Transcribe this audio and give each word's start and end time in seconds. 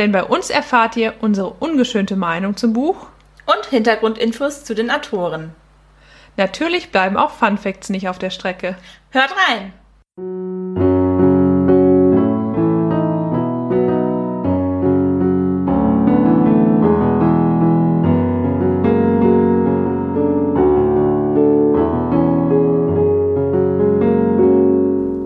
Denn 0.00 0.12
bei 0.12 0.24
uns 0.24 0.48
erfahrt 0.48 0.96
ihr 0.96 1.12
unsere 1.20 1.50
ungeschönte 1.50 2.16
Meinung 2.16 2.56
zum 2.56 2.72
Buch 2.72 3.08
und 3.44 3.66
Hintergrundinfos 3.66 4.64
zu 4.64 4.74
den 4.74 4.90
Autoren. 4.90 5.54
Natürlich 6.38 6.90
bleiben 6.90 7.18
auch 7.18 7.32
Fun 7.32 7.58
Facts 7.58 7.90
nicht 7.90 8.08
auf 8.08 8.18
der 8.18 8.30
Strecke. 8.30 8.78
Hört 9.10 9.34
rein! 9.46 9.74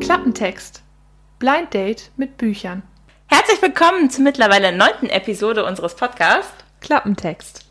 Klappentext. 0.00 0.82
Blind 1.38 1.72
Date 1.72 2.10
mit 2.16 2.36
Büchern. 2.38 2.82
Herzlich 3.36 3.60
willkommen 3.62 4.10
zur 4.10 4.22
mittlerweile 4.22 4.70
neunten 4.70 5.10
Episode 5.10 5.64
unseres 5.64 5.96
Podcasts 5.96 6.52
Klappentext. 6.80 7.66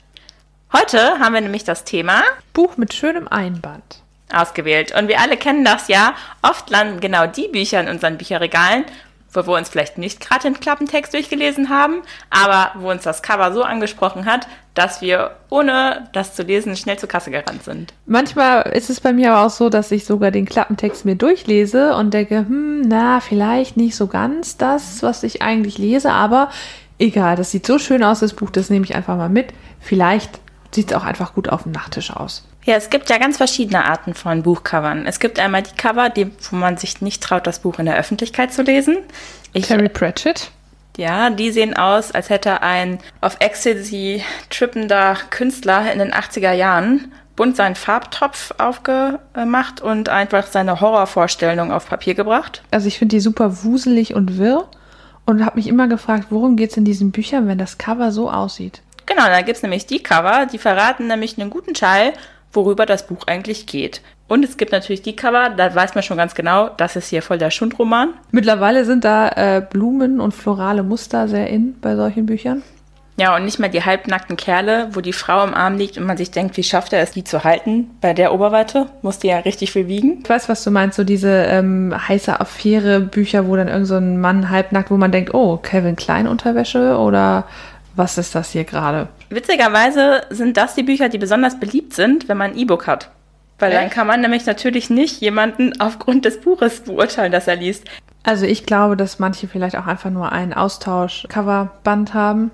Heute 0.74 1.20
haben 1.20 1.34
wir 1.34 1.40
nämlich 1.40 1.64
das 1.64 1.86
Thema 1.86 2.22
Buch 2.52 2.76
mit 2.76 2.94
schönem 2.94 3.30
Einband 3.30 4.04
ausgewählt. 4.30 4.94
Und 4.94 5.08
wir 5.08 5.22
alle 5.22 5.38
kennen 5.38 5.64
das 5.64 5.88
ja. 5.88 6.16
Oft 6.42 6.70
landen 6.70 7.00
genau 7.00 7.28
die 7.28 7.48
Bücher 7.48 7.80
in 7.80 7.88
unseren 7.88 8.18
Bücherregalen, 8.18 8.84
wo 9.34 9.46
wir 9.48 9.58
uns 9.58 9.70
vielleicht 9.70 9.98
nicht 9.98 10.20
gerade 10.20 10.44
den 10.44 10.60
Klappentext 10.60 11.14
durchgelesen 11.14 11.70
haben, 11.70 12.02
aber 12.30 12.72
wo 12.80 12.92
uns 12.92 13.04
das 13.04 13.22
Cover 13.22 13.52
so 13.54 13.64
angesprochen 13.64 14.26
hat, 14.26 14.48
dass 14.74 15.02
wir 15.02 15.36
ohne 15.50 16.10
das 16.14 16.34
zu 16.34 16.44
lesen 16.44 16.76
schnell 16.76 16.98
zur 16.98 17.10
Kasse 17.10 17.32
gerannt 17.32 17.64
sind. 17.64 17.94
Manchmal 18.06 18.64
ist 18.74 18.90
es 18.90 19.00
bei 19.00 19.14
mir 19.14 19.34
aber 19.34 19.46
auch 19.46 19.52
so, 19.52 19.70
dass 19.70 19.92
ich 19.92 20.06
sogar 20.06 20.32
den 20.32 20.46
Klappentext 20.46 21.06
mir 21.06 21.16
durchlese 21.16 21.96
und 21.96 22.14
denke, 22.14 22.40
hm, 22.40 22.82
na, 22.82 23.20
vielleicht 23.20 23.78
nicht 23.78 23.96
so 23.96 24.08
ganz 24.08 24.58
das, 24.58 25.04
was 25.04 25.24
ich 25.24 25.42
eigentlich 25.42 25.78
lese, 25.78 26.12
aber 26.12 26.50
egal, 26.98 27.36
das 27.36 27.52
sieht 27.52 27.66
so 27.66 27.78
schön 27.78 28.04
aus, 28.04 28.20
das 28.20 28.34
Buch, 28.34 28.50
das 28.50 28.70
nehme 28.70 28.86
ich 28.86 28.96
einfach 28.96 29.18
mal 29.18 29.30
mit. 29.30 29.54
Vielleicht 29.80 30.40
sieht 30.72 30.92
es 30.92 30.98
auch 30.98 31.04
einfach 31.04 31.34
gut 31.34 31.50
auf 31.50 31.64
dem 31.64 31.72
Nachttisch 31.72 32.12
aus. 32.12 32.48
Ja, 32.66 32.76
es 32.76 32.90
gibt 32.90 33.10
ja 33.10 33.18
ganz 33.18 33.38
verschiedene 33.38 33.86
Arten 33.86 34.14
von 34.14 34.44
Buchcovern. 34.44 35.06
Es 35.06 35.20
gibt 35.20 35.40
einmal 35.40 35.64
die 35.64 35.76
Cover, 35.76 36.10
die, 36.10 36.32
wo 36.50 36.56
man 36.56 36.78
sich 36.78 37.02
nicht 37.02 37.22
traut, 37.22 37.46
das 37.46 37.60
Buch 37.60 37.80
in 37.80 37.86
der 37.86 37.98
Öffentlichkeit 37.98 38.54
zu 38.54 38.62
lesen. 38.62 38.98
Ich, 39.52 39.68
Terry 39.68 39.90
Pratchett. 39.90 40.52
Ja, 40.96 41.30
die 41.30 41.52
sehen 41.52 41.76
aus, 41.76 42.12
als 42.12 42.30
hätte 42.30 42.62
ein 42.62 43.00
auf 43.20 43.38
Ecstasy 43.40 44.24
trippender 44.50 45.18
Künstler 45.32 45.92
in 45.92 46.00
den 46.00 46.14
80er 46.14 46.54
Jahren 46.54 47.12
bunt 47.36 47.56
seinen 47.56 47.76
Farbtopf 47.76 48.54
aufgemacht 48.60 49.82
und 49.82 50.10
einfach 50.10 50.48
seine 50.48 50.82
Horrorvorstellung 50.82 51.72
auf 51.72 51.88
Papier 51.88 52.14
gebracht. 52.14 52.62
Also 52.72 52.88
ich 52.88 53.00
finde 53.00 53.16
die 53.16 53.22
super 53.22 53.64
wuselig 53.64 54.14
und 54.14 54.38
wirr 54.38 54.70
und 55.26 55.46
habe 55.46 55.58
mich 55.58 55.68
immer 55.68 55.88
gefragt, 55.88 56.28
worum 56.30 56.56
geht 56.56 56.72
es 56.72 56.78
in 56.78 56.86
diesen 56.86 57.12
Büchern, 57.12 57.48
wenn 57.48 57.58
das 57.58 57.78
Cover 57.78 58.12
so 58.12 58.30
aussieht. 58.30 58.82
Genau, 59.06 59.26
da 59.26 59.42
gibt 59.42 59.58
es 59.58 59.64
nämlich 59.64 59.86
die 59.86 60.02
Cover, 60.02 60.46
die 60.46 60.58
verraten 60.58 61.08
nämlich 61.08 61.40
einen 61.40 61.50
guten 61.50 61.74
Teil 61.74 62.14
worüber 62.54 62.86
das 62.86 63.08
Buch 63.08 63.28
eigentlich 63.28 63.66
geht. 63.66 64.02
Und 64.28 64.44
es 64.44 64.58
gibt 64.58 64.72
natürlich 64.72 65.02
die 65.02 65.16
Cover, 65.16 65.50
da 65.50 65.74
weiß 65.76 65.96
man 65.96 66.04
schon 66.04 66.18
ganz 66.18 66.34
genau, 66.34 66.70
das 66.70 66.96
ist 66.96 67.10
hier 67.10 67.22
voll 67.22 67.38
der 67.38 67.52
Schundroman. 67.52 68.14
Mittlerweile 68.32 68.86
sind 68.86 69.04
da 69.04 69.30
äh, 69.30 69.62
Blumen 69.62 70.20
und 70.20 70.34
florale 70.34 70.84
Muster 70.84 71.28
sehr 71.28 71.48
in 71.50 71.80
bei 71.82 71.96
solchen 71.96 72.26
Büchern. 72.26 72.64
Ja, 73.16 73.36
und 73.36 73.46
nicht 73.46 73.60
mehr 73.60 73.70
die 73.70 73.84
halbnackten 73.84 74.38
Kerle, 74.38 74.88
wo 74.94 75.02
die 75.02 75.14
Frau 75.14 75.44
im 75.44 75.54
Arm 75.54 75.78
liegt 75.78 76.00
und 76.00 76.06
man 76.06 76.18
sich 76.18 76.32
denkt, 76.32 76.58
wie 76.58 76.64
schafft 76.64 76.94
er 76.94 77.02
es, 77.02 77.12
die 77.12 77.24
zu 77.24 77.44
halten? 77.44 77.92
Bei 78.02 78.14
der 78.14 78.34
Oberweite 78.34 78.88
muss 79.04 79.20
die 79.20 79.28
ja 79.28 79.38
richtig 79.38 79.72
viel 79.72 79.88
wiegen. 79.88 80.22
Ich 80.24 80.30
weiß, 80.30 80.50
was 80.50 80.64
du 80.64 80.72
meinst, 80.72 80.98
so 80.98 81.04
diese 81.04 81.30
ähm, 81.30 81.94
heiße 81.96 82.40
Affäre-Bücher, 82.40 83.48
wo 83.48 83.56
dann 83.56 83.68
irgend 83.68 83.86
so 83.86 83.98
ein 83.98 84.20
Mann 84.20 84.50
halbnackt, 84.50 84.90
wo 84.90 84.98
man 84.98 85.12
denkt, 85.12 85.32
oh, 85.36 85.58
Kevin 85.58 85.96
Klein 85.96 86.28
Unterwäsche 86.28 86.98
oder 86.98 87.46
was 87.96 88.18
ist 88.18 88.36
das 88.36 88.52
hier 88.52 88.64
gerade? 88.64 89.08
Witzigerweise 89.30 90.24
sind 90.30 90.58
das 90.58 90.76
die 90.76 90.84
Bücher, 90.84 91.10
die 91.10 91.18
besonders 91.18 91.60
beliebt 91.60 91.94
sind, 91.94 92.28
wenn 92.28 92.38
man 92.38 92.52
ein 92.52 92.58
E-Book 92.58 92.88
hat. 92.88 93.10
Weil 93.60 93.72
Echt? 93.72 93.82
dann 93.82 93.90
kann 93.90 94.08
man 94.08 94.22
nämlich 94.22 94.46
natürlich 94.46 94.90
nicht 94.90 95.22
jemanden 95.22 95.74
aufgrund 95.80 96.26
des 96.26 96.42
Buches 96.42 96.82
beurteilen, 96.82 97.32
das 97.32 97.48
er 97.48 97.56
liest. 97.56 97.86
Also 98.24 98.46
ich 98.46 98.66
glaube, 98.66 98.98
dass 98.98 99.20
manche 99.20 99.48
vielleicht 99.48 99.76
auch 99.76 99.86
einfach 99.86 100.10
nur 100.10 100.32
ein 100.32 100.54
Austausch-Coverband 100.54 102.14
haben. 102.14 102.52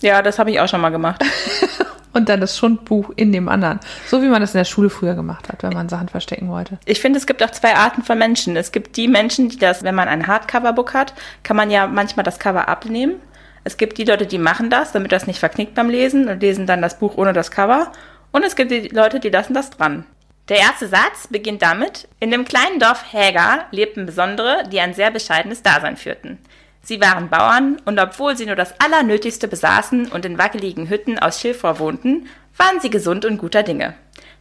Ja, 0.00 0.22
das 0.22 0.38
habe 0.38 0.50
ich 0.50 0.58
auch 0.58 0.68
schon 0.68 0.80
mal 0.80 0.90
gemacht. 0.90 1.22
und 2.12 2.28
dann 2.28 2.40
das 2.40 2.58
Schundbuch 2.58 3.10
in 3.16 3.30
dem 3.30 3.48
anderen. 3.48 3.78
So 4.08 4.22
wie 4.22 4.28
man 4.28 4.40
das 4.40 4.54
in 4.54 4.58
der 4.58 4.64
Schule 4.64 4.90
früher 4.90 5.14
gemacht 5.14 5.48
hat, 5.48 5.62
wenn 5.62 5.72
man 5.72 5.88
Sachen 5.88 6.08
verstecken 6.08 6.48
wollte. 6.48 6.78
Ich 6.86 7.00
finde, 7.00 7.18
es 7.18 7.26
gibt 7.26 7.42
auch 7.42 7.50
zwei 7.50 7.76
Arten 7.76 8.02
von 8.02 8.18
Menschen. 8.18 8.56
Es 8.56 8.72
gibt 8.72 8.96
die 8.96 9.06
Menschen, 9.06 9.48
die 9.48 9.58
das, 9.58 9.82
wenn 9.84 9.94
man 9.94 10.08
ein 10.08 10.26
Hardcover-Book 10.26 10.94
hat, 10.94 11.14
kann 11.42 11.56
man 11.56 11.70
ja 11.70 11.86
manchmal 11.86 12.24
das 12.24 12.38
Cover 12.38 12.68
abnehmen 12.68 13.14
es 13.64 13.76
gibt 13.76 13.98
die 13.98 14.04
Leute, 14.04 14.26
die 14.26 14.38
machen 14.38 14.70
das, 14.70 14.92
damit 14.92 15.12
das 15.12 15.26
nicht 15.26 15.38
verknickt 15.38 15.74
beim 15.74 15.88
Lesen 15.88 16.28
und 16.28 16.42
lesen 16.42 16.66
dann 16.66 16.82
das 16.82 16.98
Buch 16.98 17.16
ohne 17.16 17.32
das 17.32 17.50
Cover. 17.50 17.92
Und 18.32 18.44
es 18.44 18.56
gibt 18.56 18.70
die 18.70 18.88
Leute, 18.88 19.20
die 19.20 19.30
lassen 19.30 19.54
das 19.54 19.70
dran. 19.70 20.04
Der 20.48 20.58
erste 20.58 20.88
Satz 20.88 21.28
beginnt 21.30 21.62
damit, 21.62 22.08
in 22.18 22.32
dem 22.32 22.44
kleinen 22.44 22.80
Dorf 22.80 23.12
Häger 23.12 23.66
lebten 23.70 24.06
Besondere, 24.06 24.64
die 24.70 24.80
ein 24.80 24.94
sehr 24.94 25.12
bescheidenes 25.12 25.62
Dasein 25.62 25.96
führten. 25.96 26.38
Sie 26.82 27.00
waren 27.00 27.30
Bauern 27.30 27.80
und 27.84 28.00
obwohl 28.00 28.36
sie 28.36 28.46
nur 28.46 28.56
das 28.56 28.74
Allernötigste 28.80 29.46
besaßen 29.46 30.08
und 30.08 30.24
in 30.24 30.38
wackeligen 30.38 30.88
Hütten 30.88 31.18
aus 31.20 31.40
Schilfrohr 31.40 31.78
wohnten, 31.78 32.26
waren 32.56 32.80
sie 32.80 32.90
gesund 32.90 33.24
und 33.24 33.38
guter 33.38 33.62
Dinge. 33.62 33.94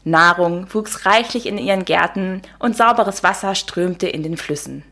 Nahrung 0.03 0.65
wuchs 0.73 1.05
reichlich 1.05 1.45
in 1.45 1.59
ihren 1.59 1.85
Gärten 1.85 2.41
und 2.57 2.75
sauberes 2.75 3.21
Wasser 3.21 3.53
strömte 3.53 4.07
in 4.07 4.23
den 4.23 4.37
Flüssen. 4.37 4.83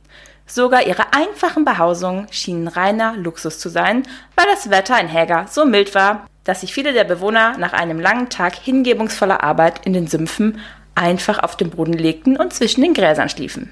Sogar 0.52 0.88
ihre 0.88 1.14
einfachen 1.14 1.64
Behausungen 1.64 2.28
schienen 2.32 2.68
reiner 2.68 3.16
Luxus 3.16 3.60
zu 3.60 3.70
sein, 3.70 4.02
weil 4.36 4.48
das 4.52 4.72
Wetter 4.72 5.00
in 5.00 5.08
Häger 5.08 5.46
so 5.48 5.64
mild 5.64 5.94
war, 5.94 6.28
dass 6.44 6.62
sich 6.62 6.74
viele 6.74 6.92
der 6.92 7.04
Bewohner 7.04 7.56
nach 7.60 7.74
einem 7.74 8.00
langen 8.00 8.30
Tag 8.30 8.56
hingebungsvoller 8.56 9.44
Arbeit 9.44 9.86
in 9.86 9.94
den 9.94 10.08
Sümpfen 10.08 10.60
einfach 10.96 11.38
auf 11.44 11.56
den 11.56 11.70
Boden 11.70 11.94
legten 11.94 12.36
und 12.36 12.52
zwischen 12.52 12.82
den 12.82 12.96
Gräsern 12.96 13.30
schliefen. 13.30 13.70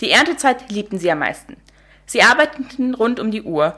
Die 0.00 0.10
Erntezeit 0.10 0.68
liebten 0.68 0.98
sie 0.98 1.12
am 1.12 1.20
meisten. 1.20 1.56
Sie 2.06 2.22
arbeiteten 2.22 2.94
rund 2.94 3.20
um 3.20 3.30
die 3.30 3.42
Uhr, 3.42 3.76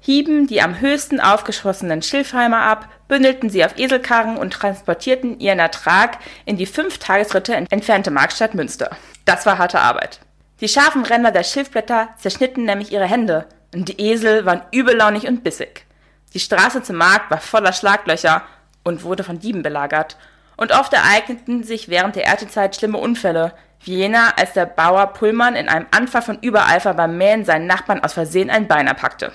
hieben 0.00 0.46
die 0.46 0.62
am 0.62 0.80
höchsten 0.80 1.20
aufgeschossenen 1.20 2.00
Schilfheimer 2.00 2.62
ab, 2.62 2.88
bündelten 3.08 3.50
sie 3.50 3.62
auf 3.62 3.78
Eselkarren 3.78 4.38
und 4.38 4.54
transportierten 4.54 5.38
ihren 5.38 5.58
Ertrag 5.58 6.16
in 6.46 6.56
die 6.56 6.64
fünf 6.64 6.96
Tagesritte 6.96 7.54
entfernte 7.54 8.10
Markstadt 8.10 8.54
Münster. 8.54 8.96
Das 9.26 9.44
war 9.44 9.58
harte 9.58 9.80
Arbeit. 9.80 10.20
Die 10.64 10.70
scharfen 10.70 11.04
Ränder 11.04 11.30
der 11.30 11.44
Schilfblätter 11.44 12.08
zerschnitten 12.16 12.64
nämlich 12.64 12.90
ihre 12.90 13.04
Hände, 13.04 13.44
und 13.74 13.90
die 13.90 14.00
Esel 14.00 14.46
waren 14.46 14.62
übellaunig 14.72 15.28
und 15.28 15.44
bissig. 15.44 15.84
Die 16.32 16.40
Straße 16.40 16.82
zum 16.82 16.96
Markt 16.96 17.30
war 17.30 17.36
voller 17.36 17.74
Schlaglöcher 17.74 18.40
und 18.82 19.04
wurde 19.04 19.24
von 19.24 19.38
Dieben 19.38 19.62
belagert, 19.62 20.16
und 20.56 20.72
oft 20.72 20.94
ereigneten 20.94 21.64
sich 21.64 21.90
während 21.90 22.16
der 22.16 22.24
Erntezeit 22.24 22.74
schlimme 22.74 22.96
Unfälle, 22.96 23.52
wie 23.80 23.96
jener, 23.96 24.38
als 24.38 24.54
der 24.54 24.64
Bauer 24.64 25.08
Pullmann 25.08 25.54
in 25.54 25.68
einem 25.68 25.84
Anfall 25.90 26.22
von 26.22 26.38
Übereifer 26.40 26.94
beim 26.94 27.18
Mähen 27.18 27.44
seinen 27.44 27.66
Nachbarn 27.66 28.02
aus 28.02 28.14
Versehen 28.14 28.48
ein 28.48 28.66
Bein 28.66 28.86
erpackte. 28.86 29.32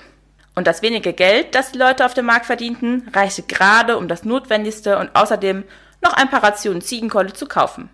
Und 0.56 0.66
das 0.66 0.82
wenige 0.82 1.12
Geld, 1.12 1.54
das 1.54 1.70
die 1.70 1.78
Leute 1.78 2.06
auf 2.06 2.14
dem 2.14 2.26
Markt 2.26 2.46
verdienten, 2.46 3.08
reichte 3.14 3.44
gerade 3.44 3.98
um 3.98 4.08
das 4.08 4.24
Notwendigste 4.24 4.98
und 4.98 5.14
außerdem 5.14 5.62
noch 6.02 6.14
ein 6.14 6.28
paar 6.28 6.42
Rationen 6.42 6.82
Ziegenkolle 6.82 7.32
zu 7.34 7.46
kaufen. 7.46 7.88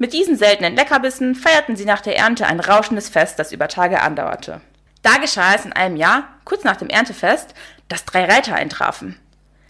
Mit 0.00 0.14
diesen 0.14 0.38
seltenen 0.38 0.76
Leckerbissen 0.76 1.34
feierten 1.34 1.76
sie 1.76 1.84
nach 1.84 2.00
der 2.00 2.16
Ernte 2.16 2.46
ein 2.46 2.58
rauschendes 2.58 3.10
Fest, 3.10 3.38
das 3.38 3.52
über 3.52 3.68
Tage 3.68 4.00
andauerte. 4.00 4.62
Da 5.02 5.18
geschah 5.18 5.54
es 5.54 5.66
in 5.66 5.74
einem 5.74 5.96
Jahr, 5.96 6.26
kurz 6.46 6.64
nach 6.64 6.76
dem 6.76 6.88
Erntefest, 6.88 7.52
dass 7.88 8.06
drei 8.06 8.24
Reiter 8.24 8.54
eintrafen. 8.54 9.20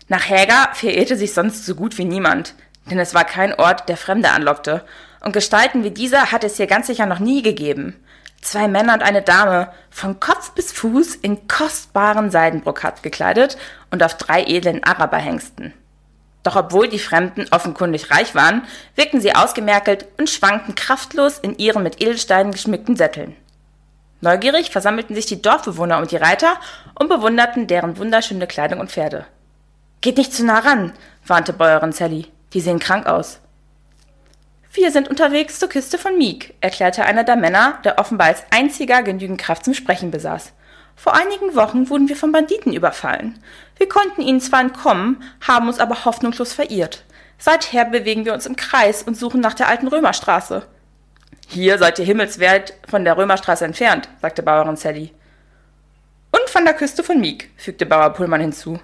Nach 0.07 0.31
Häger 0.31 0.69
verehrte 0.73 1.17
sich 1.17 1.35
sonst 1.35 1.67
so 1.67 1.75
gut 1.75 1.99
wie 1.99 2.05
niemand, 2.05 2.55
denn 2.89 3.01
es 3.01 3.13
war 3.13 3.25
kein 3.25 3.55
Ort, 3.55 3.89
der 3.89 3.97
Fremde 3.97 4.31
anlockte, 4.31 4.85
und 5.21 5.33
Gestalten 5.33 5.83
wie 5.83 5.91
dieser 5.91 6.31
hat 6.31 6.45
es 6.45 6.59
hier 6.59 6.69
ganz 6.69 6.87
sicher 6.87 7.07
noch 7.07 7.19
nie 7.19 7.43
gegeben. 7.43 7.97
Zwei 8.41 8.69
Männer 8.69 8.95
und 8.95 9.03
eine 9.03 9.23
Dame, 9.23 9.73
von 9.91 10.21
Kopf 10.21 10.53
bis 10.53 10.71
Fuß 10.71 11.17
in 11.17 11.49
kostbaren 11.49 12.31
Seidenbrokat 12.31 13.03
gekleidet 13.03 13.59
und 13.91 14.01
auf 14.05 14.17
drei 14.17 14.45
edlen 14.45 14.85
Araberhengsten. 14.85 15.75
Doch 16.43 16.57
obwohl 16.57 16.89
die 16.89 16.99
Fremden 16.99 17.47
offenkundig 17.51 18.11
reich 18.11 18.35
waren, 18.35 18.63
wirkten 18.95 19.21
sie 19.21 19.35
ausgemerkelt 19.35 20.07
und 20.19 20.31
schwankten 20.31 20.75
kraftlos 20.75 21.39
in 21.39 21.59
ihren 21.59 21.83
mit 21.83 22.01
Edelsteinen 22.01 22.53
geschmückten 22.53 22.97
Sätteln. 22.97 23.37
Neugierig 24.23 24.71
versammelten 24.71 25.15
sich 25.15 25.27
die 25.27 25.41
Dorfbewohner 25.41 25.99
und 25.99 26.11
die 26.11 26.17
Reiter 26.17 26.57
und 26.95 27.09
bewunderten 27.09 27.67
deren 27.67 27.97
wunderschöne 27.97 28.47
Kleidung 28.47 28.81
und 28.81 28.91
Pferde. 28.91 29.27
Geht 30.01 30.19
nicht 30.19 30.33
zu 30.33 30.45
nah 30.45 30.59
ran, 30.59 30.93
warnte 31.27 31.53
Bäuerin 31.53 31.93
Sally. 31.93 32.27
Die 32.53 32.61
sehen 32.61 32.79
krank 32.79 33.07
aus. 33.07 33.41
Wir 34.73 34.91
sind 34.91 35.09
unterwegs 35.09 35.59
zur 35.59 35.69
Küste 35.69 35.99
von 35.99 36.17
Meek, 36.17 36.55
erklärte 36.61 37.05
einer 37.05 37.25
der 37.25 37.37
Männer, 37.37 37.79
der 37.85 37.99
offenbar 37.99 38.29
als 38.29 38.45
einziger 38.51 39.03
genügend 39.03 39.41
Kraft 39.41 39.65
zum 39.65 39.75
Sprechen 39.75 40.11
besaß. 40.11 40.53
Vor 40.97 41.15
einigen 41.15 41.57
Wochen 41.57 41.89
wurden 41.89 42.09
wir 42.09 42.17
von 42.17 42.31
Banditen 42.31 42.73
überfallen. 42.73 43.43
Wir 43.81 43.89
konnten 43.89 44.21
ihnen 44.21 44.43
zwar 44.43 44.61
entkommen, 44.61 45.23
haben 45.41 45.67
uns 45.67 45.79
aber 45.79 46.05
hoffnungslos 46.05 46.53
verirrt. 46.53 47.03
Seither 47.39 47.87
bewegen 47.87 48.27
wir 48.27 48.35
uns 48.35 48.45
im 48.45 48.55
Kreis 48.55 49.03
und 49.03 49.17
suchen 49.17 49.41
nach 49.41 49.55
der 49.55 49.69
alten 49.69 49.89
Römerstraße. 49.89 50.67
Hier 51.49 51.79
seid 51.79 51.99
ihr 51.99 52.05
himmelswert 52.05 52.75
von 52.87 53.07
der 53.07 53.17
Römerstraße 53.17 53.65
entfernt, 53.65 54.11
sagte 54.21 54.43
Bauerin 54.43 54.77
Sally. 54.77 55.15
Und 56.31 56.51
von 56.51 56.67
der 56.67 56.75
Küste 56.75 57.03
von 57.03 57.21
Meek, 57.21 57.53
fügte 57.57 57.87
Bauer 57.87 58.11
Pullmann 58.11 58.43
hinzu. 58.43 58.79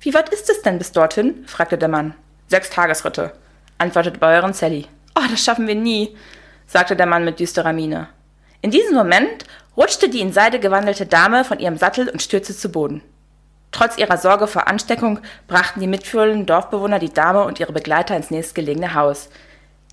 Wie 0.00 0.12
weit 0.12 0.30
ist 0.30 0.50
es 0.50 0.62
denn 0.62 0.78
bis 0.78 0.90
dorthin? 0.90 1.44
fragte 1.46 1.78
der 1.78 1.88
Mann. 1.88 2.14
Sechs 2.48 2.70
Tagesritte, 2.70 3.34
antwortete 3.78 4.18
Bäuerin 4.18 4.52
Sally. 4.52 4.88
Oh, 5.16 5.22
das 5.30 5.44
schaffen 5.44 5.68
wir 5.68 5.76
nie, 5.76 6.16
sagte 6.66 6.96
der 6.96 7.06
Mann 7.06 7.24
mit 7.24 7.38
düsterer 7.38 7.72
Miene. 7.72 8.08
In 8.62 8.72
diesem 8.72 8.96
Moment 8.96 9.44
rutschte 9.76 10.08
die 10.08 10.20
in 10.20 10.32
Seide 10.32 10.58
gewandelte 10.58 11.06
Dame 11.06 11.44
von 11.44 11.60
ihrem 11.60 11.76
Sattel 11.76 12.08
und 12.08 12.20
stürzte 12.20 12.56
zu 12.56 12.68
Boden. 12.70 13.00
Trotz 13.74 13.98
ihrer 13.98 14.18
Sorge 14.18 14.46
vor 14.46 14.68
Ansteckung 14.68 15.18
brachten 15.48 15.80
die 15.80 15.88
mitführenden 15.88 16.46
Dorfbewohner 16.46 17.00
die 17.00 17.12
Dame 17.12 17.42
und 17.42 17.58
ihre 17.58 17.72
Begleiter 17.72 18.14
ins 18.14 18.30
nächstgelegene 18.30 18.94
Haus. 18.94 19.30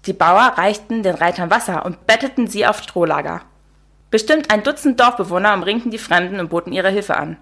Die 0.06 0.14
Bauer 0.14 0.54
reichten 0.56 1.02
den 1.02 1.16
Reitern 1.16 1.50
Wasser 1.50 1.84
und 1.84 2.06
betteten 2.06 2.46
sie 2.46 2.68
auf 2.68 2.84
Strohlager. 2.84 3.42
Bestimmt 4.12 4.54
ein 4.54 4.62
Dutzend 4.62 5.00
Dorfbewohner 5.00 5.56
umringten 5.56 5.90
die 5.90 5.98
Fremden 5.98 6.40
und 6.40 6.52
boten 6.52 6.74
ihre 6.74 6.92
Hilfe 6.92 7.18
an. 7.18 7.38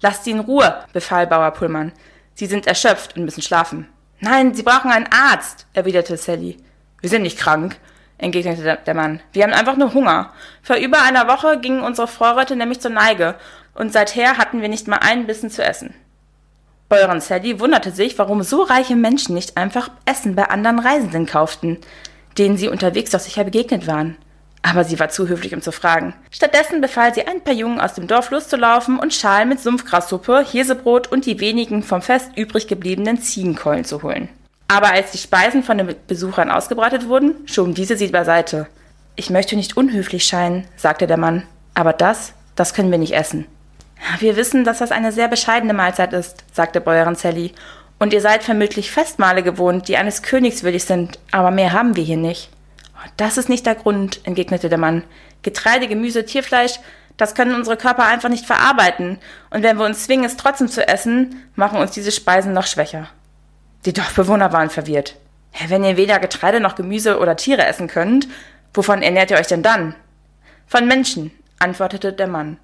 Lasst 0.00 0.22
sie 0.22 0.30
in 0.30 0.38
Ruhe, 0.38 0.84
befahl 0.92 1.26
Bauer 1.26 1.50
Pullmann. 1.50 1.90
Sie 2.34 2.46
sind 2.46 2.68
erschöpft 2.68 3.16
und 3.16 3.24
müssen 3.24 3.42
schlafen. 3.42 3.88
Nein, 4.20 4.54
Sie 4.54 4.62
brauchen 4.62 4.92
einen 4.92 5.08
Arzt, 5.10 5.66
erwiderte 5.72 6.16
Sally. 6.16 6.58
Wir 7.00 7.10
sind 7.10 7.22
nicht 7.22 7.36
krank, 7.36 7.80
entgegnete 8.16 8.78
der 8.86 8.94
Mann. 8.94 9.20
Wir 9.32 9.42
haben 9.42 9.52
einfach 9.52 9.76
nur 9.76 9.92
Hunger. 9.92 10.32
Vor 10.62 10.76
über 10.76 11.02
einer 11.02 11.26
Woche 11.26 11.58
gingen 11.58 11.82
unsere 11.82 12.06
Vorräte 12.06 12.54
nämlich 12.54 12.80
zur 12.80 12.92
Neige 12.92 13.34
und 13.74 13.92
seither 13.92 14.38
hatten 14.38 14.60
wir 14.60 14.68
nicht 14.68 14.88
mal 14.88 14.98
einen 14.98 15.26
Bissen 15.26 15.50
zu 15.50 15.64
essen. 15.64 15.94
Bäuerin 16.90 17.20
Sally 17.20 17.60
wunderte 17.60 17.92
sich, 17.92 18.18
warum 18.18 18.42
so 18.42 18.62
reiche 18.62 18.96
Menschen 18.96 19.34
nicht 19.34 19.56
einfach 19.56 19.90
Essen 20.06 20.34
bei 20.34 20.50
anderen 20.50 20.80
Reisenden 20.80 21.24
kauften, 21.24 21.78
denen 22.36 22.56
sie 22.56 22.68
unterwegs 22.68 23.12
doch 23.12 23.20
sicher 23.20 23.44
begegnet 23.44 23.86
waren. 23.86 24.16
Aber 24.62 24.84
sie 24.84 24.98
war 24.98 25.08
zu 25.08 25.28
höflich, 25.28 25.54
um 25.54 25.62
zu 25.62 25.72
fragen. 25.72 26.14
Stattdessen 26.30 26.80
befahl 26.80 27.14
sie 27.14 27.26
ein 27.26 27.42
paar 27.42 27.54
Jungen 27.54 27.80
aus 27.80 27.94
dem 27.94 28.08
Dorf 28.08 28.30
loszulaufen 28.30 28.98
und 28.98 29.14
Schalen 29.14 29.48
mit 29.48 29.60
Sumpfgrassuppe, 29.60 30.44
Hirsebrot 30.44 31.06
und 31.06 31.26
die 31.26 31.40
wenigen 31.40 31.82
vom 31.82 32.02
Fest 32.02 32.32
übrig 32.36 32.66
gebliebenen 32.66 33.22
Ziegenkeulen 33.22 33.84
zu 33.84 34.02
holen. 34.02 34.28
Aber 34.66 34.90
als 34.92 35.12
die 35.12 35.18
Speisen 35.18 35.62
von 35.62 35.78
den 35.78 35.94
Besuchern 36.06 36.50
ausgebreitet 36.50 37.08
wurden, 37.08 37.36
schoben 37.46 37.74
diese 37.74 37.96
sie 37.96 38.08
beiseite. 38.08 38.66
Ich 39.16 39.30
möchte 39.30 39.56
nicht 39.56 39.76
unhöflich 39.76 40.24
scheinen, 40.24 40.66
sagte 40.76 41.06
der 41.06 41.16
Mann, 41.16 41.44
aber 41.74 41.92
das, 41.92 42.34
das 42.54 42.74
können 42.74 42.90
wir 42.90 42.98
nicht 42.98 43.14
essen. 43.14 43.46
Wir 44.18 44.36
wissen, 44.36 44.64
dass 44.64 44.78
das 44.78 44.92
eine 44.92 45.12
sehr 45.12 45.28
bescheidene 45.28 45.74
Mahlzeit 45.74 46.12
ist, 46.12 46.44
sagte 46.52 46.80
Bäuerin 46.80 47.14
Sally, 47.14 47.52
und 47.98 48.12
ihr 48.12 48.20
seid 48.20 48.42
vermutlich 48.42 48.90
Festmahle 48.90 49.42
gewohnt, 49.42 49.88
die 49.88 49.96
eines 49.96 50.22
Königs 50.22 50.62
würdig 50.62 50.84
sind, 50.84 51.18
aber 51.32 51.50
mehr 51.50 51.72
haben 51.72 51.96
wir 51.96 52.04
hier 52.04 52.16
nicht. 52.16 52.50
Das 53.16 53.36
ist 53.36 53.48
nicht 53.48 53.66
der 53.66 53.74
Grund, 53.74 54.20
entgegnete 54.24 54.68
der 54.68 54.78
Mann. 54.78 55.04
Getreide, 55.42 55.86
Gemüse, 55.86 56.24
Tierfleisch, 56.24 56.80
das 57.16 57.34
können 57.34 57.54
unsere 57.54 57.76
Körper 57.76 58.06
einfach 58.06 58.30
nicht 58.30 58.46
verarbeiten, 58.46 59.18
und 59.50 59.62
wenn 59.62 59.76
wir 59.76 59.84
uns 59.84 60.04
zwingen, 60.04 60.24
es 60.24 60.36
trotzdem 60.36 60.68
zu 60.68 60.86
essen, 60.88 61.42
machen 61.54 61.78
uns 61.78 61.90
diese 61.90 62.12
Speisen 62.12 62.54
noch 62.54 62.66
schwächer. 62.66 63.08
Die 63.84 63.92
Dorfbewohner 63.92 64.52
waren 64.52 64.70
verwirrt. 64.70 65.16
Wenn 65.68 65.84
ihr 65.84 65.96
weder 65.96 66.18
Getreide 66.18 66.60
noch 66.60 66.76
Gemüse 66.76 67.18
oder 67.18 67.36
Tiere 67.36 67.66
essen 67.66 67.88
könnt, 67.88 68.28
wovon 68.72 69.02
ernährt 69.02 69.30
ihr 69.30 69.38
euch 69.38 69.48
denn 69.48 69.62
dann? 69.62 69.94
Von 70.66 70.86
Menschen, 70.86 71.30
antwortete 71.58 72.12
der 72.12 72.28
Mann. 72.28 72.58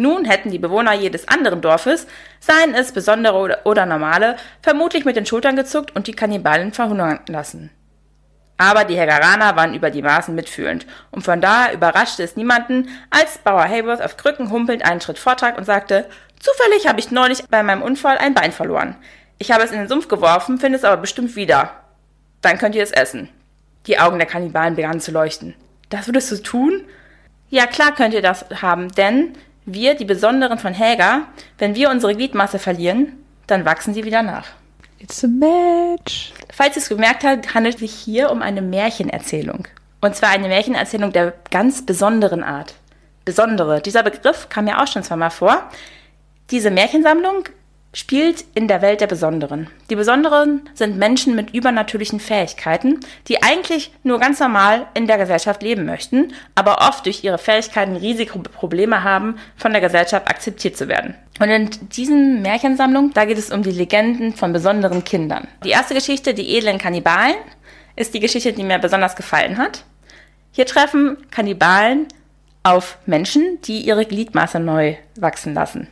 Nun 0.00 0.24
hätten 0.24 0.50
die 0.50 0.58
Bewohner 0.58 0.94
jedes 0.94 1.28
anderen 1.28 1.60
Dorfes, 1.60 2.06
seien 2.38 2.74
es 2.74 2.90
besondere 2.90 3.60
oder, 3.64 3.84
normale, 3.84 4.36
vermutlich 4.62 5.04
mit 5.04 5.14
den 5.14 5.26
Schultern 5.26 5.56
gezuckt 5.56 5.94
und 5.94 6.06
die 6.06 6.14
Kannibalen 6.14 6.72
verhungern 6.72 7.20
lassen. 7.28 7.68
Aber 8.56 8.84
die 8.84 8.98
Hegaraner 8.98 9.56
waren 9.56 9.74
über 9.74 9.90
die 9.90 10.00
Maßen 10.00 10.34
mitfühlend, 10.34 10.86
und 11.10 11.20
von 11.20 11.42
daher 11.42 11.74
überraschte 11.74 12.22
es 12.22 12.34
niemanden, 12.34 12.88
als 13.10 13.36
Bauer 13.44 13.68
Hayworth 13.68 14.00
auf 14.00 14.16
Krücken 14.16 14.50
humpelnd 14.50 14.86
einen 14.86 15.02
Schritt 15.02 15.18
vortrat 15.18 15.58
und 15.58 15.64
sagte, 15.64 16.08
Zufällig 16.38 16.88
habe 16.88 16.98
ich 16.98 17.10
neulich 17.10 17.44
bei 17.50 17.62
meinem 17.62 17.82
Unfall 17.82 18.16
ein 18.16 18.32
Bein 18.32 18.52
verloren. 18.52 18.96
Ich 19.36 19.52
habe 19.52 19.64
es 19.64 19.70
in 19.70 19.80
den 19.80 19.88
Sumpf 19.88 20.08
geworfen, 20.08 20.56
finde 20.56 20.78
es 20.78 20.84
aber 20.84 21.02
bestimmt 21.02 21.36
wieder. 21.36 21.72
Dann 22.40 22.56
könnt 22.56 22.74
ihr 22.74 22.82
es 22.82 22.90
essen. 22.90 23.28
Die 23.86 23.98
Augen 23.98 24.16
der 24.16 24.26
Kannibalen 24.26 24.76
begannen 24.76 25.00
zu 25.00 25.10
leuchten. 25.10 25.52
Das 25.90 26.06
würdest 26.06 26.32
du 26.32 26.36
tun? 26.42 26.86
Ja, 27.50 27.66
klar 27.66 27.94
könnt 27.94 28.14
ihr 28.14 28.22
das 28.22 28.46
haben, 28.62 28.88
denn 28.92 29.36
wir, 29.74 29.94
die 29.94 30.04
Besonderen 30.04 30.58
von 30.58 30.74
Häger, 30.74 31.22
wenn 31.58 31.74
wir 31.74 31.90
unsere 31.90 32.14
Gliedmasse 32.14 32.58
verlieren, 32.58 33.12
dann 33.46 33.64
wachsen 33.64 33.94
sie 33.94 34.04
wieder 34.04 34.22
nach. 34.22 34.46
It's 34.98 35.24
a 35.24 35.28
match. 35.28 36.32
Falls 36.52 36.76
ihr 36.76 36.82
es 36.82 36.88
gemerkt 36.88 37.24
habt, 37.24 37.54
handelt 37.54 37.76
es 37.76 37.80
sich 37.80 37.92
hier 37.92 38.30
um 38.30 38.42
eine 38.42 38.62
Märchenerzählung. 38.62 39.66
Und 40.00 40.14
zwar 40.14 40.30
eine 40.30 40.48
Märchenerzählung 40.48 41.12
der 41.12 41.34
ganz 41.50 41.84
besonderen 41.84 42.42
Art. 42.42 42.74
Besondere. 43.24 43.80
Dieser 43.80 44.02
Begriff 44.02 44.48
kam 44.48 44.66
ja 44.66 44.82
auch 44.82 44.86
schon 44.86 45.02
zweimal 45.02 45.30
vor. 45.30 45.70
Diese 46.50 46.70
Märchensammlung 46.70 47.44
spielt 47.92 48.44
in 48.54 48.68
der 48.68 48.82
Welt 48.82 49.00
der 49.00 49.08
Besonderen. 49.08 49.68
Die 49.90 49.96
Besonderen 49.96 50.68
sind 50.74 50.96
Menschen 50.96 51.34
mit 51.34 51.52
übernatürlichen 51.52 52.20
Fähigkeiten, 52.20 53.00
die 53.26 53.42
eigentlich 53.42 53.92
nur 54.04 54.20
ganz 54.20 54.38
normal 54.38 54.86
in 54.94 55.06
der 55.06 55.18
Gesellschaft 55.18 55.62
leben 55.62 55.86
möchten, 55.86 56.32
aber 56.54 56.88
oft 56.88 57.04
durch 57.06 57.24
ihre 57.24 57.38
Fähigkeiten 57.38 57.96
riesige 57.96 58.38
Probleme 58.38 59.02
haben, 59.02 59.36
von 59.56 59.72
der 59.72 59.80
Gesellschaft 59.80 60.28
akzeptiert 60.28 60.76
zu 60.76 60.86
werden. 60.86 61.14
Und 61.40 61.50
in 61.50 61.70
diesen 61.88 62.42
Märchensammlung, 62.42 63.12
da 63.12 63.24
geht 63.24 63.38
es 63.38 63.50
um 63.50 63.62
die 63.62 63.72
Legenden 63.72 64.34
von 64.34 64.52
besonderen 64.52 65.02
Kindern. 65.02 65.48
Die 65.64 65.70
erste 65.70 65.94
Geschichte, 65.94 66.34
die 66.34 66.56
edlen 66.56 66.78
Kannibalen, 66.78 67.36
ist 67.96 68.14
die 68.14 68.20
Geschichte, 68.20 68.52
die 68.52 68.62
mir 68.62 68.78
besonders 68.78 69.16
gefallen 69.16 69.58
hat. 69.58 69.84
Hier 70.52 70.66
treffen 70.66 71.16
Kannibalen 71.30 72.06
auf 72.62 72.98
Menschen, 73.06 73.58
die 73.64 73.80
ihre 73.80 74.04
Gliedmaße 74.04 74.60
neu 74.60 74.96
wachsen 75.16 75.54
lassen. 75.54 75.88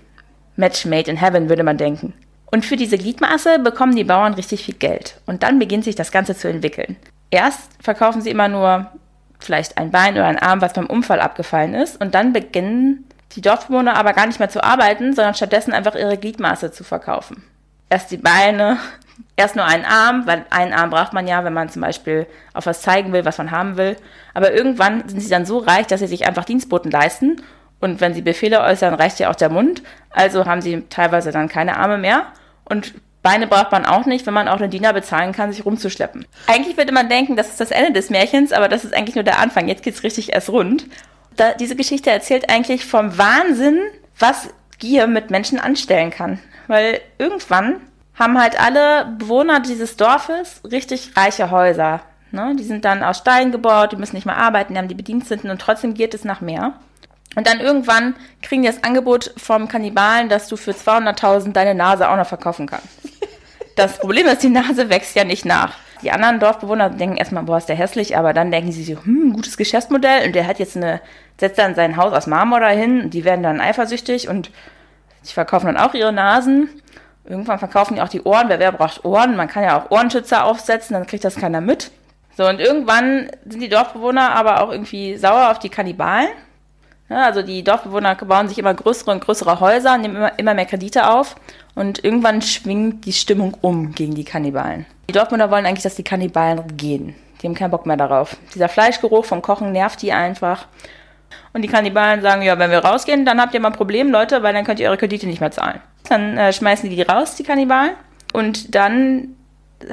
Match 0.58 0.84
made 0.84 1.10
in 1.10 1.16
heaven, 1.16 1.48
würde 1.48 1.62
man 1.62 1.78
denken. 1.78 2.12
Und 2.50 2.64
für 2.64 2.76
diese 2.76 2.98
Gliedmaße 2.98 3.58
bekommen 3.58 3.94
die 3.94 4.04
Bauern 4.04 4.34
richtig 4.34 4.64
viel 4.64 4.74
Geld. 4.74 5.20
Und 5.26 5.42
dann 5.42 5.58
beginnt 5.58 5.84
sich 5.84 5.94
das 5.94 6.10
Ganze 6.10 6.34
zu 6.36 6.48
entwickeln. 6.48 6.96
Erst 7.30 7.70
verkaufen 7.80 8.22
sie 8.22 8.30
immer 8.30 8.48
nur 8.48 8.90
vielleicht 9.38 9.78
ein 9.78 9.90
Bein 9.90 10.14
oder 10.14 10.26
ein 10.26 10.38
Arm, 10.38 10.60
was 10.60 10.72
beim 10.72 10.86
Unfall 10.86 11.20
abgefallen 11.20 11.74
ist. 11.74 12.00
Und 12.00 12.14
dann 12.14 12.32
beginnen 12.32 13.04
die 13.32 13.42
Dorfbewohner 13.42 13.96
aber 13.96 14.14
gar 14.14 14.26
nicht 14.26 14.38
mehr 14.38 14.48
zu 14.48 14.64
arbeiten, 14.64 15.14
sondern 15.14 15.34
stattdessen 15.34 15.72
einfach 15.72 15.94
ihre 15.94 16.16
Gliedmaße 16.16 16.72
zu 16.72 16.84
verkaufen. 16.84 17.44
Erst 17.90 18.10
die 18.10 18.16
Beine, 18.16 18.78
erst 19.36 19.54
nur 19.54 19.66
einen 19.66 19.84
Arm, 19.84 20.26
weil 20.26 20.46
einen 20.50 20.72
Arm 20.72 20.90
braucht 20.90 21.12
man 21.12 21.28
ja, 21.28 21.44
wenn 21.44 21.52
man 21.52 21.68
zum 21.68 21.82
Beispiel 21.82 22.26
auf 22.54 22.66
was 22.66 22.82
zeigen 22.82 23.12
will, 23.12 23.26
was 23.26 23.38
man 23.38 23.50
haben 23.50 23.76
will. 23.76 23.96
Aber 24.32 24.52
irgendwann 24.52 25.06
sind 25.08 25.20
sie 25.20 25.30
dann 25.30 25.46
so 25.46 25.58
reich, 25.58 25.86
dass 25.86 26.00
sie 26.00 26.06
sich 26.06 26.26
einfach 26.26 26.46
Dienstboten 26.46 26.90
leisten 26.90 27.42
und 27.80 28.00
wenn 28.00 28.14
sie 28.14 28.22
Befehle 28.22 28.60
äußern, 28.60 28.94
reicht 28.94 29.20
ja 29.20 29.30
auch 29.30 29.36
der 29.36 29.50
Mund. 29.50 29.82
Also 30.10 30.46
haben 30.46 30.60
sie 30.60 30.82
teilweise 30.90 31.30
dann 31.30 31.48
keine 31.48 31.76
Arme 31.76 31.98
mehr. 31.98 32.26
Und 32.64 32.94
Beine 33.22 33.46
braucht 33.46 33.72
man 33.72 33.84
auch 33.84 34.06
nicht, 34.06 34.26
wenn 34.26 34.34
man 34.34 34.48
auch 34.48 34.60
einen 34.60 34.70
Diener 34.70 34.92
bezahlen 34.92 35.32
kann, 35.32 35.52
sich 35.52 35.64
rumzuschleppen. 35.64 36.26
Eigentlich 36.46 36.76
würde 36.76 36.92
man 36.92 37.08
denken, 37.08 37.36
das 37.36 37.48
ist 37.48 37.60
das 37.60 37.70
Ende 37.70 37.92
des 37.92 38.10
Märchens, 38.10 38.52
aber 38.52 38.68
das 38.68 38.84
ist 38.84 38.94
eigentlich 38.94 39.14
nur 39.14 39.24
der 39.24 39.38
Anfang. 39.38 39.68
Jetzt 39.68 39.82
geht's 39.82 40.02
richtig 40.02 40.32
erst 40.32 40.50
rund. 40.50 40.86
Da, 41.36 41.52
diese 41.54 41.76
Geschichte 41.76 42.10
erzählt 42.10 42.50
eigentlich 42.50 42.84
vom 42.84 43.16
Wahnsinn, 43.18 43.80
was 44.18 44.50
Gier 44.78 45.06
mit 45.06 45.30
Menschen 45.30 45.58
anstellen 45.58 46.10
kann. 46.10 46.38
Weil 46.68 47.00
irgendwann 47.18 47.80
haben 48.14 48.40
halt 48.40 48.60
alle 48.60 49.06
Bewohner 49.18 49.60
dieses 49.60 49.96
Dorfes 49.96 50.62
richtig 50.70 51.12
reiche 51.16 51.50
Häuser. 51.50 52.00
Ne? 52.30 52.54
Die 52.58 52.64
sind 52.64 52.84
dann 52.84 53.02
aus 53.02 53.18
Stein 53.18 53.52
gebaut, 53.52 53.92
die 53.92 53.96
müssen 53.96 54.16
nicht 54.16 54.26
mehr 54.26 54.36
arbeiten, 54.36 54.74
die 54.74 54.78
haben 54.78 54.88
die 54.88 54.94
Bediensteten 54.94 55.50
und 55.50 55.60
trotzdem 55.60 55.94
geht 55.94 56.14
es 56.14 56.24
nach 56.24 56.40
mehr. 56.40 56.74
Und 57.38 57.46
dann 57.46 57.60
irgendwann 57.60 58.16
kriegen 58.42 58.62
die 58.62 58.68
das 58.68 58.82
Angebot 58.82 59.32
vom 59.36 59.68
Kannibalen, 59.68 60.28
dass 60.28 60.48
du 60.48 60.56
für 60.56 60.72
200.000 60.72 61.52
deine 61.52 61.72
Nase 61.72 62.10
auch 62.10 62.16
noch 62.16 62.26
verkaufen 62.26 62.66
kannst. 62.66 62.88
Das 63.76 64.00
Problem 64.00 64.26
ist, 64.26 64.42
die 64.42 64.48
Nase 64.48 64.90
wächst 64.90 65.14
ja 65.14 65.22
nicht 65.22 65.44
nach. 65.44 65.76
Die 66.02 66.10
anderen 66.10 66.40
Dorfbewohner 66.40 66.90
denken 66.90 67.16
erstmal, 67.16 67.44
boah, 67.44 67.58
ist 67.58 67.68
der 67.68 67.76
hässlich, 67.76 68.16
aber 68.16 68.32
dann 68.32 68.50
denken 68.50 68.72
sie 68.72 68.82
sich, 68.82 68.98
hm, 69.04 69.34
gutes 69.34 69.56
Geschäftsmodell 69.56 70.26
und 70.26 70.34
der 70.34 70.48
hat 70.48 70.58
jetzt 70.58 70.76
eine, 70.76 71.00
setzt 71.38 71.60
dann 71.60 71.76
sein 71.76 71.96
Haus 71.96 72.12
aus 72.12 72.26
Marmor 72.26 72.58
dahin 72.58 73.02
und 73.02 73.14
die 73.14 73.24
werden 73.24 73.44
dann 73.44 73.60
eifersüchtig 73.60 74.28
und 74.28 74.50
die 75.24 75.32
verkaufen 75.32 75.66
dann 75.66 75.76
auch 75.76 75.94
ihre 75.94 76.12
Nasen. 76.12 76.68
Irgendwann 77.24 77.60
verkaufen 77.60 77.94
die 77.94 78.00
auch 78.00 78.08
die 78.08 78.22
Ohren, 78.22 78.48
wer, 78.48 78.58
wer 78.58 78.72
braucht 78.72 79.04
Ohren? 79.04 79.36
Man 79.36 79.46
kann 79.46 79.62
ja 79.62 79.78
auch 79.78 79.92
Ohrenschützer 79.92 80.44
aufsetzen, 80.44 80.94
dann 80.94 81.06
kriegt 81.06 81.22
das 81.22 81.36
keiner 81.36 81.60
mit. 81.60 81.92
So, 82.36 82.48
und 82.48 82.58
irgendwann 82.58 83.30
sind 83.48 83.60
die 83.60 83.68
Dorfbewohner 83.68 84.32
aber 84.32 84.60
auch 84.60 84.72
irgendwie 84.72 85.16
sauer 85.16 85.52
auf 85.52 85.60
die 85.60 85.68
Kannibalen 85.68 86.30
Ja, 87.10 87.24
also 87.24 87.42
die 87.42 87.64
Dorfbewohner 87.64 88.14
bauen 88.16 88.48
sich 88.48 88.58
immer 88.58 88.74
größere 88.74 89.10
und 89.10 89.24
größere 89.24 89.60
Häuser, 89.60 89.96
nehmen 89.96 90.16
immer, 90.16 90.38
immer 90.38 90.54
mehr 90.54 90.66
Kredite 90.66 91.10
auf 91.10 91.36
und 91.74 92.04
irgendwann 92.04 92.42
schwingt 92.42 93.06
die 93.06 93.12
Stimmung 93.12 93.56
um 93.60 93.92
gegen 93.92 94.14
die 94.14 94.24
Kannibalen. 94.24 94.84
Die 95.08 95.14
Dorfbewohner 95.14 95.50
wollen 95.50 95.64
eigentlich, 95.64 95.84
dass 95.84 95.94
die 95.94 96.04
Kannibalen 96.04 96.76
gehen. 96.76 97.14
Die 97.40 97.46
haben 97.46 97.54
keinen 97.54 97.70
Bock 97.70 97.86
mehr 97.86 97.96
darauf. 97.96 98.36
Dieser 98.54 98.68
Fleischgeruch 98.68 99.24
vom 99.24 99.40
Kochen 99.40 99.72
nervt 99.72 100.02
die 100.02 100.12
einfach. 100.12 100.66
Und 101.54 101.62
die 101.62 101.68
Kannibalen 101.68 102.20
sagen, 102.20 102.42
ja, 102.42 102.58
wenn 102.58 102.70
wir 102.70 102.84
rausgehen, 102.84 103.24
dann 103.24 103.40
habt 103.40 103.54
ihr 103.54 103.60
mal 103.60 103.68
ein 103.68 103.74
Problem, 103.74 104.10
Leute, 104.10 104.42
weil 104.42 104.52
dann 104.52 104.64
könnt 104.64 104.80
ihr 104.80 104.88
eure 104.88 104.98
Kredite 104.98 105.26
nicht 105.26 105.40
mehr 105.40 105.50
zahlen. 105.50 105.80
Dann 106.08 106.36
äh, 106.36 106.52
schmeißen 106.52 106.90
die 106.90 106.96
die 106.96 107.02
raus, 107.02 107.36
die 107.36 107.42
Kannibalen. 107.42 107.92
Und 108.34 108.74
dann 108.74 109.36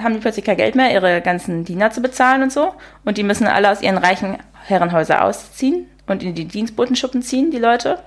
haben 0.02 0.16
die 0.16 0.20
plötzlich 0.20 0.44
kein 0.44 0.58
Geld 0.58 0.76
mehr, 0.76 0.92
ihre 0.92 1.22
ganzen 1.22 1.64
Diener 1.64 1.92
zu 1.92 2.02
bezahlen 2.02 2.44
und 2.44 2.52
so. 2.52 2.74
Und 3.06 3.18
die 3.18 3.24
müssen 3.24 3.48
alle 3.48 3.70
aus 3.72 3.82
ihren 3.82 3.98
reichen 3.98 4.38
Herrenhäusern 4.66 5.20
ausziehen 5.20 5.88
und 6.08 6.24
in 6.24 6.36
die 6.36 6.46
Dienstbotenschuppen 6.46 7.22
ziehen, 7.22 7.52
die 7.52 7.58
Leute. 7.58 8.00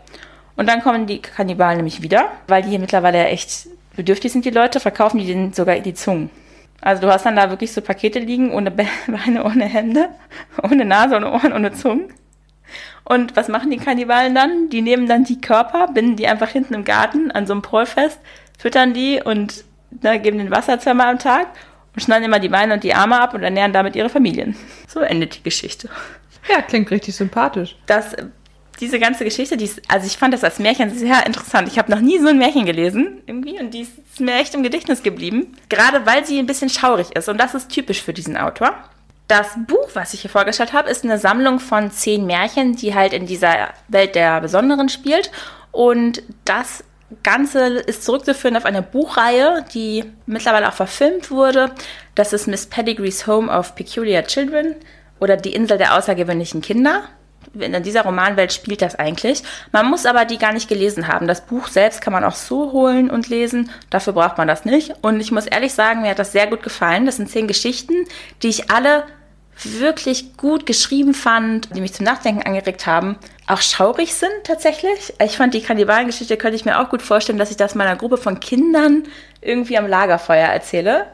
Und 0.56 0.68
dann 0.68 0.82
kommen 0.82 1.06
die 1.06 1.20
Kannibalen 1.20 1.76
nämlich 1.76 2.02
wieder, 2.02 2.30
weil 2.46 2.62
die 2.62 2.70
hier 2.70 2.78
mittlerweile 2.78 3.26
echt 3.26 3.68
bedürftig 3.96 4.32
sind, 4.32 4.44
die 4.44 4.50
Leute, 4.50 4.80
verkaufen 4.80 5.18
die 5.18 5.26
denen 5.26 5.52
sogar 5.52 5.78
die 5.80 5.94
Zungen. 5.94 6.30
Also 6.80 7.02
du 7.02 7.12
hast 7.12 7.26
dann 7.26 7.36
da 7.36 7.50
wirklich 7.50 7.72
so 7.72 7.80
Pakete 7.80 8.18
liegen, 8.20 8.52
ohne 8.52 8.70
Beine, 9.06 9.44
ohne 9.44 9.64
Hände, 9.64 10.08
ohne 10.62 10.84
Nase, 10.84 11.16
ohne 11.16 11.32
Ohren, 11.32 11.52
ohne 11.52 11.72
Zungen. 11.72 12.12
Und 13.04 13.36
was 13.36 13.48
machen 13.48 13.70
die 13.70 13.78
Kannibalen 13.78 14.34
dann? 14.34 14.68
Die 14.68 14.82
nehmen 14.82 15.08
dann 15.08 15.24
die 15.24 15.40
Körper, 15.40 15.88
binden 15.88 16.16
die 16.16 16.26
einfach 16.26 16.50
hinten 16.50 16.74
im 16.74 16.84
Garten 16.84 17.30
an 17.30 17.46
so 17.46 17.54
einem 17.54 17.62
Pol 17.62 17.86
fest, 17.86 18.20
füttern 18.58 18.92
die 18.92 19.22
und 19.22 19.64
ne, 20.02 20.20
geben 20.20 20.38
den 20.38 20.50
Wasser 20.50 20.78
zweimal 20.78 21.08
am 21.08 21.18
Tag 21.18 21.46
und 21.94 22.02
schneiden 22.02 22.24
immer 22.24 22.38
die 22.38 22.50
Beine 22.50 22.74
und 22.74 22.84
die 22.84 22.94
Arme 22.94 23.18
ab 23.18 23.34
und 23.34 23.42
ernähren 23.42 23.72
damit 23.72 23.96
ihre 23.96 24.10
Familien. 24.10 24.56
So 24.86 25.00
endet 25.00 25.36
die 25.36 25.42
Geschichte. 25.42 25.88
Ja, 26.48 26.62
klingt 26.62 26.90
richtig 26.90 27.14
sympathisch. 27.16 27.76
Das, 27.86 28.14
diese 28.80 28.98
ganze 28.98 29.24
Geschichte, 29.24 29.56
die 29.56 29.64
ist, 29.64 29.80
also 29.88 30.06
ich 30.06 30.16
fand 30.16 30.34
das 30.34 30.44
als 30.44 30.58
Märchen 30.58 30.96
sehr 30.96 31.26
interessant. 31.26 31.68
Ich 31.68 31.78
habe 31.78 31.90
noch 31.90 32.00
nie 32.00 32.18
so 32.18 32.28
ein 32.28 32.38
Märchen 32.38 32.64
gelesen 32.64 33.22
irgendwie 33.26 33.58
und 33.58 33.72
die 33.72 33.82
ist 33.82 34.20
mir 34.20 34.34
echt 34.34 34.54
im 34.54 34.62
Gedächtnis 34.62 35.02
geblieben. 35.02 35.56
Gerade 35.68 36.06
weil 36.06 36.24
sie 36.24 36.38
ein 36.38 36.46
bisschen 36.46 36.70
schaurig 36.70 37.14
ist 37.16 37.28
und 37.28 37.38
das 37.38 37.54
ist 37.54 37.70
typisch 37.70 38.02
für 38.02 38.12
diesen 38.12 38.36
Autor. 38.36 38.74
Das 39.26 39.48
Buch, 39.66 39.90
was 39.92 40.14
ich 40.14 40.22
hier 40.22 40.30
vorgestellt 40.30 40.72
habe, 40.72 40.88
ist 40.88 41.04
eine 41.04 41.18
Sammlung 41.18 41.60
von 41.60 41.90
zehn 41.90 42.24
Märchen, 42.24 42.76
die 42.76 42.94
halt 42.94 43.12
in 43.12 43.26
dieser 43.26 43.74
Welt 43.88 44.14
der 44.14 44.40
Besonderen 44.40 44.88
spielt. 44.88 45.30
Und 45.70 46.22
das 46.46 46.82
Ganze 47.22 47.66
ist 47.66 48.04
zurückzuführen 48.04 48.56
auf 48.56 48.64
eine 48.64 48.80
Buchreihe, 48.80 49.64
die 49.74 50.04
mittlerweile 50.24 50.68
auch 50.68 50.74
verfilmt 50.74 51.30
wurde. 51.30 51.72
Das 52.14 52.32
ist 52.32 52.46
Miss 52.46 52.66
Pedigree's 52.66 53.26
Home 53.26 53.50
of 53.52 53.74
Peculiar 53.74 54.24
Children 54.24 54.76
oder 55.20 55.36
Die 55.36 55.54
Insel 55.54 55.78
der 55.78 55.96
außergewöhnlichen 55.96 56.60
Kinder. 56.60 57.02
In 57.54 57.82
dieser 57.82 58.02
Romanwelt 58.02 58.52
spielt 58.52 58.82
das 58.82 58.96
eigentlich. 58.96 59.42
Man 59.72 59.88
muss 59.88 60.06
aber 60.06 60.24
die 60.24 60.38
gar 60.38 60.52
nicht 60.52 60.68
gelesen 60.68 61.08
haben. 61.08 61.26
Das 61.26 61.46
Buch 61.46 61.68
selbst 61.68 62.00
kann 62.00 62.12
man 62.12 62.24
auch 62.24 62.34
so 62.34 62.72
holen 62.72 63.10
und 63.10 63.28
lesen. 63.28 63.70
Dafür 63.90 64.12
braucht 64.12 64.36
man 64.36 64.48
das 64.48 64.64
nicht. 64.64 64.92
Und 65.02 65.20
ich 65.20 65.32
muss 65.32 65.46
ehrlich 65.46 65.72
sagen, 65.72 66.02
mir 66.02 66.10
hat 66.10 66.18
das 66.18 66.32
sehr 66.32 66.46
gut 66.46 66.62
gefallen. 66.62 67.06
Das 67.06 67.16
sind 67.16 67.30
zehn 67.30 67.48
Geschichten, 67.48 67.94
die 68.42 68.48
ich 68.48 68.70
alle 68.70 69.04
wirklich 69.64 70.36
gut 70.36 70.66
geschrieben 70.66 71.14
fand, 71.14 71.74
die 71.74 71.80
mich 71.80 71.94
zum 71.94 72.04
Nachdenken 72.04 72.42
angeregt 72.42 72.86
haben, 72.86 73.16
auch 73.46 73.60
schaurig 73.60 74.14
sind 74.14 74.30
tatsächlich. 74.44 75.14
Ich 75.22 75.36
fand 75.36 75.54
die 75.54 75.62
Kannibalengeschichte, 75.62 76.36
könnte 76.36 76.56
ich 76.56 76.64
mir 76.64 76.80
auch 76.80 76.90
gut 76.90 77.02
vorstellen, 77.02 77.38
dass 77.38 77.50
ich 77.50 77.56
das 77.56 77.74
meiner 77.74 77.96
Gruppe 77.96 78.18
von 78.18 78.40
Kindern 78.40 79.04
irgendwie 79.40 79.78
am 79.78 79.86
Lagerfeuer 79.86 80.48
erzähle. 80.48 81.06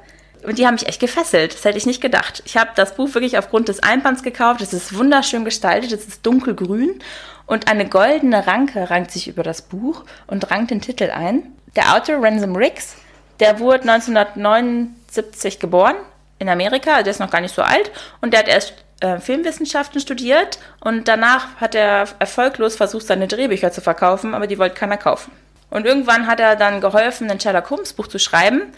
Und 0.45 0.59
die 0.59 0.67
haben 0.67 0.75
mich 0.75 0.87
echt 0.87 1.01
gefesselt. 1.01 1.55
Das 1.55 1.65
hätte 1.65 1.79
ich 1.79 1.87
nicht 1.87 2.01
gedacht. 2.01 2.43
Ich 2.45 2.57
habe 2.57 2.71
das 2.75 2.95
Buch 2.95 3.15
wirklich 3.15 3.39
aufgrund 3.39 3.69
des 3.69 3.83
Einbands 3.83 4.23
gekauft. 4.23 4.61
Es 4.61 4.73
ist 4.73 4.97
wunderschön 4.97 5.45
gestaltet. 5.45 5.93
Es 5.93 6.07
ist 6.07 6.25
dunkelgrün. 6.25 7.01
Und 7.47 7.69
eine 7.69 7.89
goldene 7.89 8.47
Ranke 8.47 8.91
rankt 8.91 9.11
sich 9.11 9.29
über 9.29 9.43
das 9.43 9.63
Buch 9.63 10.05
und 10.27 10.51
rankt 10.51 10.71
den 10.71 10.81
Titel 10.81 11.11
ein. 11.11 11.53
Der 11.77 11.95
Autor 11.95 12.23
Ransom 12.23 12.57
Riggs, 12.57 12.97
der 13.41 13.59
wurde 13.59 13.91
1979 13.91 15.59
geboren 15.59 15.97
in 16.39 16.49
Amerika. 16.49 17.03
Der 17.03 17.11
ist 17.11 17.21
noch 17.21 17.31
gar 17.31 17.41
nicht 17.41 17.55
so 17.55 17.63
alt. 17.63 17.91
Und 18.21 18.33
der 18.33 18.41
hat 18.41 18.49
erst 18.49 18.75
äh, 19.01 19.19
Filmwissenschaften 19.19 20.01
studiert. 20.01 20.59
Und 20.81 21.09
danach 21.09 21.57
hat 21.57 21.75
er 21.75 22.07
erfolglos 22.19 22.77
versucht, 22.77 23.07
seine 23.07 23.29
Drehbücher 23.29 23.73
zu 23.73 23.81
verkaufen. 23.81 24.35
Aber 24.35 24.47
die 24.47 24.59
wollte 24.59 24.77
keiner 24.77 24.97
kaufen. 24.97 25.33
Und 25.71 25.87
irgendwann 25.87 26.27
hat 26.27 26.41
er 26.41 26.57
dann 26.57 26.81
geholfen, 26.81 27.31
ein 27.31 27.41
Sherlock 27.41 27.71
Holmes 27.71 27.93
Buch 27.93 28.07
zu 28.07 28.19
schreiben. 28.19 28.73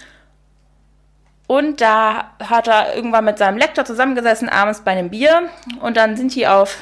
Und 1.47 1.81
da 1.81 2.33
hat 2.43 2.67
er 2.67 2.95
irgendwann 2.97 3.25
mit 3.25 3.39
seinem 3.39 3.59
Lektor 3.59 3.85
zusammengesessen, 3.85 4.49
abends 4.49 4.81
bei 4.81 4.93
einem 4.93 5.11
Bier. 5.11 5.49
Und 5.81 5.97
dann 5.97 6.17
sind 6.17 6.35
die 6.35 6.47
auf 6.47 6.79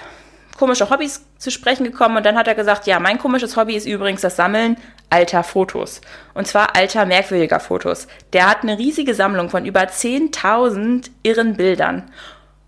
komische 0.58 0.88
Hobbys 0.88 1.24
zu 1.38 1.50
sprechen 1.50 1.84
gekommen. 1.84 2.16
Und 2.16 2.24
dann 2.24 2.36
hat 2.36 2.48
er 2.48 2.54
gesagt, 2.54 2.86
ja, 2.86 2.98
mein 2.98 3.18
komisches 3.18 3.56
Hobby 3.56 3.74
ist 3.74 3.86
übrigens 3.86 4.22
das 4.22 4.36
Sammeln 4.36 4.76
alter 5.10 5.44
Fotos. 5.44 6.00
Und 6.32 6.46
zwar 6.46 6.74
alter, 6.76 7.04
merkwürdiger 7.06 7.60
Fotos. 7.60 8.08
Der 8.32 8.48
hat 8.48 8.62
eine 8.62 8.78
riesige 8.78 9.14
Sammlung 9.14 9.50
von 9.50 9.66
über 9.66 9.82
10.000 9.82 11.10
irren 11.22 11.56
Bildern. 11.56 12.10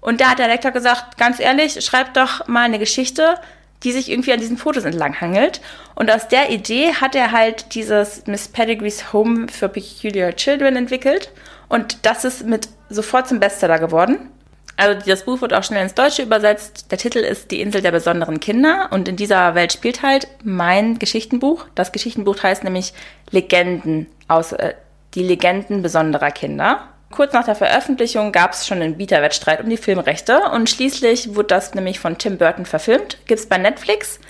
Und 0.00 0.21
da 0.21 0.31
hat 0.31 0.38
der 0.38 0.49
Lektor 0.49 0.71
gesagt, 0.71 1.19
ganz 1.19 1.41
ehrlich, 1.41 1.85
schreib 1.85 2.15
doch 2.15 2.47
mal 2.47 2.62
eine 2.62 2.79
Geschichte, 2.79 3.37
die 3.83 3.93
sich 3.93 4.11
irgendwie 4.11 4.33
an 4.33 4.41
diesen 4.41 4.59
Fotos 4.59 4.85
entlanghangelt. 4.85 5.61
Und 5.95 6.11
aus 6.11 6.29
der 6.29 6.50
Idee 6.50 6.95
hat 6.95 7.15
er 7.15 7.33
halt 7.33 7.75
dieses 7.75 8.26
Miss 8.26 8.49
Pedigree's 8.49 9.12
Home 9.12 9.49
for 9.49 9.69
Peculiar 9.69 10.35
Children 10.35 10.76
entwickelt. 10.76 11.31
Und 11.69 12.05
das 12.07 12.25
ist 12.25 12.47
mit 12.47 12.69
sofort 12.89 13.29
zum 13.29 13.41
Bestseller 13.41 13.79
geworden. 13.79 14.31
Also 14.77 15.01
das 15.07 15.25
Buch 15.25 15.41
wird 15.41 15.55
auch 15.55 15.65
schnell 15.65 15.83
ins 15.83 15.95
Deutsche 15.95 16.23
übersetzt. 16.23 16.91
Der 16.91 16.99
Titel 16.99 17.19
ist 17.19 17.51
Die 17.51 17.63
Insel 17.63 17.81
der 17.81 17.93
besonderen 17.93 18.41
Kinder 18.41 18.89
und 18.91 19.09
in 19.09 19.17
dieser 19.17 19.55
Welt 19.55 19.73
spielt 19.73 20.03
halt 20.03 20.29
mein 20.45 20.99
Geschichtenbuch. 20.99 21.65
Das 21.75 21.93
Geschichtenbuch 21.93 22.43
heißt 22.43 22.63
nämlich 22.63 22.93
Legenden 23.31 24.07
aus 24.29 24.53
äh, 24.53 24.75
die 25.15 25.23
Legenden 25.23 25.83
besonderer 25.83 26.31
Kinder. 26.31 26.89
Kurz 27.11 27.33
nach 27.33 27.45
der 27.45 27.55
Veröffentlichung 27.55 28.33
gab 28.33 28.53
es 28.53 28.67
schon 28.67 28.83
einen 28.83 28.99
Bieterwettstreit 28.99 29.63
um 29.63 29.71
die 29.71 29.79
Filmrechte 29.79 30.41
und 30.53 30.69
schließlich 30.69 31.35
wurde 31.35 31.49
das 31.49 31.75
nämlich 31.75 31.99
von 31.99 32.19
Tim 32.19 32.37
Burton 32.37 32.67
verfilmt. 32.67 33.17
Gibt 33.27 33.41
es 33.41 33.47
bei 33.47 33.57
Netflix 33.57 34.21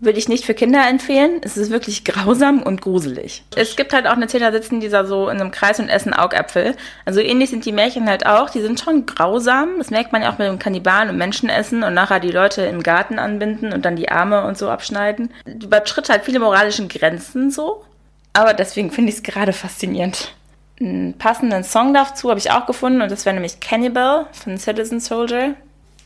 würde 0.00 0.18
ich 0.18 0.28
nicht 0.28 0.46
für 0.46 0.54
Kinder 0.54 0.88
empfehlen. 0.88 1.40
Es 1.42 1.56
ist 1.56 1.70
wirklich 1.70 2.04
grausam 2.04 2.62
und 2.62 2.80
gruselig. 2.80 3.44
Es 3.54 3.76
gibt 3.76 3.92
halt 3.92 4.06
auch 4.06 4.12
eine 4.12 4.28
Szene, 4.28 4.46
da 4.46 4.52
sitzen 4.52 4.80
die 4.80 4.88
da 4.88 5.04
so 5.04 5.28
in 5.28 5.40
einem 5.40 5.50
Kreis 5.50 5.78
und 5.78 5.88
essen 5.88 6.14
Augäpfel. 6.14 6.74
Also 7.04 7.20
ähnlich 7.20 7.50
sind 7.50 7.66
die 7.66 7.72
Märchen 7.72 8.08
halt 8.08 8.24
auch. 8.24 8.48
Die 8.48 8.62
sind 8.62 8.80
schon 8.80 9.04
grausam. 9.04 9.78
Das 9.78 9.90
merkt 9.90 10.12
man 10.12 10.22
ja 10.22 10.32
auch 10.32 10.38
mit 10.38 10.48
dem 10.48 10.58
Kannibalen 10.58 11.10
und 11.10 11.18
Menschenessen 11.18 11.82
und 11.82 11.92
nachher 11.92 12.18
die 12.18 12.30
Leute 12.30 12.62
im 12.62 12.82
Garten 12.82 13.18
anbinden 13.18 13.72
und 13.72 13.84
dann 13.84 13.96
die 13.96 14.10
Arme 14.10 14.44
und 14.44 14.56
so 14.56 14.70
abschneiden. 14.70 15.30
Übertritt 15.44 16.08
halt 16.08 16.24
viele 16.24 16.40
moralischen 16.40 16.88
Grenzen 16.88 17.50
so. 17.50 17.84
Aber 18.32 18.54
deswegen 18.54 18.90
finde 18.90 19.10
ich 19.10 19.16
es 19.16 19.22
gerade 19.22 19.52
faszinierend. 19.52 20.34
Einen 20.80 21.18
passenden 21.18 21.62
Song 21.62 21.92
dazu 21.92 22.30
habe 22.30 22.38
ich 22.38 22.50
auch 22.50 22.64
gefunden 22.64 23.02
und 23.02 23.10
das 23.10 23.26
wäre 23.26 23.34
nämlich 23.34 23.60
Cannibal 23.60 24.26
von 24.32 24.56
Citizen 24.56 25.00
Soldier. 25.00 25.54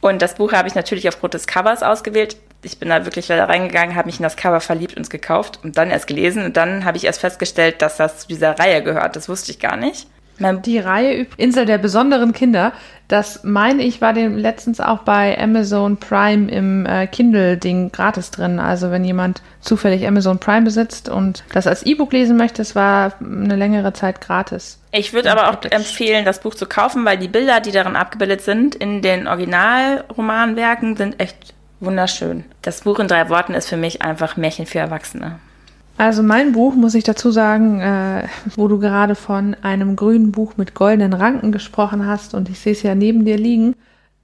Und 0.00 0.20
das 0.20 0.34
Buch 0.34 0.52
habe 0.52 0.68
ich 0.68 0.74
natürlich 0.74 1.08
aufgrund 1.08 1.34
des 1.34 1.46
Covers 1.46 1.82
ausgewählt 1.82 2.36
ich 2.64 2.78
bin 2.78 2.88
da 2.88 3.04
wirklich 3.04 3.28
leider 3.28 3.49
reingegangen, 3.49 3.97
habe 3.97 4.06
mich 4.06 4.18
in 4.18 4.23
das 4.23 4.37
Cover 4.37 4.61
verliebt 4.61 4.97
und 4.97 5.02
es 5.02 5.11
gekauft 5.11 5.61
und 5.62 5.76
dann 5.76 5.90
erst 5.90 6.06
gelesen 6.06 6.44
und 6.44 6.56
dann 6.56 6.85
habe 6.85 6.97
ich 6.97 7.04
erst 7.04 7.21
festgestellt, 7.21 7.83
dass 7.83 7.97
das 7.97 8.21
zu 8.21 8.28
dieser 8.28 8.59
Reihe 8.59 8.83
gehört. 8.83 9.16
Das 9.16 9.28
wusste 9.28 9.50
ich 9.50 9.59
gar 9.59 9.76
nicht. 9.76 10.06
Die 10.38 10.78
Reihe 10.78 11.26
Insel 11.37 11.64
der 11.64 11.78
besonderen 11.78 12.33
Kinder, 12.33 12.73
das 13.06 13.44
meine 13.44 13.85
ich, 13.85 14.00
war 14.00 14.12
dem 14.12 14.37
letztens 14.37 14.80
auch 14.80 15.00
bei 15.00 15.38
Amazon 15.38 15.97
Prime 15.97 16.50
im 16.50 16.87
äh, 16.87 17.06
Kindle-Ding 17.06 17.92
gratis 17.92 18.33
drin. 18.33 18.59
Also 18.59 18.90
wenn 18.90 19.04
jemand 19.04 19.42
zufällig 19.61 20.04
Amazon 20.06 20.40
Prime 20.40 20.62
besitzt 20.62 21.09
und 21.09 21.44
das 21.52 21.68
als 21.68 21.85
E-Book 21.85 22.12
lesen 22.12 22.37
möchte, 22.37 22.62
es 22.62 22.75
war 22.75 23.12
eine 23.21 23.54
längere 23.54 23.92
Zeit 23.92 24.21
gratis. 24.21 24.80
Ich 24.90 25.12
würde 25.12 25.30
aber 25.30 25.50
auch 25.50 25.71
empfehlen, 25.71 26.25
das 26.25 26.40
Buch 26.40 26.56
zu 26.56 26.66
kaufen, 26.66 27.04
weil 27.04 27.18
die 27.18 27.28
Bilder, 27.28 27.61
die 27.61 27.71
darin 27.71 27.94
abgebildet 27.94 28.40
sind, 28.40 28.75
in 28.75 29.02
den 29.02 29.28
Originalromanwerken 29.28 30.97
sind 30.97 31.21
echt 31.21 31.54
wunderschön. 31.85 32.45
Das 32.62 32.83
Buch 32.83 32.99
in 32.99 33.09
drei 33.09 33.29
Worten 33.29 33.55
ist 33.55 33.69
für 33.69 33.76
mich 33.76 34.03
einfach 34.03 34.37
Märchen 34.37 34.67
für 34.67 34.79
Erwachsene. 34.79 35.38
Also 35.97 36.23
mein 36.23 36.53
Buch, 36.53 36.75
muss 36.75 36.95
ich 36.95 37.05
dazu 37.05 37.31
sagen, 37.31 37.81
äh, 37.81 38.26
wo 38.57 38.67
du 38.67 38.81
gerade 38.81 39.14
von 39.14 39.57
einem 39.62 39.95
grünen 39.95 40.33
Buch 40.33 40.57
mit 40.57 40.75
goldenen 40.75 41.12
Ranken 41.12 41.53
gesprochen 41.53 42.07
hast 42.07 42.35
und 42.35 42.49
ich 42.49 42.59
sehe 42.59 42.73
es 42.73 42.83
ja 42.83 42.95
neben 42.95 43.25
dir 43.25 43.37
liegen, 43.37 43.76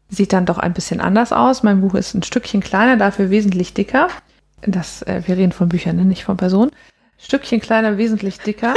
sieht 0.09 0.33
dann 0.33 0.47
doch 0.47 0.59
ein 0.59 0.73
bisschen 0.73 1.01
anders 1.01 1.33
aus. 1.33 1.63
Mein 1.63 1.81
Buch 1.81 1.95
ist 1.95 2.15
ein 2.15 2.25
Stückchen 2.25 2.61
kleiner, 2.61 2.97
dafür 2.97 3.31
wesentlich 3.31 3.73
dicker. 3.73 4.09
Das, 4.63 5.03
äh, 5.03 5.23
wir 5.27 5.37
reden 5.37 5.53
von 5.53 5.69
Büchern, 5.69 5.97
ne? 5.97 6.05
nicht 6.05 6.25
von 6.25 6.37
Personen. 6.37 6.73
Stückchen 7.19 7.61
kleiner, 7.61 7.99
wesentlich 7.99 8.39
dicker. 8.41 8.75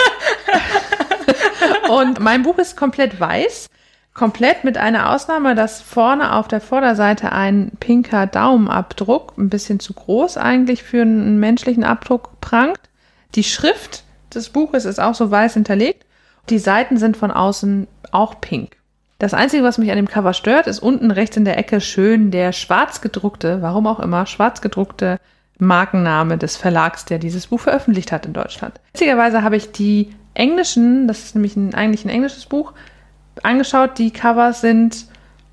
und 1.90 2.20
mein 2.20 2.44
Buch 2.44 2.60
ist 2.60 2.78
komplett 2.78 3.20
weiß 3.20 3.70
komplett 4.14 4.64
mit 4.64 4.78
einer 4.78 5.12
Ausnahme, 5.12 5.56
dass 5.56 5.82
vorne 5.82 6.34
auf 6.34 6.48
der 6.48 6.62
Vorderseite 6.62 7.32
ein 7.32 7.72
pinker 7.80 8.28
Daumenabdruck, 8.28 9.34
ein 9.38 9.50
bisschen 9.50 9.80
zu 9.80 9.94
groß 9.94 10.38
eigentlich 10.38 10.84
für 10.84 11.02
einen 11.02 11.40
menschlichen 11.40 11.84
Abdruck, 11.84 12.40
prangt. 12.40 12.80
Die 13.36 13.44
Schrift 13.44 14.04
des 14.34 14.50
Buches 14.50 14.86
ist 14.86 15.00
auch 15.00 15.16
so 15.16 15.32
weiß 15.32 15.56
hinterlegt. 15.56 16.06
Die 16.50 16.60
Seiten 16.60 16.98
sind 16.98 17.18
von 17.18 17.32
außen 17.32 17.88
auch 18.12 18.40
pink. 18.42 18.78
Das 19.18 19.34
Einzige, 19.34 19.64
was 19.64 19.78
mich 19.78 19.90
an 19.90 19.96
dem 19.96 20.10
Cover 20.10 20.34
stört, 20.34 20.68
ist 20.68 20.80
unten 20.80 21.10
rechts 21.10 21.38
in 21.38 21.46
der 21.46 21.58
Ecke 21.58 21.82
schön 21.82 22.30
der 22.30 22.52
schwarz 22.52 23.02
gedruckte, 23.02 23.62
warum 23.62 23.88
auch 23.88 24.00
immer, 24.00 24.26
schwarz 24.26 24.62
gedruckte 24.62 25.18
Markenname 25.60 26.38
des 26.38 26.58
Verlags, 26.58 27.06
der 27.06 27.20
dieses 27.20 27.48
Buch 27.48 27.62
veröffentlicht 27.62 28.12
hat 28.12 28.26
in 28.26 28.34
Deutschland. 28.34 28.80
Witzigerweise 28.92 29.44
habe 29.44 29.56
ich 29.56 29.72
die 29.72 30.14
englischen, 30.34 31.08
das 31.08 31.24
ist 31.24 31.36
nämlich 31.36 31.56
ein, 31.56 31.74
eigentlich 31.74 32.06
ein 32.06 32.10
englisches 32.10 32.46
Buch, 32.48 32.74
angeschaut. 33.42 33.98
Die 33.98 34.12
Covers 34.12 34.62
sind 34.62 35.06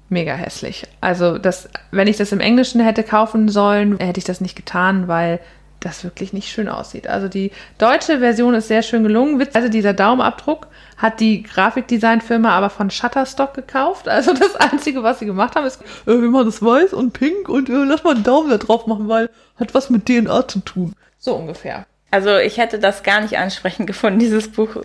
mega 0.08 0.34
hässlich. 0.34 0.86
Also, 1.00 1.38
das, 1.38 1.68
wenn 1.90 2.08
ich 2.08 2.16
das 2.16 2.32
im 2.32 2.40
Englischen 2.40 2.80
hätte 2.80 3.02
kaufen 3.02 3.48
sollen, 3.48 3.98
hätte 3.98 4.18
ich 4.18 4.24
das 4.24 4.40
nicht 4.40 4.56
getan, 4.56 5.08
weil 5.08 5.40
das 5.80 6.04
wirklich 6.04 6.32
nicht 6.32 6.50
schön 6.50 6.68
aussieht. 6.68 7.08
Also 7.08 7.28
die 7.28 7.50
deutsche 7.78 8.18
Version 8.18 8.54
ist 8.54 8.68
sehr 8.68 8.82
schön 8.82 9.02
gelungen. 9.02 9.44
Also 9.54 9.68
dieser 9.68 9.94
Daumenabdruck 9.94 10.68
hat 10.96 11.20
die 11.20 11.42
Grafikdesignfirma 11.42 12.50
aber 12.50 12.70
von 12.70 12.90
Shutterstock 12.90 13.54
gekauft. 13.54 14.08
Also 14.08 14.32
das 14.34 14.56
Einzige, 14.56 15.02
was 15.02 15.18
sie 15.18 15.26
gemacht 15.26 15.56
haben, 15.56 15.66
ist, 15.66 15.80
äh, 16.06 16.20
wir 16.20 16.28
machen 16.28 16.46
das 16.46 16.62
weiß 16.62 16.92
und 16.92 17.12
pink 17.12 17.48
und 17.48 17.68
äh, 17.68 17.84
lass 17.84 18.04
mal 18.04 18.14
einen 18.14 18.24
Daumen 18.24 18.50
da 18.50 18.58
drauf 18.58 18.86
machen, 18.86 19.08
weil 19.08 19.30
hat 19.58 19.74
was 19.74 19.90
mit 19.90 20.06
DNA 20.06 20.46
zu 20.48 20.60
tun. 20.60 20.94
So 21.18 21.34
ungefähr. 21.34 21.86
Also 22.10 22.36
ich 22.36 22.58
hätte 22.58 22.78
das 22.78 23.02
gar 23.02 23.20
nicht 23.20 23.38
ansprechend 23.38 23.86
gefunden, 23.86 24.18
dieses 24.18 24.48
Buch. 24.48 24.76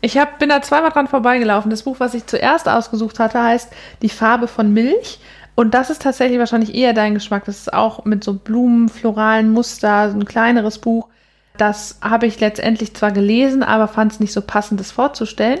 Ich 0.00 0.16
hab, 0.16 0.38
bin 0.38 0.48
da 0.48 0.62
zweimal 0.62 0.90
dran 0.90 1.08
vorbeigelaufen. 1.08 1.70
Das 1.70 1.82
Buch, 1.82 1.96
was 1.98 2.14
ich 2.14 2.26
zuerst 2.26 2.68
ausgesucht 2.68 3.18
hatte, 3.18 3.42
heißt 3.42 3.72
Die 4.02 4.08
Farbe 4.08 4.46
von 4.46 4.72
Milch. 4.72 5.18
Und 5.56 5.74
das 5.74 5.90
ist 5.90 6.02
tatsächlich 6.02 6.38
wahrscheinlich 6.38 6.74
eher 6.74 6.92
dein 6.92 7.14
Geschmack. 7.14 7.44
Das 7.46 7.58
ist 7.58 7.72
auch 7.72 8.04
mit 8.04 8.22
so 8.22 8.34
Blumen, 8.34 8.88
floralen 8.88 9.52
Muster, 9.52 10.10
so 10.12 10.16
ein 10.16 10.24
kleineres 10.24 10.78
Buch. 10.78 11.08
Das 11.56 11.98
habe 12.00 12.26
ich 12.26 12.38
letztendlich 12.38 12.94
zwar 12.94 13.10
gelesen, 13.10 13.64
aber 13.64 13.88
fand 13.88 14.12
es 14.12 14.20
nicht 14.20 14.32
so 14.32 14.40
passend, 14.40 14.78
das 14.78 14.92
vorzustellen. 14.92 15.58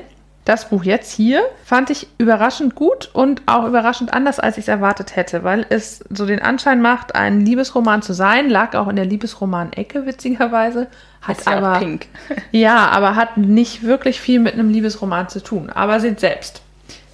Das 0.48 0.70
Buch 0.70 0.82
jetzt 0.82 1.12
hier 1.12 1.42
fand 1.62 1.90
ich 1.90 2.06
überraschend 2.16 2.74
gut 2.74 3.10
und 3.12 3.42
auch 3.44 3.66
überraschend 3.66 4.14
anders, 4.14 4.40
als 4.40 4.56
ich 4.56 4.64
es 4.64 4.68
erwartet 4.68 5.14
hätte, 5.14 5.44
weil 5.44 5.66
es 5.68 6.02
so 6.08 6.24
den 6.24 6.40
Anschein 6.40 6.80
macht, 6.80 7.14
ein 7.14 7.44
Liebesroman 7.44 8.00
zu 8.00 8.14
sein, 8.14 8.48
lag 8.48 8.74
auch 8.74 8.88
in 8.88 8.96
der 8.96 9.04
Liebesroman-Ecke, 9.04 10.06
witzigerweise. 10.06 10.86
Hat 11.20 11.36
Ist 11.36 11.46
ja 11.46 11.58
aber, 11.58 11.78
pink. 11.80 12.06
ja, 12.50 12.88
aber 12.88 13.14
hat 13.14 13.36
nicht 13.36 13.82
wirklich 13.82 14.22
viel 14.22 14.40
mit 14.40 14.54
einem 14.54 14.70
Liebesroman 14.70 15.28
zu 15.28 15.42
tun. 15.42 15.68
Aber 15.68 16.00
seht 16.00 16.18
selbst. 16.18 16.62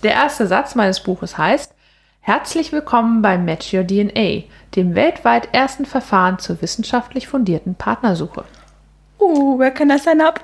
Der 0.05 0.13
erste 0.13 0.47
Satz 0.47 0.77
meines 0.77 1.01
Buches 1.01 1.37
heißt, 1.37 1.75
Herzlich 2.21 2.71
willkommen 2.71 3.21
bei 3.21 3.37
Match 3.37 3.75
Your 3.75 3.85
DNA, 3.85 4.45
dem 4.77 4.95
weltweit 4.95 5.49
ersten 5.53 5.87
Verfahren 5.87 6.39
zur 6.39 6.63
wissenschaftlich 6.63 7.27
fundierten 7.27 7.75
Partnersuche. 7.75 8.45
Uh, 9.19 9.59
where 9.59 9.73
can 9.73 9.91
I 9.91 9.99
sign 9.99 10.21
up? 10.21 10.41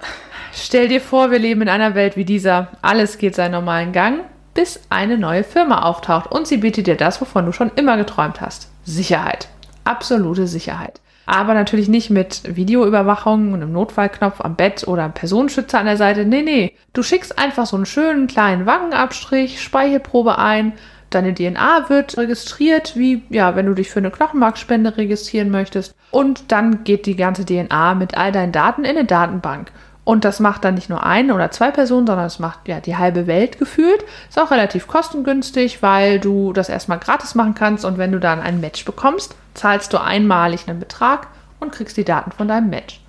Stell 0.53 0.89
dir 0.89 1.01
vor, 1.01 1.31
wir 1.31 1.39
leben 1.39 1.63
in 1.63 1.69
einer 1.69 1.95
Welt 1.95 2.17
wie 2.17 2.25
dieser. 2.25 2.69
Alles 2.83 3.19
geht 3.19 3.35
seinen 3.35 3.53
normalen 3.53 3.93
Gang, 3.93 4.21
bis 4.55 4.81
eine 4.91 5.17
neue 5.17 5.45
Firma 5.45 5.83
auftaucht 5.83 6.31
und 6.31 6.47
sie 6.47 6.57
bietet 6.57 6.87
dir 6.87 6.97
das, 6.97 7.21
wovon 7.21 7.47
du 7.47 7.53
schon 7.53 7.71
immer 7.77 7.97
geträumt 7.97 8.41
hast. 8.41 8.71
Sicherheit. 8.85 9.49
Absolute 9.85 10.47
Sicherheit. 10.47 11.01
Aber 11.27 11.55
natürlich 11.55 11.89
nicht 11.89 12.11
mit 12.11 12.57
Videoüberwachung 12.57 13.53
und 13.53 13.63
einem 13.63 13.73
Notfallknopf 13.73 14.41
am 14.41 14.57
Bett 14.57 14.89
oder 14.89 15.05
einem 15.05 15.13
Personenschützer 15.13 15.79
an 15.79 15.87
der 15.87 15.97
Seite. 15.97 16.25
Nee, 16.25 16.43
nee. 16.43 16.77
Du 16.93 17.05
schickst 17.05 17.39
einfach 17.39 17.67
so 17.67 17.77
einen 17.77 17.87
schönen 17.87 18.27
kleinen 18.27 18.67
Wangenabstrich, 18.67 19.63
Speichelprobe 19.63 20.39
ein, 20.39 20.73
Deine 21.11 21.35
DNA 21.35 21.89
wird 21.89 22.17
registriert, 22.17 22.97
wie, 22.97 23.25
ja, 23.31 23.57
wenn 23.57 23.67
du 23.67 23.75
dich 23.75 23.91
für 23.91 23.99
eine 23.99 24.13
Knochenmarkspende 24.13 24.97
registrieren 24.97 25.51
möchtest. 25.51 25.95
Und 26.13 26.53
dann 26.53 26.85
geht 26.85 27.07
die 27.07 27.17
ganze 27.17 27.45
DNA 27.45 27.95
mit 27.95 28.17
all 28.17 28.31
deinen 28.31 28.53
Daten 28.53 28.85
in 28.85 28.97
eine 28.97 29.05
Datenbank. 29.05 29.73
Und 30.05 30.25
das 30.25 30.41
macht 30.41 30.65
dann 30.65 30.75
nicht 30.75 30.89
nur 30.89 31.05
eine 31.05 31.35
oder 31.35 31.51
zwei 31.51 31.71
Personen, 31.71 32.07
sondern 32.07 32.27
es 32.27 32.39
macht 32.39 32.67
ja 32.69 32.81
die 32.81 32.97
halbe 32.97 33.27
Welt 33.27 33.59
gefühlt. 33.59 34.05
Ist 34.29 34.41
auch 34.41 34.51
relativ 34.51 34.87
kostengünstig, 34.87 35.83
weil 35.83 36.19
du 36.19 36.53
das 36.53 36.69
erstmal 36.69 36.99
gratis 36.99 37.35
machen 37.35 37.55
kannst 37.55 37.85
und 37.85 37.99
wenn 37.99 38.13
du 38.13 38.19
dann 38.19 38.41
ein 38.41 38.61
Match 38.61 38.85
bekommst, 38.85 39.37
zahlst 39.55 39.93
du 39.93 40.01
einmalig 40.01 40.69
einen 40.69 40.81
Betrag 40.81 41.29
und 41.59 41.73
kriegst 41.73 41.97
die 41.97 42.05
Daten 42.05 42.33
von 42.33 42.49
deinem 42.49 42.71
Match. 42.71 43.01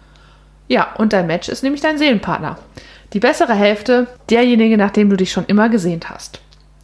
Ja, 0.68 0.94
und 0.98 1.14
dein 1.14 1.28
Match 1.28 1.50
ist 1.50 1.64
nämlich 1.64 1.82
dein 1.82 1.98
Seelenpartner. 1.98 2.58
Die 3.14 3.20
bessere 3.20 3.54
Hälfte, 3.54 4.08
derjenige, 4.30 4.78
nach 4.78 4.92
dem 4.92 5.10
du 5.10 5.18
dich 5.18 5.32
schon 5.32 5.46
immer 5.46 5.70
gesehnt 5.70 6.10
hast. 6.10 6.40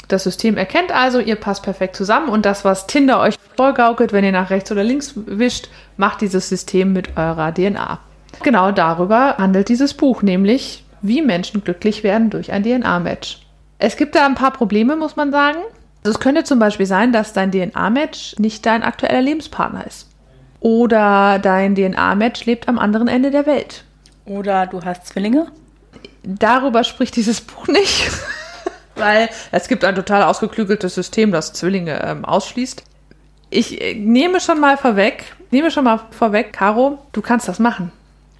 Das 0.08 0.24
System 0.24 0.58
erkennt 0.58 0.92
also, 0.92 1.20
ihr 1.20 1.36
passt 1.36 1.64
perfekt 1.64 1.96
zusammen 1.96 2.30
und 2.30 2.46
das, 2.46 2.64
was 2.64 2.88
Tinder 2.88 3.20
euch 3.20 3.36
vorgaukelt, 3.58 4.14
wenn 4.14 4.24
ihr 4.24 4.32
nach 4.32 4.50
rechts 4.50 4.72
oder 4.72 4.84
links 4.84 5.14
wischt, 5.16 5.68
macht 5.98 6.22
dieses 6.22 6.48
System 6.48 6.94
mit 6.94 7.18
eurer 7.18 7.54
DNA. 7.54 8.00
Genau 8.44 8.72
darüber 8.72 9.38
handelt 9.38 9.70
dieses 9.70 9.94
Buch, 9.94 10.22
nämlich 10.22 10.86
wie 11.02 11.22
Menschen 11.22 11.64
glücklich 11.64 12.04
werden 12.04 12.30
durch 12.30 12.52
ein 12.52 12.64
DNA-Match. 12.64 13.40
Es 13.80 13.98
gibt 13.98 14.16
da 14.16 14.26
ein 14.26 14.36
paar 14.36 14.52
Probleme, 14.52 14.96
muss 14.96 15.16
man 15.16 15.32
sagen. 15.32 15.60
Also 16.04 16.18
es 16.18 16.20
könnte 16.20 16.44
zum 16.44 16.60
Beispiel 16.60 16.86
sein, 16.86 17.12
dass 17.12 17.34
dein 17.34 17.52
DNA-Match 17.52 18.36
nicht 18.40 18.66
dein 18.66 18.84
aktueller 18.84 19.22
Lebenspartner 19.22 19.86
ist. 19.86 20.08
Oder 20.60 21.40
dein 21.40 21.76
DNA-Match 21.76 22.46
lebt 22.46 22.68
am 22.68 22.80
anderen 22.80 23.08
Ende 23.08 23.30
der 23.30 23.46
Welt. 23.46 23.84
Oder 24.26 24.68
du 24.68 24.84
hast 24.84 25.08
Zwillinge? 25.08 25.48
Darüber 26.24 26.84
spricht 26.84 27.16
dieses 27.16 27.42
Buch 27.42 27.68
nicht. 27.68 28.10
weil 28.98 29.30
es 29.52 29.68
gibt 29.68 29.84
ein 29.84 29.96
total 29.96 30.24
ausgeklügeltes 30.24 30.96
System, 30.96 31.32
das 31.32 31.54
Zwillinge 31.54 32.02
ähm, 32.04 32.26
ausschließt. 32.26 32.84
Ich 33.50 33.82
äh, 33.82 33.94
nehme 33.96 34.40
schon 34.40 34.60
mal 34.60 34.78
vorweg, 34.78 35.36
nehme 35.52 35.72
schon 35.72 35.86
mal 35.86 36.02
vorweg, 36.12 36.54
Caro, 36.54 37.00
du 37.12 37.22
kannst 37.22 37.48
das 37.48 37.60
machen. 37.60 37.92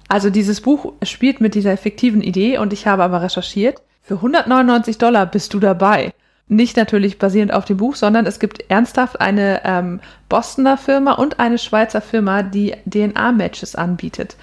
Also 0.08 0.30
dieses 0.30 0.60
Buch 0.60 0.92
spielt 1.02 1.40
mit 1.40 1.54
dieser 1.54 1.76
fiktiven 1.76 2.22
Idee 2.22 2.58
und 2.58 2.72
ich 2.72 2.86
habe 2.86 3.04
aber 3.04 3.22
recherchiert. 3.22 3.80
Für 4.02 4.14
199 4.14 4.96
Dollar 4.96 5.26
bist 5.26 5.52
du 5.52 5.60
dabei. 5.60 6.12
Nicht 6.48 6.78
natürlich 6.78 7.18
basierend 7.18 7.52
auf 7.52 7.66
dem 7.66 7.76
Buch, 7.76 7.94
sondern 7.94 8.24
es 8.24 8.40
gibt 8.40 8.70
ernsthaft 8.70 9.20
eine 9.20 9.60
ähm, 9.64 10.00
Bostoner 10.30 10.78
Firma 10.78 11.12
und 11.12 11.38
eine 11.38 11.58
Schweizer 11.58 12.00
Firma, 12.00 12.42
die 12.42 12.74
DNA-Matches 12.86 13.74
anbietet. 13.74 14.36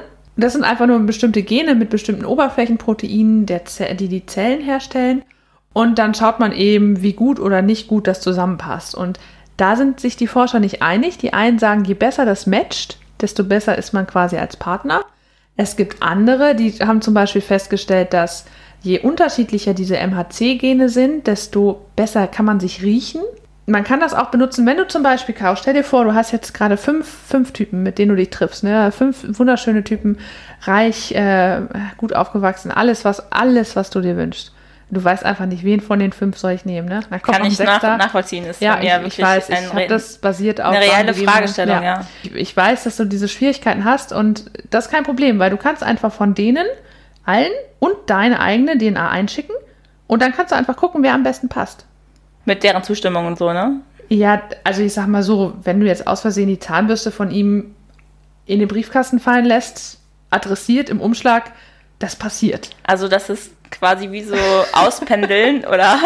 Das 0.40 0.55
sind 0.55 0.64
einfach 0.64 0.87
nur 0.87 0.98
bestimmte 1.00 1.42
Gene 1.42 1.74
mit 1.74 1.90
bestimmten 1.90 2.24
Oberflächenproteinen, 2.24 3.46
die 3.46 4.09
die 4.09 4.26
Zellen 4.26 4.61
herstellen. 4.61 5.22
Und 5.72 5.98
dann 5.98 6.14
schaut 6.14 6.40
man 6.40 6.53
eben, 6.53 7.03
wie 7.03 7.12
gut 7.12 7.38
oder 7.38 7.62
nicht 7.62 7.87
gut 7.87 8.07
das 8.07 8.20
zusammenpasst. 8.20 8.94
Und 8.94 9.20
da 9.57 9.76
sind 9.76 10.00
sich 10.00 10.16
die 10.16 10.26
Forscher 10.26 10.59
nicht 10.59 10.83
einig. 10.83 11.18
Die 11.18 11.33
einen 11.33 11.59
sagen, 11.59 11.85
je 11.85 11.94
besser 11.94 12.24
das 12.24 12.46
matcht, 12.46 12.98
desto 13.20 13.44
besser 13.44 13.76
ist 13.76 13.92
man 13.92 14.07
quasi 14.07 14.37
als 14.37 14.57
Partner. 14.57 15.05
Es 15.57 15.76
gibt 15.76 16.03
andere, 16.03 16.55
die 16.55 16.72
haben 16.72 17.03
zum 17.03 17.14
Beispiel 17.14 17.42
festgestellt, 17.42 18.12
dass 18.14 18.46
je 18.83 19.00
unterschiedlicher 19.00 19.74
diese 19.74 19.96
MHC-Gene 19.98 20.88
sind, 20.88 21.26
desto 21.26 21.87
besser 21.96 22.26
kann 22.26 22.46
man 22.46 22.61
sich 22.61 22.83
riechen. 22.83 23.20
Man 23.70 23.85
kann 23.85 24.00
das 24.00 24.14
auch 24.14 24.30
benutzen, 24.30 24.66
wenn 24.66 24.76
du 24.76 24.88
zum 24.88 25.04
Beispiel 25.04 25.35
kaufst. 25.35 25.62
Stell 25.62 25.74
dir 25.74 25.85
vor, 25.85 26.04
du 26.04 26.12
hast 26.12 26.33
jetzt 26.33 26.52
gerade 26.54 26.76
fünf, 26.76 27.09
fünf 27.09 27.52
Typen, 27.52 27.85
mit 27.85 27.98
denen 27.98 28.11
du 28.11 28.16
dich 28.16 28.30
triffst. 28.30 28.64
Ne? 28.64 28.90
Fünf 28.90 29.24
wunderschöne 29.38 29.85
Typen, 29.85 30.18
reich, 30.62 31.12
äh, 31.12 31.61
gut 31.96 32.12
aufgewachsen, 32.12 32.72
alles 32.72 33.04
was, 33.04 33.30
alles, 33.33 33.76
was 33.76 33.90
du 33.90 34.00
dir 34.00 34.16
wünschst. 34.16 34.52
Du 34.92 35.02
weißt 35.04 35.24
einfach 35.24 35.46
nicht, 35.46 35.62
wen 35.62 35.80
von 35.80 36.00
den 36.00 36.12
fünf 36.12 36.37
soll 36.37 36.50
ich 36.50 36.64
nehmen. 36.64 36.88
Ne? 36.88 37.00
Dann 37.09 37.22
kommt 37.22 37.37
Kann 37.37 37.46
ich 37.46 37.61
nach, 37.61 37.80
nachvollziehen. 37.80 38.44
Ist 38.44 38.61
Ja, 38.61 38.80
ich, 38.80 39.18
ich 39.18 39.24
weiß, 39.24 39.48
ich 39.48 39.72
habe 39.72 39.87
das 39.87 40.18
basiert 40.18 40.61
auf 40.61 40.74
eine 40.74 40.90
Rahmengegebenen. 40.90 41.28
Fragestellung, 41.28 41.83
ja. 41.83 42.06
Ich, 42.24 42.35
ich 42.35 42.56
weiß, 42.56 42.83
dass 42.83 42.96
du 42.96 43.04
diese 43.04 43.28
Schwierigkeiten 43.28 43.85
hast 43.85 44.12
und 44.12 44.50
das 44.70 44.87
ist 44.87 44.90
kein 44.90 45.04
Problem, 45.04 45.38
weil 45.38 45.50
du 45.50 45.56
kannst 45.56 45.85
einfach 45.85 46.12
von 46.12 46.35
denen 46.35 46.66
allen 47.24 47.52
und 47.78 47.94
deine 48.06 48.40
eigene 48.40 48.76
DNA 48.76 49.09
einschicken 49.11 49.54
und 50.09 50.22
dann 50.22 50.33
kannst 50.33 50.50
du 50.50 50.56
einfach 50.56 50.74
gucken, 50.76 51.04
wer 51.04 51.14
am 51.14 51.22
besten 51.22 51.48
passt. 51.48 51.87
Mit 52.51 52.65
deren 52.65 52.83
Zustimmung 52.83 53.29
und 53.29 53.39
so, 53.39 53.53
ne? 53.53 53.81
Ja, 54.09 54.43
also 54.65 54.83
ich 54.83 54.93
sag 54.93 55.07
mal 55.07 55.23
so, 55.23 55.55
wenn 55.63 55.79
du 55.79 55.87
jetzt 55.87 56.09
aus 56.09 56.23
Versehen 56.23 56.49
die 56.49 56.59
Zahnbürste 56.59 57.13
von 57.13 57.31
ihm 57.31 57.77
in 58.45 58.59
den 58.59 58.67
Briefkasten 58.67 59.21
fallen 59.21 59.45
lässt, 59.45 60.01
adressiert 60.31 60.91
im 60.91 61.01
Umschlag, 61.01 61.53
das 62.01 62.17
passiert. 62.17 62.71
Also 62.83 63.07
das 63.07 63.31
ist 63.31 63.53
quasi 63.71 64.11
wie 64.11 64.25
so 64.25 64.35
auspendeln 64.73 65.65
oder 65.73 65.97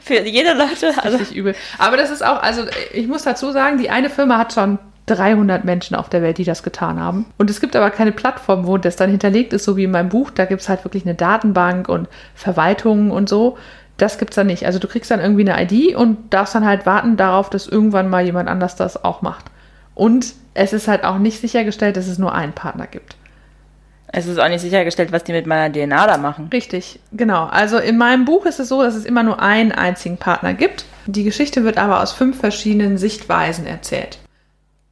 für 0.00 0.22
jede 0.22 0.54
Leute. 0.54 0.94
Also 1.02 1.18
Richtig 1.18 1.36
übel. 1.36 1.54
Aber 1.76 1.98
das 1.98 2.08
ist 2.08 2.24
auch, 2.24 2.42
also 2.42 2.62
ich 2.94 3.06
muss 3.06 3.24
dazu 3.24 3.52
sagen, 3.52 3.76
die 3.76 3.90
eine 3.90 4.08
Firma 4.08 4.38
hat 4.38 4.54
schon 4.54 4.78
300 5.04 5.66
Menschen 5.66 5.96
auf 5.96 6.08
der 6.08 6.22
Welt, 6.22 6.38
die 6.38 6.44
das 6.44 6.62
getan 6.62 6.98
haben. 6.98 7.26
Und 7.36 7.50
es 7.50 7.60
gibt 7.60 7.76
aber 7.76 7.90
keine 7.90 8.12
Plattform, 8.12 8.66
wo 8.66 8.78
das 8.78 8.96
dann 8.96 9.10
hinterlegt 9.10 9.52
ist, 9.52 9.64
so 9.64 9.76
wie 9.76 9.84
in 9.84 9.90
meinem 9.90 10.08
Buch. 10.08 10.30
Da 10.30 10.46
gibt 10.46 10.62
es 10.62 10.70
halt 10.70 10.82
wirklich 10.84 11.04
eine 11.04 11.14
Datenbank 11.14 11.90
und 11.90 12.08
Verwaltungen 12.34 13.10
und 13.10 13.28
so. 13.28 13.58
Das 14.00 14.16
gibt's 14.16 14.36
da 14.36 14.44
nicht. 14.44 14.64
Also 14.64 14.78
du 14.78 14.88
kriegst 14.88 15.10
dann 15.10 15.20
irgendwie 15.20 15.48
eine 15.48 15.62
ID 15.62 15.94
und 15.94 16.32
darfst 16.32 16.54
dann 16.54 16.64
halt 16.64 16.86
warten 16.86 17.18
darauf, 17.18 17.50
dass 17.50 17.66
irgendwann 17.66 18.08
mal 18.08 18.24
jemand 18.24 18.48
anders 18.48 18.74
das 18.74 19.04
auch 19.04 19.20
macht. 19.20 19.44
Und 19.94 20.32
es 20.54 20.72
ist 20.72 20.88
halt 20.88 21.04
auch 21.04 21.18
nicht 21.18 21.38
sichergestellt, 21.40 21.98
dass 21.98 22.06
es 22.06 22.18
nur 22.18 22.34
einen 22.34 22.54
Partner 22.54 22.86
gibt. 22.86 23.16
Es 24.06 24.26
ist 24.26 24.38
auch 24.40 24.48
nicht 24.48 24.62
sichergestellt, 24.62 25.12
was 25.12 25.24
die 25.24 25.32
mit 25.32 25.46
meiner 25.46 25.70
DNA 25.70 26.06
da 26.06 26.16
machen. 26.16 26.48
Richtig, 26.50 26.98
genau. 27.12 27.44
Also 27.44 27.76
in 27.76 27.98
meinem 27.98 28.24
Buch 28.24 28.46
ist 28.46 28.58
es 28.58 28.68
so, 28.68 28.82
dass 28.82 28.94
es 28.94 29.04
immer 29.04 29.22
nur 29.22 29.40
einen 29.40 29.70
einzigen 29.70 30.16
Partner 30.16 30.54
gibt. 30.54 30.86
Die 31.06 31.22
Geschichte 31.22 31.62
wird 31.64 31.76
aber 31.76 32.02
aus 32.02 32.12
fünf 32.12 32.40
verschiedenen 32.40 32.96
Sichtweisen 32.96 33.66
erzählt. 33.66 34.18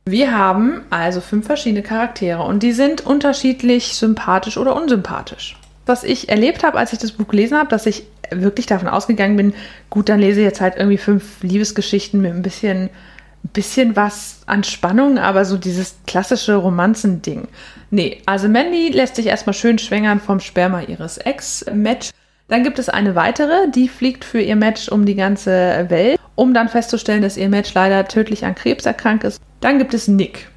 Wir 0.05 0.37
haben 0.37 0.83
also 0.91 1.21
fünf 1.21 1.47
verschiedene 1.47 1.83
Charaktere 1.83 2.43
und 2.43 2.63
die 2.63 2.73
sind 2.73 3.05
unterschiedlich 3.05 3.95
sympathisch 3.95 4.59
oder 4.59 4.77
unsympathisch. 4.77 5.58
Was 5.89 6.05
ich 6.05 6.29
erlebt 6.29 6.65
habe, 6.65 6.79
als 6.79 6.93
ich 6.93 6.99
das 6.99 7.13
Buch 7.13 7.29
gelesen 7.29 7.57
habe, 7.57 7.71
dass 7.71 7.87
ich 7.87 8.05
wirklich 8.31 8.67
davon 8.67 8.89
ausgegangen 8.89 9.37
bin, 9.37 9.55
gut, 9.89 10.09
dann 10.09 10.21
lese 10.21 10.41
ich 10.41 10.45
jetzt 10.45 10.61
halt 10.61 10.77
irgendwie 10.77 10.99
fünf 10.99 11.43
Liebesgeschichten 11.43 12.21
mit 12.21 12.33
ein 12.33 12.43
bisschen 12.43 12.91
bisschen 13.53 13.97
was 13.97 14.41
an 14.47 14.65
Spannung, 14.65 15.19
aber 15.19 15.45
so 15.45 15.57
dieses 15.57 15.97
klassische 16.07 16.57
Romanzending. 16.57 17.49
Nee, 17.91 18.21
also 18.27 18.49
Mandy 18.49 18.91
lässt 18.91 19.17
sich 19.17 19.27
erstmal 19.27 19.55
schön 19.55 19.79
schwängern 19.79 20.21
vom 20.21 20.41
Sperma 20.41 20.83
ihres 20.83 21.19
Ex-Match. 21.19 22.11
Dann 22.49 22.65
gibt 22.65 22.79
es 22.79 22.89
eine 22.89 23.15
weitere, 23.15 23.71
die 23.71 23.89
fliegt 23.89 24.25
für 24.25 24.41
ihr 24.41 24.57
Match 24.57 24.89
um 24.89 25.07
die 25.07 25.15
ganze 25.15 25.87
Welt, 25.89 26.19
um 26.35 26.53
dann 26.53 26.69
festzustellen, 26.69 27.23
dass 27.23 27.37
ihr 27.37 27.49
Match 27.49 27.73
leider 27.75 28.07
tödlich 28.09 28.45
an 28.45 28.55
Krebs 28.55 28.87
erkrankt 28.87 29.25
ist. 29.25 29.41
Dann 29.61 29.79
gibt 29.79 29.95
es 29.95 30.09
Nick. 30.09 30.49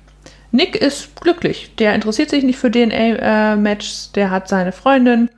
Nick 0.51 0.75
ist 0.75 1.19
glücklich. 1.21 1.75
Der 1.77 1.95
interessiert 1.95 2.29
sich 2.29 2.43
nicht 2.43 2.59
für 2.59 2.71
DNA-Matches. 2.71 4.11
Der 4.13 4.29
hat 4.29 4.47
seine 4.47 4.71
Freundin. 4.71 5.29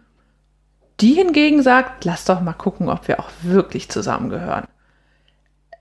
Die 0.99 1.13
hingegen 1.13 1.61
sagt, 1.61 2.05
lass 2.05 2.25
doch 2.25 2.41
mal 2.41 2.53
gucken, 2.53 2.89
ob 2.89 3.07
wir 3.07 3.19
auch 3.19 3.29
wirklich 3.41 3.89
zusammengehören. 3.89 4.65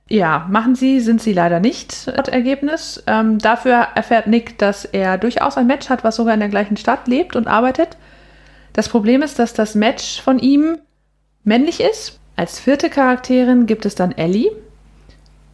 Ja, 0.08 0.46
machen 0.50 0.74
sie, 0.74 1.00
sind 1.00 1.22
sie 1.22 1.32
leider 1.32 1.60
nicht, 1.60 2.06
das 2.06 2.28
Ergebnis. 2.28 3.02
Ähm, 3.06 3.38
dafür 3.38 3.88
erfährt 3.94 4.26
Nick, 4.26 4.58
dass 4.58 4.84
er 4.84 5.16
durchaus 5.16 5.56
ein 5.56 5.66
Match 5.66 5.88
hat, 5.88 6.04
was 6.04 6.16
sogar 6.16 6.34
in 6.34 6.40
der 6.40 6.48
gleichen 6.48 6.76
Stadt 6.76 7.08
lebt 7.08 7.36
und 7.36 7.46
arbeitet. 7.46 7.96
Das 8.72 8.88
Problem 8.88 9.22
ist, 9.22 9.38
dass 9.38 9.54
das 9.54 9.74
Match 9.74 10.20
von 10.20 10.38
ihm 10.38 10.78
männlich 11.44 11.80
ist. 11.80 12.18
Als 12.36 12.58
vierte 12.58 12.90
Charakterin 12.90 13.66
gibt 13.66 13.86
es 13.86 13.94
dann 13.94 14.12
Ellie. 14.12 14.50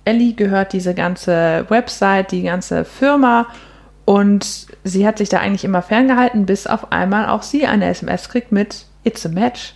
Ellie 0.08 0.32
gehört 0.32 0.72
diese 0.72 0.94
ganze 0.94 1.66
Website, 1.68 2.32
die 2.32 2.42
ganze 2.42 2.86
Firma 2.86 3.46
und 4.06 4.68
sie 4.84 5.06
hat 5.06 5.18
sich 5.18 5.28
da 5.28 5.38
eigentlich 5.38 5.66
immer 5.66 5.82
ferngehalten, 5.82 6.46
bis 6.46 6.66
auf 6.66 6.92
einmal 6.92 7.28
auch 7.28 7.42
sie 7.42 7.66
eine 7.66 7.84
SMS 7.84 8.30
kriegt 8.30 8.50
mit 8.50 8.86
It's 9.04 9.26
a 9.26 9.28
Match. 9.28 9.74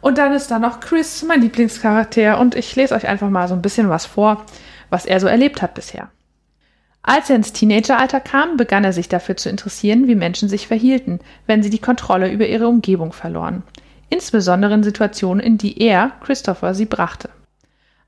Und 0.00 0.16
dann 0.16 0.32
ist 0.32 0.50
da 0.50 0.58
noch 0.58 0.80
Chris, 0.80 1.22
mein 1.22 1.42
Lieblingscharakter, 1.42 2.40
und 2.40 2.54
ich 2.54 2.74
lese 2.76 2.94
euch 2.94 3.06
einfach 3.06 3.28
mal 3.28 3.46
so 3.46 3.54
ein 3.54 3.60
bisschen 3.60 3.90
was 3.90 4.06
vor, 4.06 4.46
was 4.88 5.04
er 5.04 5.20
so 5.20 5.26
erlebt 5.26 5.60
hat 5.60 5.74
bisher. 5.74 6.08
Als 7.02 7.28
er 7.28 7.36
ins 7.36 7.52
Teenageralter 7.52 8.20
kam, 8.20 8.56
begann 8.56 8.84
er 8.84 8.94
sich 8.94 9.10
dafür 9.10 9.36
zu 9.36 9.50
interessieren, 9.50 10.08
wie 10.08 10.14
Menschen 10.14 10.48
sich 10.48 10.66
verhielten, 10.66 11.20
wenn 11.46 11.62
sie 11.62 11.70
die 11.70 11.78
Kontrolle 11.78 12.30
über 12.30 12.46
ihre 12.46 12.68
Umgebung 12.68 13.12
verloren. 13.12 13.64
Insbesondere 14.08 14.72
in 14.72 14.82
Situationen, 14.82 15.44
in 15.44 15.58
die 15.58 15.82
er, 15.82 16.12
Christopher, 16.22 16.72
sie 16.72 16.86
brachte. 16.86 17.28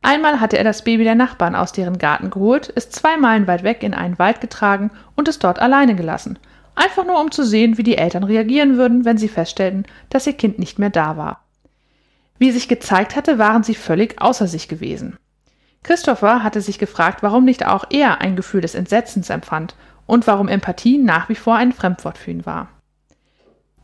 Einmal 0.02 0.40
hatte 0.40 0.56
er 0.56 0.64
das 0.64 0.82
Baby 0.82 1.04
der 1.04 1.14
Nachbarn 1.14 1.54
aus 1.54 1.72
deren 1.72 1.98
Garten 1.98 2.30
geholt, 2.30 2.72
es 2.74 2.90
zwei 2.90 3.16
Meilen 3.16 3.46
weit 3.46 3.62
weg 3.62 3.82
in 3.82 3.94
einen 3.94 4.18
Wald 4.18 4.40
getragen 4.40 4.90
und 5.14 5.28
es 5.28 5.38
dort 5.38 5.58
alleine 5.58 5.94
gelassen. 5.94 6.38
Einfach 6.74 7.04
nur 7.04 7.20
um 7.20 7.30
zu 7.30 7.44
sehen, 7.44 7.76
wie 7.76 7.82
die 7.82 7.98
Eltern 7.98 8.24
reagieren 8.24 8.78
würden, 8.78 9.04
wenn 9.04 9.18
sie 9.18 9.28
feststellten, 9.28 9.84
dass 10.08 10.26
ihr 10.26 10.32
Kind 10.32 10.58
nicht 10.58 10.78
mehr 10.78 10.90
da 10.90 11.16
war. 11.16 11.44
Wie 12.38 12.50
sich 12.50 12.68
gezeigt 12.68 13.16
hatte, 13.16 13.38
waren 13.38 13.62
sie 13.62 13.74
völlig 13.74 14.20
außer 14.20 14.46
sich 14.46 14.68
gewesen. 14.68 15.18
Christopher 15.82 16.42
hatte 16.42 16.62
sich 16.62 16.78
gefragt, 16.78 17.22
warum 17.22 17.44
nicht 17.44 17.66
auch 17.66 17.84
er 17.90 18.22
ein 18.22 18.36
Gefühl 18.36 18.62
des 18.62 18.74
Entsetzens 18.74 19.28
empfand 19.28 19.74
und 20.06 20.26
warum 20.26 20.48
Empathie 20.48 20.96
nach 20.96 21.28
wie 21.28 21.34
vor 21.34 21.56
ein 21.56 21.72
Fremdwort 21.72 22.16
für 22.16 22.30
ihn 22.30 22.46
war. 22.46 22.68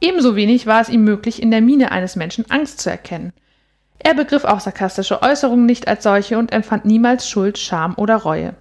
Ebenso 0.01 0.37
wenig 0.37 0.67
war 0.67 0.81
es 0.81 0.89
ihm 0.89 1.05
möglich, 1.05 1.43
in 1.43 1.51
der 1.51 1.61
Miene 1.61 1.93
eines 1.93 2.17
Menschen 2.17 2.51
Angst 2.51 2.81
zu 2.81 2.91
erkennen. 2.91 3.33
Er 3.99 4.15
begriff 4.15 4.45
auch 4.45 4.61
sarkastische 4.61 5.23
Äußerungen 5.23 5.67
nicht 5.67 5.89
als 5.89 6.03
solche 6.03 6.39
und 6.39 6.53
empfand 6.53 6.85
niemals 6.85 7.29
Schuld, 7.29 7.59
Scham 7.59 7.95
oder 7.97 8.17
Reue. 8.17 8.55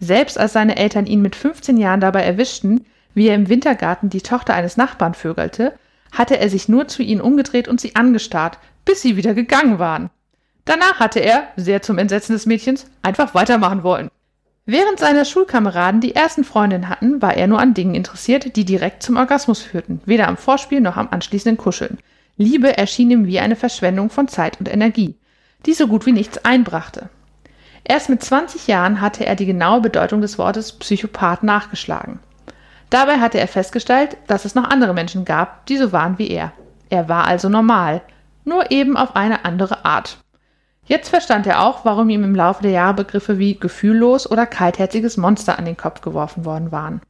Selbst 0.00 0.38
als 0.38 0.52
seine 0.52 0.76
Eltern 0.76 1.06
ihn 1.06 1.22
mit 1.22 1.36
15 1.36 1.76
Jahren 1.76 2.00
dabei 2.00 2.22
erwischten, 2.22 2.84
wie 3.14 3.28
er 3.28 3.34
im 3.34 3.48
Wintergarten 3.48 4.10
die 4.10 4.20
Tochter 4.20 4.54
eines 4.54 4.76
Nachbarn 4.76 5.14
vögelte, 5.14 5.72
hatte 6.12 6.38
er 6.38 6.48
sich 6.50 6.68
nur 6.68 6.88
zu 6.88 7.02
ihnen 7.02 7.20
umgedreht 7.20 7.68
und 7.68 7.80
sie 7.80 7.96
angestarrt, 7.96 8.58
bis 8.84 9.02
sie 9.02 9.16
wieder 9.16 9.34
gegangen 9.34 9.78
waren. 9.78 10.10
Danach 10.64 11.00
hatte 11.00 11.20
er, 11.20 11.48
sehr 11.56 11.80
zum 11.82 11.98
Entsetzen 11.98 12.32
des 12.32 12.46
Mädchens, 12.46 12.86
einfach 13.02 13.34
weitermachen 13.34 13.82
wollen. 13.82 14.10
Während 14.66 14.98
seine 14.98 15.24
Schulkameraden 15.24 16.00
die 16.00 16.16
ersten 16.16 16.42
Freundinnen 16.42 16.88
hatten, 16.88 17.22
war 17.22 17.36
er 17.36 17.46
nur 17.46 17.60
an 17.60 17.72
Dingen 17.72 17.94
interessiert, 17.94 18.56
die 18.56 18.64
direkt 18.64 19.02
zum 19.02 19.16
Orgasmus 19.16 19.62
führten, 19.62 20.00
weder 20.06 20.26
am 20.26 20.36
Vorspiel 20.36 20.80
noch 20.80 20.96
am 20.96 21.08
anschließenden 21.10 21.56
Kuscheln. 21.56 21.98
Liebe 22.36 22.76
erschien 22.76 23.10
ihm 23.10 23.26
wie 23.26 23.40
eine 23.40 23.56
Verschwendung 23.56 24.10
von 24.10 24.28
Zeit 24.28 24.60
und 24.60 24.68
Energie, 24.68 25.18
die 25.64 25.72
so 25.72 25.88
gut 25.88 26.06
wie 26.06 26.12
nichts 26.12 26.44
einbrachte. 26.44 27.08
Erst 27.84 28.08
mit 28.08 28.22
20 28.22 28.66
Jahren 28.66 29.00
hatte 29.00 29.24
er 29.24 29.36
die 29.36 29.46
genaue 29.46 29.80
Bedeutung 29.80 30.20
des 30.20 30.38
Wortes 30.38 30.72
Psychopath 30.72 31.42
nachgeschlagen. 31.42 32.18
Dabei 32.90 33.18
hatte 33.18 33.38
er 33.38 33.48
festgestellt, 33.48 34.16
dass 34.26 34.44
es 34.44 34.54
noch 34.54 34.68
andere 34.68 34.92
Menschen 34.92 35.24
gab, 35.24 35.66
die 35.66 35.76
so 35.76 35.92
waren 35.92 36.18
wie 36.18 36.28
er. 36.28 36.52
Er 36.90 37.08
war 37.08 37.26
also 37.26 37.48
normal, 37.48 38.02
nur 38.44 38.70
eben 38.70 38.96
auf 38.96 39.16
eine 39.16 39.44
andere 39.44 39.84
Art. 39.84 40.18
Jetzt 40.84 41.08
verstand 41.08 41.46
er 41.46 41.62
auch, 41.62 41.84
warum 41.84 42.08
ihm 42.10 42.22
im 42.22 42.34
Laufe 42.34 42.62
der 42.62 42.70
Jahre 42.70 42.94
Begriffe 42.94 43.38
wie 43.38 43.58
gefühllos 43.58 44.30
oder 44.30 44.46
kaltherziges 44.46 45.16
Monster 45.16 45.58
an 45.58 45.64
den 45.64 45.76
Kopf 45.76 46.00
geworfen 46.00 46.44
worden 46.44 46.70
waren. 46.70 47.00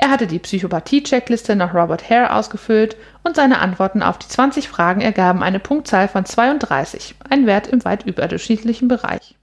Er 0.00 0.10
hatte 0.10 0.28
die 0.28 0.38
Psychopathie-Checkliste 0.38 1.56
nach 1.56 1.74
Robert 1.74 2.08
Hare 2.08 2.32
ausgefüllt 2.32 2.96
und 3.24 3.34
seine 3.34 3.58
Antworten 3.58 4.00
auf 4.00 4.16
die 4.16 4.28
20 4.28 4.68
Fragen 4.68 5.00
ergaben 5.00 5.42
eine 5.42 5.58
Punktzahl 5.58 6.06
von 6.06 6.24
32, 6.24 7.16
ein 7.28 7.46
Wert 7.46 7.66
im 7.66 7.84
weit 7.84 8.06
überdurchschnittlichen 8.06 8.86
Bereich. 8.86 9.34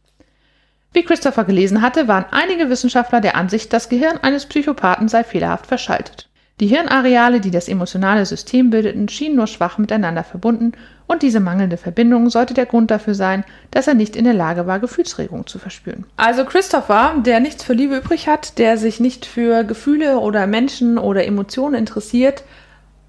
Wie 0.94 1.04
Christopher 1.04 1.44
gelesen 1.44 1.82
hatte, 1.82 2.08
waren 2.08 2.26
einige 2.32 2.70
Wissenschaftler 2.70 3.20
der 3.20 3.36
Ansicht, 3.36 3.74
das 3.74 3.90
Gehirn 3.90 4.18
eines 4.20 4.46
Psychopathen 4.46 5.10
sei 5.10 5.26
fehlerhaft 5.26 5.68
verschaltet. 5.68 6.30
Die 6.62 6.68
Hirnareale, 6.68 7.42
die 7.42 7.52
das 7.52 7.68
emotionale 7.68 8.26
System 8.26 8.70
bildeten, 8.70 9.10
schienen 9.10 9.36
nur 9.36 9.48
schwach 9.48 9.78
miteinander 9.78 10.24
verbunden, 10.24 10.72
und 11.08 11.22
diese 11.22 11.40
mangelnde 11.40 11.78
Verbindung 11.78 12.30
sollte 12.30 12.54
der 12.54 12.66
Grund 12.66 12.90
dafür 12.92 13.16
sein, 13.16 13.44
dass 13.72 13.88
er 13.88 13.94
nicht 13.94 14.16
in 14.16 14.26
der 14.26 14.34
Lage 14.34 14.66
war, 14.66 14.80
Gefühlsregungen 14.80 15.46
zu 15.46 15.60
verspüren. 15.60 16.06
Also 16.18 16.46
Christopher, 16.46 17.16
der 17.18 17.40
nichts 17.40 17.64
für 17.64 17.74
Liebe 17.74 17.98
übrig 17.98 18.28
hat, 18.28 18.58
der 18.58 18.78
sich 18.78 19.00
nicht 19.00 19.26
für 19.26 19.64
Gefühle 19.64 20.20
oder 20.20 20.48
Menschen 20.48 20.98
oder 20.98 21.26
Emotionen 21.26 21.76
interessiert, 21.76 22.44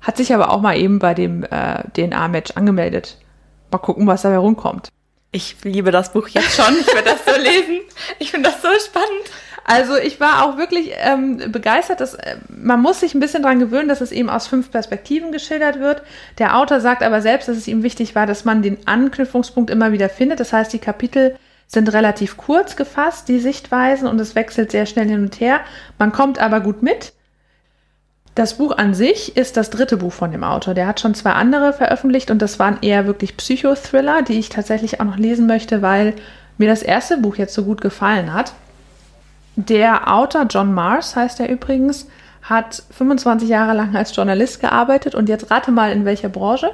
hat 0.00 0.18
sich 0.18 0.34
aber 0.34 0.50
auch 0.50 0.60
mal 0.60 0.76
eben 0.76 0.98
bei 0.98 1.14
dem 1.14 1.44
äh, 1.44 1.82
DNA-Match 1.94 2.52
angemeldet. 2.52 3.18
Mal 3.70 3.78
gucken, 3.78 4.06
was 4.06 4.22
dabei 4.22 4.38
rumkommt. 4.38 4.88
Ich 5.32 5.56
liebe 5.64 5.90
das 5.90 6.12
Buch 6.12 6.28
jetzt 6.28 6.54
schon. 6.54 6.74
Ich 6.80 6.86
würde 6.86 7.10
das 7.10 7.24
so 7.24 7.40
lesen. 7.40 7.80
Ich 8.18 8.30
finde 8.30 8.50
das 8.50 8.62
so 8.62 8.68
spannend. 8.86 9.30
Also 9.68 9.96
ich 9.96 10.20
war 10.20 10.44
auch 10.44 10.58
wirklich 10.58 10.92
ähm, 10.98 11.50
begeistert. 11.50 12.00
Dass, 12.00 12.14
äh, 12.14 12.36
man 12.48 12.80
muss 12.80 13.00
sich 13.00 13.14
ein 13.14 13.20
bisschen 13.20 13.42
daran 13.42 13.58
gewöhnen, 13.58 13.88
dass 13.88 14.00
es 14.00 14.12
eben 14.12 14.30
aus 14.30 14.46
fünf 14.46 14.70
Perspektiven 14.70 15.32
geschildert 15.32 15.80
wird. 15.80 16.02
Der 16.38 16.56
Autor 16.56 16.80
sagt 16.80 17.02
aber 17.02 17.20
selbst, 17.20 17.48
dass 17.48 17.56
es 17.56 17.66
ihm 17.66 17.82
wichtig 17.82 18.14
war, 18.14 18.26
dass 18.26 18.44
man 18.44 18.62
den 18.62 18.78
Anknüpfungspunkt 18.86 19.70
immer 19.70 19.90
wieder 19.90 20.08
findet. 20.08 20.38
Das 20.38 20.52
heißt, 20.52 20.72
die 20.72 20.78
Kapitel 20.78 21.36
sind 21.66 21.92
relativ 21.92 22.36
kurz 22.36 22.76
gefasst, 22.76 23.28
die 23.28 23.40
Sichtweisen, 23.40 24.06
und 24.06 24.20
es 24.20 24.36
wechselt 24.36 24.70
sehr 24.70 24.86
schnell 24.86 25.08
hin 25.08 25.24
und 25.24 25.40
her. 25.40 25.60
Man 25.98 26.12
kommt 26.12 26.38
aber 26.38 26.60
gut 26.60 26.84
mit. 26.84 27.12
Das 28.36 28.58
Buch 28.58 28.76
an 28.76 28.94
sich 28.94 29.36
ist 29.36 29.56
das 29.56 29.70
dritte 29.70 29.96
Buch 29.96 30.12
von 30.12 30.30
dem 30.30 30.44
Autor. 30.44 30.74
Der 30.74 30.86
hat 30.86 31.00
schon 31.00 31.14
zwei 31.14 31.32
andere 31.32 31.72
veröffentlicht 31.72 32.30
und 32.30 32.40
das 32.40 32.60
waren 32.60 32.78
eher 32.82 33.06
wirklich 33.06 33.36
Psychothriller, 33.36 34.22
die 34.22 34.38
ich 34.38 34.48
tatsächlich 34.48 35.00
auch 35.00 35.06
noch 35.06 35.16
lesen 35.16 35.48
möchte, 35.48 35.82
weil 35.82 36.14
mir 36.56 36.68
das 36.68 36.82
erste 36.82 37.16
Buch 37.16 37.34
jetzt 37.34 37.54
so 37.54 37.64
gut 37.64 37.80
gefallen 37.80 38.32
hat. 38.32 38.52
Der 39.56 40.12
Autor 40.12 40.44
John 40.48 40.72
Mars 40.74 41.16
heißt 41.16 41.40
er 41.40 41.48
übrigens, 41.48 42.06
hat 42.42 42.82
25 42.96 43.48
Jahre 43.48 43.74
lang 43.74 43.96
als 43.96 44.14
Journalist 44.14 44.60
gearbeitet 44.60 45.14
und 45.14 45.28
jetzt 45.28 45.50
rate 45.50 45.72
mal 45.72 45.90
in 45.92 46.04
welcher 46.04 46.28
Branche? 46.28 46.70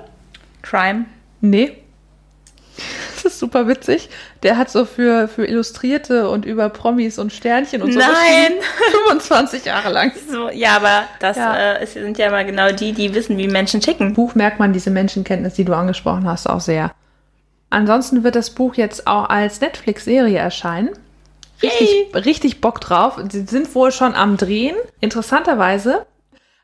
Crime. 0.62 1.06
Nee. 1.40 1.78
Das 3.14 3.34
ist 3.34 3.38
super 3.38 3.68
witzig. 3.68 4.10
Der 4.42 4.56
hat 4.58 4.68
so 4.68 4.84
für, 4.84 5.28
für 5.28 5.46
Illustrierte 5.46 6.28
und 6.28 6.44
über 6.44 6.68
Promis 6.70 7.18
und 7.18 7.32
Sternchen 7.32 7.80
und 7.80 7.92
so. 7.92 8.00
Nein! 8.00 8.54
25 9.08 9.64
Jahre 9.64 9.92
lang. 9.92 10.12
So, 10.28 10.50
ja, 10.50 10.76
aber 10.76 11.04
das 11.20 11.36
Ja. 11.36 11.54
Äh, 11.54 11.82
es 11.82 11.92
sind 11.92 12.18
ja 12.18 12.30
mal 12.30 12.44
genau 12.44 12.72
die, 12.72 12.92
die 12.92 13.14
wissen, 13.14 13.38
wie 13.38 13.46
Menschen 13.46 13.80
ticken. 13.80 14.14
Buch 14.14 14.34
merkt 14.34 14.58
man 14.58 14.72
diese 14.72 14.90
Menschenkenntnis, 14.90 15.54
die 15.54 15.64
du 15.64 15.72
angesprochen 15.72 16.26
hast, 16.26 16.48
auch 16.48 16.60
sehr. 16.60 16.92
Ansonsten 17.70 18.24
wird 18.24 18.34
das 18.34 18.50
Buch 18.50 18.74
jetzt 18.74 19.06
auch 19.06 19.28
als 19.28 19.60
Netflix-Serie 19.60 20.38
erscheinen. 20.38 20.90
Richtig, 21.62 22.14
richtig 22.14 22.60
Bock 22.60 22.80
drauf. 22.80 23.20
Sie 23.30 23.42
sind 23.42 23.74
wohl 23.74 23.92
schon 23.92 24.14
am 24.14 24.36
Drehen. 24.36 24.76
Interessanterweise 25.00 26.06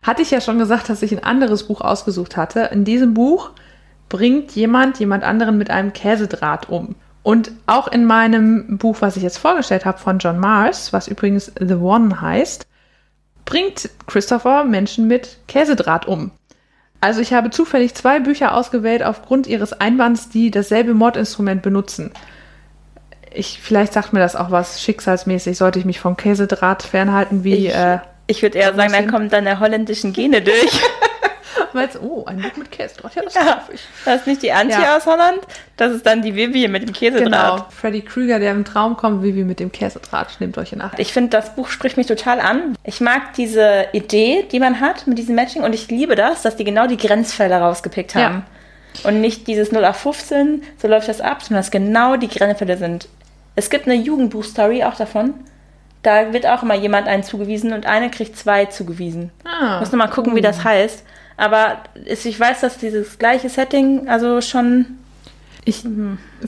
hatte 0.02 0.22
ich 0.22 0.30
ja 0.30 0.40
schon 0.40 0.58
gesagt, 0.58 0.88
dass 0.88 1.02
ich 1.02 1.12
ein 1.12 1.24
anderes 1.24 1.64
Buch 1.64 1.80
ausgesucht 1.80 2.36
hatte. 2.36 2.70
In 2.72 2.84
diesem 2.84 3.14
Buch 3.14 3.50
bringt 4.08 4.52
jemand 4.52 4.98
jemand 4.98 5.24
anderen 5.24 5.58
mit 5.58 5.70
einem 5.70 5.92
Käsedraht 5.92 6.68
um. 6.68 6.94
Und 7.22 7.52
auch 7.66 7.88
in 7.88 8.04
meinem 8.04 8.78
Buch, 8.78 8.96
was 9.00 9.16
ich 9.16 9.22
jetzt 9.22 9.38
vorgestellt 9.38 9.84
habe 9.84 9.98
von 9.98 10.18
John 10.18 10.38
Mars, 10.38 10.92
was 10.92 11.08
übrigens 11.08 11.52
The 11.58 11.74
One 11.74 12.20
heißt, 12.20 12.66
bringt 13.44 13.90
Christopher 14.06 14.64
Menschen 14.64 15.06
mit 15.08 15.38
Käsedraht 15.46 16.06
um. 16.06 16.30
Also 17.00 17.20
ich 17.20 17.32
habe 17.32 17.50
zufällig 17.50 17.94
zwei 17.94 18.18
Bücher 18.18 18.54
ausgewählt 18.54 19.02
aufgrund 19.02 19.46
ihres 19.46 19.72
Einwands, 19.72 20.30
die 20.30 20.50
dasselbe 20.50 20.94
Mordinstrument 20.94 21.62
benutzen. 21.62 22.10
Ich, 23.34 23.60
vielleicht 23.62 23.92
sagt 23.92 24.12
mir 24.12 24.20
das 24.20 24.36
auch 24.36 24.50
was 24.50 24.80
schicksalsmäßig, 24.82 25.56
sollte 25.56 25.78
ich 25.78 25.84
mich 25.84 26.00
vom 26.00 26.16
Käsedraht 26.16 26.82
fernhalten, 26.82 27.44
wie. 27.44 27.66
Ich, 27.68 27.74
äh, 27.74 27.98
ich 28.26 28.42
würde 28.42 28.58
eher 28.58 28.74
sagen, 28.74 28.92
da 28.92 29.02
kommen 29.02 29.30
deine 29.30 29.60
holländischen 29.60 30.12
Gene 30.12 30.42
durch. 30.42 30.80
Weil 31.72 31.88
oh, 32.02 32.24
ein 32.24 32.40
Buch 32.40 32.56
mit 32.56 32.70
Käsedraht, 32.70 33.14
ja, 33.14 33.22
das 33.22 33.34
ja, 33.34 33.44
darf 33.44 33.68
ich. 33.72 33.80
Das 34.04 34.20
ist 34.20 34.26
nicht 34.26 34.42
die 34.42 34.52
Antje 34.52 34.80
Ja. 34.80 34.96
aus 34.96 35.06
Holland, 35.06 35.40
das 35.76 35.92
ist 35.92 36.06
dann 36.06 36.22
die 36.22 36.34
Vivi 36.34 36.66
mit 36.66 36.82
dem 36.82 36.92
Käsedraht. 36.94 37.24
Genau, 37.24 37.66
Freddy 37.70 38.00
Krüger, 38.00 38.38
der 38.38 38.52
im 38.52 38.64
Traum 38.64 38.96
kommt, 38.96 39.22
wir 39.22 39.44
mit 39.44 39.60
dem 39.60 39.70
Käsedraht, 39.70 40.28
nehmt 40.40 40.56
euch 40.56 40.72
in 40.72 40.80
Acht. 40.80 40.98
Ich 40.98 41.12
finde, 41.12 41.30
das 41.30 41.54
Buch 41.54 41.68
spricht 41.68 41.96
mich 41.96 42.06
total 42.06 42.40
an. 42.40 42.74
Ich 42.84 43.00
mag 43.00 43.34
diese 43.36 43.86
Idee, 43.92 44.46
die 44.50 44.60
man 44.60 44.80
hat 44.80 45.06
mit 45.06 45.18
diesem 45.18 45.34
Matching 45.34 45.62
und 45.62 45.74
ich 45.74 45.88
liebe 45.88 46.14
das, 46.14 46.42
dass 46.42 46.56
die 46.56 46.64
genau 46.64 46.86
die 46.86 46.96
Grenzfälle 46.96 47.56
rausgepickt 47.56 48.14
Ja. 48.14 48.22
haben. 48.22 48.46
Und 49.04 49.20
nicht 49.20 49.46
dieses 49.46 49.70
0 49.70 49.84
auf 49.84 49.96
15, 49.96 50.62
so 50.80 50.88
läuft 50.88 51.08
das 51.08 51.20
ab, 51.20 51.42
sondern 51.42 51.62
dass 51.62 51.70
genau 51.70 52.16
die 52.16 52.28
Grenzfälle 52.28 52.76
sind. 52.78 53.08
Es 53.58 53.70
gibt 53.70 53.86
eine 53.86 53.96
Jugendbuch-Story 53.96 54.84
auch 54.84 54.94
davon. 54.94 55.34
Da 56.04 56.32
wird 56.32 56.46
auch 56.46 56.62
immer 56.62 56.76
jemand 56.76 57.08
einen 57.08 57.24
zugewiesen 57.24 57.72
und 57.72 57.86
eine 57.86 58.08
kriegt 58.08 58.36
zwei 58.36 58.66
zugewiesen. 58.66 59.32
Ah, 59.44 59.80
Muss 59.80 59.90
noch 59.90 59.98
mal 59.98 60.06
gucken, 60.06 60.36
wie 60.36 60.40
das 60.40 60.62
heißt. 60.62 61.02
Aber 61.36 61.78
ich 62.04 62.38
weiß, 62.38 62.60
dass 62.60 62.78
dieses 62.78 63.18
gleiche 63.18 63.48
Setting 63.48 64.08
also 64.08 64.40
schon 64.40 64.98
Ich 65.64 65.84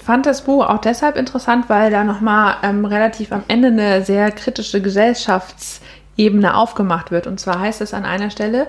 fand 0.01 0.25
das 0.25 0.43
Buch 0.43 0.65
auch 0.65 0.79
deshalb 0.79 1.17
interessant, 1.17 1.65
weil 1.69 1.91
da 1.91 2.05
nochmal 2.05 2.59
ähm, 2.63 2.85
relativ 2.85 3.33
am 3.33 3.43
Ende 3.49 3.69
eine 3.69 4.05
sehr 4.05 4.31
kritische 4.31 4.81
Gesellschaftsebene 4.81 6.55
aufgemacht 6.55 7.11
wird. 7.11 7.27
Und 7.27 7.41
zwar 7.41 7.59
heißt 7.59 7.81
es 7.81 7.93
an 7.93 8.05
einer 8.05 8.31
Stelle, 8.31 8.69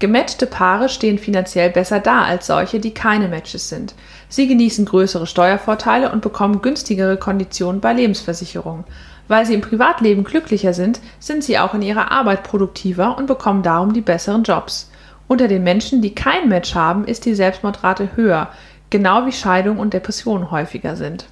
gematchte 0.00 0.46
Paare 0.46 0.88
stehen 0.88 1.18
finanziell 1.18 1.70
besser 1.70 2.00
da 2.00 2.22
als 2.22 2.48
solche, 2.48 2.80
die 2.80 2.92
keine 2.92 3.28
Matches 3.28 3.68
sind. 3.68 3.94
Sie 4.28 4.48
genießen 4.48 4.84
größere 4.86 5.26
Steuervorteile 5.26 6.10
und 6.10 6.22
bekommen 6.22 6.62
günstigere 6.62 7.16
Konditionen 7.16 7.80
bei 7.80 7.92
Lebensversicherungen. 7.92 8.84
Weil 9.28 9.46
sie 9.46 9.54
im 9.54 9.60
Privatleben 9.60 10.24
glücklicher 10.24 10.72
sind, 10.72 11.00
sind 11.20 11.44
sie 11.44 11.58
auch 11.58 11.74
in 11.74 11.82
ihrer 11.82 12.10
Arbeit 12.10 12.42
produktiver 12.42 13.16
und 13.16 13.26
bekommen 13.26 13.62
darum 13.62 13.92
die 13.92 14.00
besseren 14.00 14.42
Jobs. 14.42 14.90
Unter 15.28 15.46
den 15.46 15.62
Menschen, 15.62 16.02
die 16.02 16.14
kein 16.14 16.48
Match 16.48 16.74
haben, 16.74 17.04
ist 17.04 17.24
die 17.24 17.36
Selbstmordrate 17.36 18.16
höher, 18.16 18.48
genau 18.90 19.26
wie 19.26 19.32
Scheidung 19.32 19.78
und 19.78 19.94
Depressionen 19.94 20.50
häufiger 20.50 20.96
sind. 20.96 21.26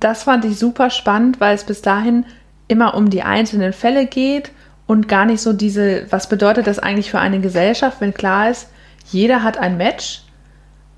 Das 0.00 0.24
fand 0.24 0.44
ich 0.44 0.58
super 0.58 0.90
spannend, 0.90 1.40
weil 1.40 1.54
es 1.54 1.64
bis 1.64 1.80
dahin 1.80 2.26
immer 2.66 2.94
um 2.94 3.08
die 3.08 3.22
einzelnen 3.22 3.72
Fälle 3.72 4.06
geht 4.06 4.50
und 4.88 5.06
gar 5.06 5.26
nicht 5.26 5.42
so 5.42 5.52
diese, 5.52 6.10
was 6.10 6.28
bedeutet 6.30 6.66
das 6.66 6.78
eigentlich 6.78 7.10
für 7.10 7.20
eine 7.20 7.40
Gesellschaft, 7.40 8.00
wenn 8.00 8.14
klar 8.14 8.50
ist, 8.50 8.70
jeder 9.10 9.44
hat 9.44 9.58
ein 9.58 9.76
Match, 9.76 10.22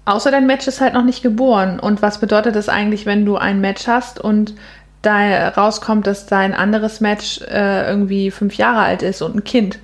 außer 0.05 0.31
dein 0.31 0.47
Match 0.47 0.69
ist 0.69 0.81
halt 0.81 0.95
noch 0.95 1.03
nicht 1.05 1.23
geboren. 1.23 1.81
Und 1.81 2.01
was 2.01 2.19
bedeutet 2.19 2.55
das 2.55 2.69
eigentlich, 2.69 3.05
wenn 3.05 3.27
du 3.27 3.37
ein 3.37 3.61
Match 3.61 3.89
hast 3.89 4.21
und 4.21 4.55
da 5.03 5.49
rauskommt, 5.49 6.07
dass 6.07 6.27
dein 6.27 6.55
anderes 6.55 7.01
Match 7.01 7.41
äh, 7.43 7.89
irgendwie 7.89 8.31
fünf 8.31 8.55
Jahre 8.55 8.81
alt 8.81 9.03
ist 9.03 9.23
und 9.23 9.35
ein 9.35 9.45
Kind? 9.45 9.81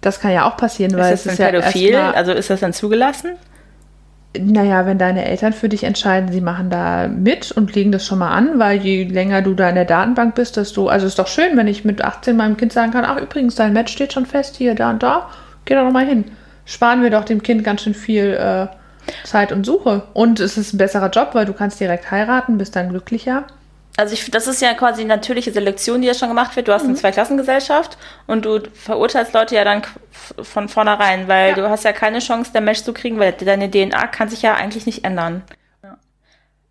Das 0.00 0.18
kann 0.18 0.32
ja 0.32 0.48
auch 0.48 0.56
passieren, 0.56 0.96
weil 0.96 1.12
ist 1.12 1.20
es 1.20 1.24
das 1.24 1.32
ist 1.34 1.40
ein 1.40 1.54
ja 1.54 1.60
Pädophil? 1.60 1.96
also 1.96 2.32
ist 2.32 2.48
das 2.48 2.60
dann 2.60 2.72
zugelassen? 2.72 3.32
Naja, 4.40 4.86
wenn 4.86 4.98
deine 4.98 5.24
Eltern 5.24 5.52
für 5.52 5.68
dich 5.68 5.84
entscheiden, 5.84 6.32
sie 6.32 6.40
machen 6.40 6.70
da 6.70 7.08
mit 7.08 7.52
und 7.52 7.74
legen 7.74 7.92
das 7.92 8.06
schon 8.06 8.18
mal 8.18 8.30
an, 8.30 8.58
weil 8.58 8.78
je 8.78 9.04
länger 9.04 9.42
du 9.42 9.54
da 9.54 9.68
in 9.68 9.74
der 9.74 9.84
Datenbank 9.84 10.34
bist, 10.34 10.56
desto, 10.56 10.88
also 10.88 11.06
ist 11.06 11.18
doch 11.18 11.26
schön, 11.26 11.56
wenn 11.56 11.68
ich 11.68 11.84
mit 11.84 12.02
18 12.02 12.36
meinem 12.36 12.56
Kind 12.56 12.72
sagen 12.72 12.92
kann, 12.92 13.04
ach 13.04 13.20
übrigens, 13.20 13.54
dein 13.54 13.72
Match 13.72 13.92
steht 13.92 14.12
schon 14.12 14.26
fest, 14.26 14.56
hier, 14.56 14.74
da 14.74 14.90
und 14.90 15.02
da, 15.02 15.28
geh 15.64 15.74
doch 15.74 15.84
noch 15.84 15.92
mal 15.92 16.06
hin. 16.06 16.24
Sparen 16.64 17.02
wir 17.02 17.10
doch 17.10 17.24
dem 17.24 17.42
Kind 17.42 17.62
ganz 17.62 17.82
schön 17.82 17.94
viel 17.94 18.34
äh, 18.34 18.66
Zeit 19.24 19.52
und 19.52 19.64
Suche. 19.64 20.02
Und 20.12 20.40
es 20.40 20.58
ist 20.58 20.72
ein 20.72 20.78
besserer 20.78 21.10
Job, 21.10 21.30
weil 21.32 21.46
du 21.46 21.52
kannst 21.52 21.78
direkt 21.80 22.10
heiraten, 22.10 22.58
bist 22.58 22.74
dann 22.74 22.88
glücklicher. 22.88 23.44
Also 23.96 24.12
ich, 24.12 24.30
das 24.30 24.46
ist 24.46 24.60
ja 24.60 24.74
quasi 24.74 25.00
eine 25.02 25.14
natürliche 25.16 25.52
Selektion, 25.52 26.02
die 26.02 26.08
ja 26.08 26.14
schon 26.14 26.28
gemacht 26.28 26.54
wird. 26.56 26.68
Du 26.68 26.72
hast 26.72 26.82
Mhm. 26.82 26.90
eine 26.90 26.98
Zweiklassengesellschaft 26.98 27.96
und 28.26 28.44
du 28.44 28.60
verurteilst 28.74 29.32
Leute 29.32 29.54
ja 29.54 29.64
dann 29.64 29.82
von 30.42 30.68
vornherein, 30.68 31.28
weil 31.28 31.50
Ja. 31.50 31.54
du 31.54 31.70
hast 31.70 31.84
ja 31.84 31.92
keine 31.92 32.18
Chance, 32.18 32.52
der 32.52 32.60
Match 32.60 32.82
zu 32.82 32.92
kriegen, 32.92 33.18
weil 33.18 33.32
deine 33.32 33.70
DNA 33.70 34.06
kann 34.08 34.28
sich 34.28 34.42
ja 34.42 34.54
eigentlich 34.54 34.84
nicht 34.86 35.04
ändern. 35.04 35.42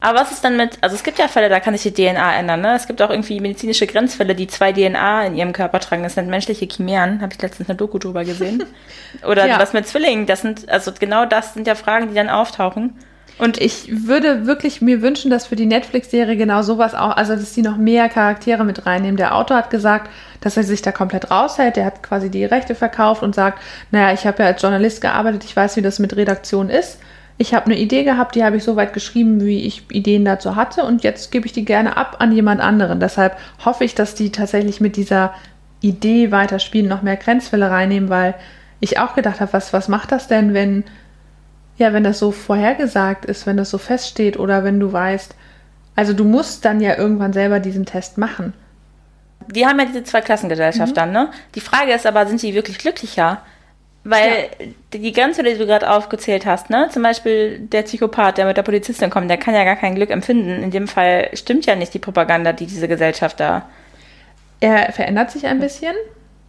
Aber 0.01 0.19
was 0.19 0.31
ist 0.31 0.43
dann 0.43 0.55
mit, 0.57 0.77
also 0.81 0.95
es 0.95 1.03
gibt 1.03 1.17
ja 1.17 1.27
Fälle, 1.27 1.49
da 1.49 1.59
kann 1.59 1.75
sich 1.75 1.81
die 1.81 2.03
DNA 2.03 2.35
ändern, 2.35 2.61
ne? 2.61 2.75
Es 2.75 2.85
gibt 2.85 3.01
auch 3.01 3.09
irgendwie 3.09 3.39
medizinische 3.39 3.87
Grenzfälle, 3.87 4.35
die 4.35 4.45
zwei 4.45 4.71
DNA 4.71 5.25
in 5.25 5.35
ihrem 5.35 5.51
Körper 5.53 5.79
tragen. 5.79 6.03
Das 6.03 6.13
sind 6.13 6.27
menschliche 6.27 6.67
Chimären, 6.67 7.21
habe 7.21 7.33
ich 7.33 7.41
letztens 7.41 7.69
eine 7.69 7.77
Doku 7.77 7.97
drüber 7.97 8.23
gesehen. 8.23 8.63
Oder 9.25 9.47
Ja. 9.47 9.57
was 9.57 9.73
mit 9.73 9.87
Zwillingen, 9.87 10.27
das 10.27 10.41
sind, 10.41 10.69
also 10.69 10.91
genau 10.99 11.25
das 11.25 11.55
sind 11.55 11.65
ja 11.65 11.73
Fragen, 11.73 12.09
die 12.09 12.13
dann 12.13 12.29
auftauchen. 12.29 12.93
Und 13.37 13.59
Ich 13.59 14.07
würde 14.07 14.45
wirklich 14.45 14.81
mir 14.81 15.01
wünschen, 15.01 15.29
dass 15.29 15.47
für 15.47 15.57
die 15.57 15.65
Netflix-Serie 15.65 16.37
genau 16.37 16.61
sowas 16.61 16.95
auch, 16.95 17.17
also 17.17 17.35
dass 17.35 17.51
die 17.51 17.61
noch 17.61 17.75
mehr 17.75 18.07
Charaktere 18.07 18.63
mit 18.63 18.85
reinnehmen. 18.85 19.17
Der 19.17 19.35
Autor 19.35 19.57
hat 19.57 19.69
gesagt, 19.69 20.09
dass 20.39 20.55
er 20.55 20.63
sich 20.63 20.81
da 20.81 20.93
komplett 20.93 21.31
raushält. 21.31 21.75
Der 21.75 21.85
hat 21.85 22.01
quasi 22.01 22.29
die 22.29 22.45
Rechte 22.45 22.75
verkauft 22.75 23.23
und 23.23 23.35
sagt, 23.35 23.61
naja, 23.91 24.13
ich 24.13 24.25
habe 24.25 24.43
ja 24.43 24.49
als 24.49 24.61
Journalist 24.61 25.01
gearbeitet, 25.01 25.43
ich 25.43 25.55
weiß, 25.55 25.75
wie 25.75 25.81
das 25.81 25.99
mit 25.99 26.15
Redaktion 26.15 26.69
ist. 26.69 26.99
Ich 27.37 27.53
habe 27.53 27.65
eine 27.65 27.77
Idee 27.77 28.05
gehabt, 28.05 28.35
die 28.35 28.45
habe 28.45 28.55
ich 28.55 28.63
so 28.63 28.77
weit 28.77 28.93
geschrieben, 28.93 29.43
wie 29.43 29.65
ich 29.65 29.83
Ideen 29.91 30.23
dazu 30.23 30.55
hatte 30.55 30.83
und 30.83 31.03
jetzt 31.03 31.33
gebe 31.33 31.45
ich 31.45 31.51
die 31.51 31.65
gerne 31.65 31.97
ab 31.97 32.17
an 32.19 32.31
jemand 32.31 32.61
anderen. 32.61 33.01
Deshalb 33.01 33.37
hoffe 33.65 33.83
ich, 33.83 33.93
dass 33.93 34.15
die 34.15 34.31
tatsächlich 34.31 34.79
mit 34.79 34.95
dieser 34.95 35.33
Idee 35.81 36.31
weiterspielen, 36.31 36.87
noch 36.87 37.01
mehr 37.01 37.17
Grenzfälle 37.17 37.69
reinnehmen, 37.69 38.07
weil 38.09 38.35
ich 38.79 38.99
auch 38.99 39.15
gedacht 39.15 39.41
habe, 39.41 39.51
was, 39.51 39.73
was 39.73 39.89
macht 39.89 40.13
das 40.13 40.29
denn, 40.29 40.53
wenn 40.53 40.85
ja, 41.77 41.93
wenn 41.93 42.03
das 42.03 42.19
so 42.19 42.31
vorhergesagt 42.31 43.25
ist, 43.25 43.45
wenn 43.45 43.57
das 43.57 43.69
so 43.69 43.77
feststeht 43.77 44.37
oder 44.39 44.63
wenn 44.63 44.79
du 44.79 44.91
weißt, 44.93 45.35
also 45.95 46.13
du 46.13 46.23
musst 46.23 46.65
dann 46.65 46.81
ja 46.81 46.97
irgendwann 46.97 47.33
selber 47.33 47.59
diesen 47.59 47.85
Test 47.85 48.17
machen. 48.17 48.53
die 49.47 49.65
haben 49.67 49.77
ja 49.79 49.85
diese 49.85 50.03
Zweiklassengesellschaft 50.03 50.91
Mhm. 50.91 50.95
dann, 50.95 51.11
ne? 51.11 51.29
Die 51.53 51.61
Frage 51.61 51.93
ist 51.93 52.07
aber, 52.07 52.25
sind 52.25 52.41
die 52.41 52.55
wirklich 52.55 52.77
glücklicher? 52.79 53.41
Weil 54.03 54.49
die 54.93 55.11
Grenze, 55.11 55.43
die 55.43 55.55
du 55.57 55.65
gerade 55.65 55.89
aufgezählt 55.89 56.45
hast, 56.45 56.69
ne? 56.69 56.89
Zum 56.91 57.03
Beispiel 57.03 57.59
der 57.59 57.83
Psychopath, 57.83 58.37
der 58.37 58.45
mit 58.45 58.57
der 58.57 58.63
Polizistin 58.63 59.09
kommt, 59.09 59.29
der 59.29 59.37
kann 59.37 59.53
ja 59.55 59.63
gar 59.63 59.75
kein 59.75 59.95
Glück 59.95 60.09
empfinden. 60.11 60.63
In 60.63 60.71
dem 60.71 60.87
Fall 60.87 61.29
stimmt 61.33 61.65
ja 61.67 61.75
nicht 61.75 61.93
die 61.93 61.99
Propaganda, 61.99 62.53
die 62.53 62.65
diese 62.67 62.87
Gesellschaft 62.87 63.39
da. 63.39 63.67
Er 64.61 64.91
verändert 64.93 65.31
sich 65.31 65.45
ein 65.45 65.59
bisschen 65.59 65.95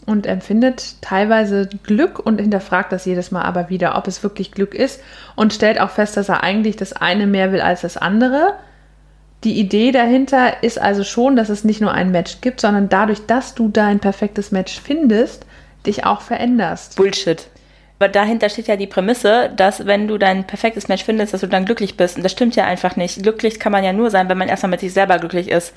und 0.06 0.26
empfindet 0.26 1.02
teilweise 1.02 1.68
Glück 1.82 2.18
und 2.18 2.40
hinterfragt 2.40 2.92
das 2.92 3.04
jedes 3.04 3.30
Mal 3.32 3.42
aber 3.42 3.68
wieder, 3.68 3.98
ob 3.98 4.06
es 4.06 4.22
wirklich 4.22 4.52
Glück 4.52 4.74
ist 4.74 5.02
und 5.34 5.52
stellt 5.52 5.80
auch 5.80 5.90
fest, 5.90 6.16
dass 6.16 6.28
er 6.28 6.42
eigentlich 6.42 6.76
das 6.76 6.92
eine 6.92 7.26
mehr 7.26 7.52
will 7.52 7.60
als 7.60 7.82
das 7.82 7.96
andere. 7.96 8.54
Die 9.44 9.58
Idee 9.58 9.92
dahinter 9.92 10.62
ist 10.62 10.80
also 10.80 11.04
schon, 11.04 11.36
dass 11.36 11.48
es 11.48 11.64
nicht 11.64 11.80
nur 11.80 11.92
ein 11.92 12.10
Match 12.10 12.40
gibt, 12.40 12.60
sondern 12.60 12.88
dadurch, 12.88 13.26
dass 13.26 13.54
du 13.54 13.68
dein 13.68 14.00
perfektes 14.00 14.52
Match 14.52 14.80
findest, 14.80 15.44
dich 15.86 16.06
auch 16.06 16.20
veränderst. 16.20 16.96
Bullshit. 16.96 17.46
Aber 17.98 18.08
dahinter 18.08 18.48
steht 18.48 18.68
ja 18.68 18.76
die 18.76 18.86
Prämisse, 18.86 19.50
dass 19.56 19.86
wenn 19.86 20.06
du 20.06 20.18
dein 20.18 20.46
perfektes 20.46 20.88
Match 20.88 21.04
findest, 21.04 21.32
dass 21.32 21.40
du 21.40 21.48
dann 21.48 21.64
glücklich 21.64 21.96
bist. 21.96 22.16
Und 22.16 22.22
das 22.22 22.32
stimmt 22.32 22.54
ja 22.54 22.64
einfach 22.64 22.96
nicht. 22.96 23.22
Glücklich 23.22 23.58
kann 23.58 23.72
man 23.72 23.84
ja 23.84 23.92
nur 23.92 24.10
sein, 24.10 24.28
wenn 24.28 24.36
man 24.36 24.48
erstmal 24.48 24.70
mit 24.70 24.80
sich 24.80 24.92
selber 24.92 25.18
glücklich 25.18 25.50
ist. 25.50 25.72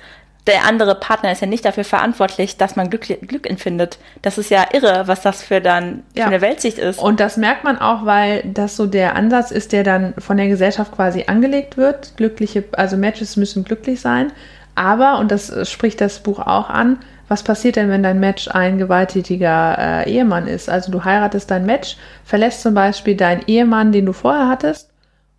Der 0.48 0.66
andere 0.66 0.96
Partner 0.96 1.32
ist 1.32 1.42
ja 1.42 1.48
nicht 1.48 1.66
dafür 1.66 1.84
verantwortlich, 1.84 2.58
dass 2.58 2.76
man 2.76 2.90
Glück, 2.90 3.04
Glück 3.28 3.48
empfindet. 3.48 4.00
Das 4.22 4.38
ist 4.38 4.50
ja 4.50 4.66
irre, 4.74 5.04
was 5.08 5.22
das 5.22 5.44
für 5.44 5.62
dann 5.62 6.04
Ja. 6.16 6.24
für 6.24 6.30
eine 6.30 6.42
Weltsicht 6.42 6.80
ist. 6.80 7.00
Und 7.00 7.20
das 7.20 7.38
merkt 7.38 7.64
man 7.64 7.78
auch, 7.78 8.06
weil 8.06 8.42
das 8.46 8.76
so 8.76 8.88
der 8.88 9.16
Ansatz 9.16 9.52
ist, 9.52 9.74
der 9.74 9.84
dann 9.84 10.14
von 10.18 10.38
der 10.38 10.48
Gesellschaft 10.48 10.94
quasi 10.96 11.26
angelegt 11.28 11.78
wird. 11.78 12.14
Glückliche, 12.18 12.64
also 12.72 12.98
Matches 12.98 13.36
müssen 13.38 13.64
glücklich 13.64 14.02
sein. 14.02 14.32
Aber, 14.76 15.20
und 15.20 15.30
das 15.30 15.70
spricht 15.70 16.00
das 16.02 16.20
Buch 16.20 16.40
auch 16.40 16.70
an, 16.70 17.00
was 17.28 17.44
passiert 17.44 17.76
denn, 17.76 17.90
wenn 17.90 18.02
dein 18.02 18.20
Match 18.20 18.48
ein 18.48 18.80
gewalttätiger 18.80 19.78
äh, 20.06 20.10
Ehemann 20.12 20.48
ist? 20.48 20.68
Also 20.70 20.92
du 20.92 21.04
heiratest 21.04 21.52
dein 21.52 21.66
Match, 21.66 21.96
verlässt 22.26 22.62
zum 22.64 22.74
Beispiel 22.74 23.16
deinen 23.16 23.44
Ehemann, 23.46 23.92
den 23.92 24.08
du 24.08 24.14
vorher 24.14 24.48
hattest, 24.48 24.90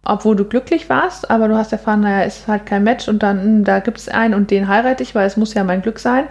obwohl 0.04 0.34
du 0.36 0.44
glücklich 0.44 0.88
warst, 0.88 1.30
aber 1.30 1.48
du 1.48 1.56
hast 1.56 1.72
erfahren, 1.72 2.00
naja, 2.00 2.22
ist 2.24 2.48
halt 2.48 2.66
kein 2.66 2.84
Match 2.84 3.08
und 3.08 3.22
dann, 3.22 3.42
hm, 3.42 3.64
da 3.64 3.80
gibt 3.80 3.98
es 3.98 4.08
einen 4.08 4.34
und 4.34 4.50
den 4.50 4.68
heirate 4.68 5.02
ich, 5.02 5.14
weil 5.14 5.26
es 5.26 5.36
muss 5.36 5.54
ja 5.54 5.64
mein 5.64 5.82
Glück 5.82 5.98
sein. 5.98 6.26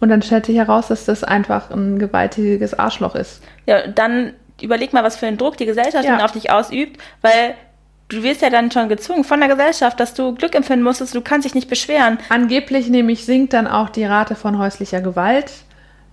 Und 0.00 0.08
dann 0.08 0.20
stellt 0.20 0.46
sich 0.46 0.56
heraus, 0.56 0.88
dass 0.88 1.04
das 1.04 1.22
einfach 1.22 1.70
ein 1.70 2.00
gewalttätiges 2.00 2.76
Arschloch 2.76 3.14
ist. 3.14 3.40
Ja, 3.66 3.86
dann 3.86 4.32
überleg 4.60 4.92
mal, 4.92 5.04
was 5.04 5.16
für 5.16 5.28
einen 5.28 5.38
Druck 5.38 5.56
die 5.56 5.66
Gesellschaft 5.66 6.04
Ja. 6.04 6.16
dann 6.16 6.20
auf 6.24 6.32
dich 6.32 6.50
ausübt, 6.50 7.00
weil 7.20 7.54
du 8.08 8.24
wirst 8.24 8.42
ja 8.42 8.50
dann 8.50 8.72
schon 8.72 8.88
gezwungen 8.88 9.22
von 9.22 9.38
der 9.38 9.48
Gesellschaft, 9.48 10.00
dass 10.00 10.14
du 10.14 10.34
Glück 10.34 10.56
empfinden 10.56 10.82
musstest, 10.84 11.14
du 11.14 11.20
kannst 11.20 11.44
dich 11.44 11.54
nicht 11.54 11.70
beschweren. 11.70 12.18
Angeblich 12.28 12.88
nämlich 12.88 13.24
sinkt 13.24 13.52
dann 13.52 13.68
auch 13.68 13.90
die 13.90 14.04
Rate 14.04 14.34
von 14.34 14.58
häuslicher 14.58 15.00
Gewalt, 15.00 15.52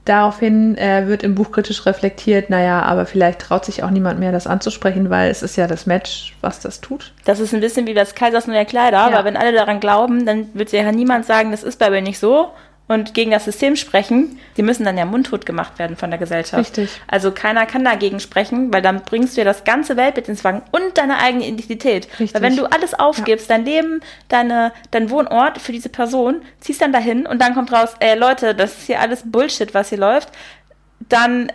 Daraufhin 0.06 0.78
äh, 0.78 1.08
wird 1.08 1.24
im 1.24 1.36
Buch 1.36 1.52
kritisch 1.52 1.86
reflektiert, 1.86 2.50
naja, 2.50 2.82
aber 2.82 3.06
vielleicht 3.06 3.40
traut 3.40 3.66
sich 3.66 3.84
auch 3.84 3.92
niemand 3.92 4.20
mehr, 4.20 4.32
das 4.32 4.48
anzusprechen, 4.48 5.10
weil 5.10 5.30
es 5.30 5.44
ist 5.44 5.56
ja 5.56 5.68
das 5.68 5.86
Match, 5.86 6.36
was 6.42 6.60
das 6.60 6.82
tut. 6.82 7.14
Das 7.26 7.40
ist 7.40 7.54
ein 7.54 7.60
bisschen 7.60 7.86
wie 7.86 7.94
das 7.94 8.16
Kaisers 8.16 8.48
neue 8.48 8.66
Kleider, 8.66 8.98
ja. 8.98 9.08
aber 9.08 9.26
wenn 9.26 9.38
alle 9.38 9.54
daran 9.54 9.80
glauben, 9.80 10.26
dann 10.26 10.50
wird 10.54 10.72
ja 10.72 10.92
niemand 10.92 11.26
sagen, 11.26 11.52
das 11.52 11.64
ist 11.64 11.78
bei 11.78 11.90
mir 11.90 12.02
nicht 12.02 12.20
so 12.20 12.52
und 12.90 13.14
gegen 13.14 13.30
das 13.30 13.46
System 13.46 13.76
sprechen, 13.76 14.40
die 14.58 14.64
müssen 14.64 14.84
dann 14.84 14.98
ja 14.98 15.06
mundtot 15.06 15.46
gemacht 15.46 15.78
werden 15.78 15.96
von 15.96 16.10
der 16.10 16.18
Gesellschaft. 16.18 16.78
Richtig. 16.78 16.90
Also 17.08 17.32
keiner 17.32 17.68
kann 17.68 17.86
dagegen 17.86 18.20
sprechen, 18.20 18.74
weil 18.74 18.82
dann 18.82 19.04
bringst 19.04 19.38
du 19.38 19.42
ja 19.42 19.46
das 19.46 19.64
ganze 19.64 19.96
Weltbild 19.96 20.28
ins 20.28 20.44
Wagen 20.44 20.64
und 20.72 20.98
deine 20.98 21.20
eigene 21.20 21.46
Identität. 21.48 22.08
Richtig. 22.20 22.34
Weil 22.34 22.42
wenn 22.42 22.58
du 22.58 22.66
alles 22.66 22.96
aufgibst, 22.96 23.48
ja. 23.48 23.56
dein 23.56 23.66
Leben, 23.66 24.02
deine, 24.28 24.74
dein 24.90 25.12
Wohnort 25.12 25.62
für 25.62 25.72
diese 25.72 25.90
Person, 25.90 26.42
ziehst 26.62 26.82
dann 26.82 26.92
dahin 26.92 27.28
und 27.28 27.40
dann 27.40 27.54
kommt 27.54 27.72
raus, 27.72 27.94
ey 28.00 28.18
Leute, 28.18 28.56
das 28.56 28.80
ist 28.80 28.88
hier 28.88 29.00
alles 29.00 29.22
Bullshit, 29.24 29.76
was 29.76 29.90
hier 29.90 30.00
läuft, 30.00 30.30
dann 31.10 31.52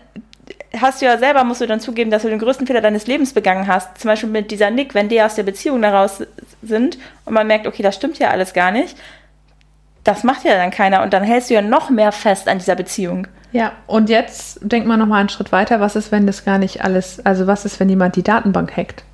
hast 0.80 1.02
du 1.02 1.06
ja 1.06 1.18
selber, 1.18 1.42
musst 1.42 1.62
du 1.62 1.66
dann 1.66 1.80
zugeben, 1.80 2.12
dass 2.12 2.22
du 2.22 2.28
den 2.28 2.38
größten 2.38 2.68
Fehler 2.68 2.80
deines 2.80 3.08
Lebens 3.08 3.32
begangen 3.32 3.66
hast. 3.66 3.98
Zum 3.98 4.08
Beispiel 4.08 4.30
mit 4.30 4.52
dieser 4.52 4.70
Nick, 4.70 4.94
wenn 4.94 5.08
die 5.08 5.20
aus 5.20 5.34
der 5.34 5.42
Beziehung 5.42 5.82
daraus 5.82 6.22
sind 6.62 6.96
und 7.24 7.34
man 7.34 7.48
merkt, 7.48 7.66
okay, 7.66 7.82
das 7.82 7.96
stimmt 7.96 8.20
ja 8.20 8.30
alles 8.30 8.52
gar 8.52 8.70
nicht, 8.70 8.96
das 10.04 10.22
macht 10.22 10.44
ja 10.44 10.54
dann 10.54 10.70
keiner 10.70 11.02
und 11.02 11.12
dann 11.12 11.22
hältst 11.22 11.50
du 11.50 11.54
ja 11.54 11.62
noch 11.62 11.90
mehr 11.90 12.12
fest 12.12 12.48
an 12.48 12.58
dieser 12.58 12.76
Beziehung. 12.76 13.26
Ja, 13.52 13.72
und 13.86 14.08
jetzt 14.08 14.58
denk 14.62 14.86
mal 14.86 14.96
noch 14.96 15.06
mal 15.06 15.20
einen 15.20 15.28
Schritt 15.28 15.52
weiter. 15.52 15.80
Was 15.80 15.96
ist, 15.96 16.12
wenn 16.12 16.26
das 16.26 16.44
gar 16.44 16.58
nicht 16.58 16.84
alles, 16.84 17.24
also 17.24 17.46
was 17.46 17.64
ist, 17.64 17.80
wenn 17.80 17.88
jemand 17.88 18.16
die 18.16 18.22
Datenbank 18.22 18.76
hackt? 18.76 19.04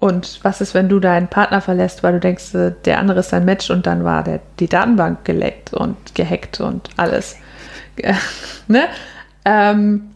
Und 0.00 0.40
was 0.42 0.60
ist, 0.60 0.74
wenn 0.74 0.88
du 0.88 0.98
deinen 0.98 1.28
Partner 1.28 1.60
verlässt, 1.60 2.02
weil 2.02 2.14
du 2.14 2.20
denkst, 2.20 2.54
äh, 2.54 2.72
der 2.84 2.98
andere 2.98 3.20
ist 3.20 3.32
dein 3.32 3.44
Match 3.44 3.70
und 3.70 3.86
dann 3.86 4.02
war 4.02 4.24
der, 4.24 4.40
die 4.58 4.66
Datenbank 4.66 5.24
geleckt 5.24 5.74
und 5.74 6.14
gehackt 6.14 6.60
und 6.60 6.88
alles. 6.96 7.36
ne? 8.66 8.84
Ähm, 9.44 10.10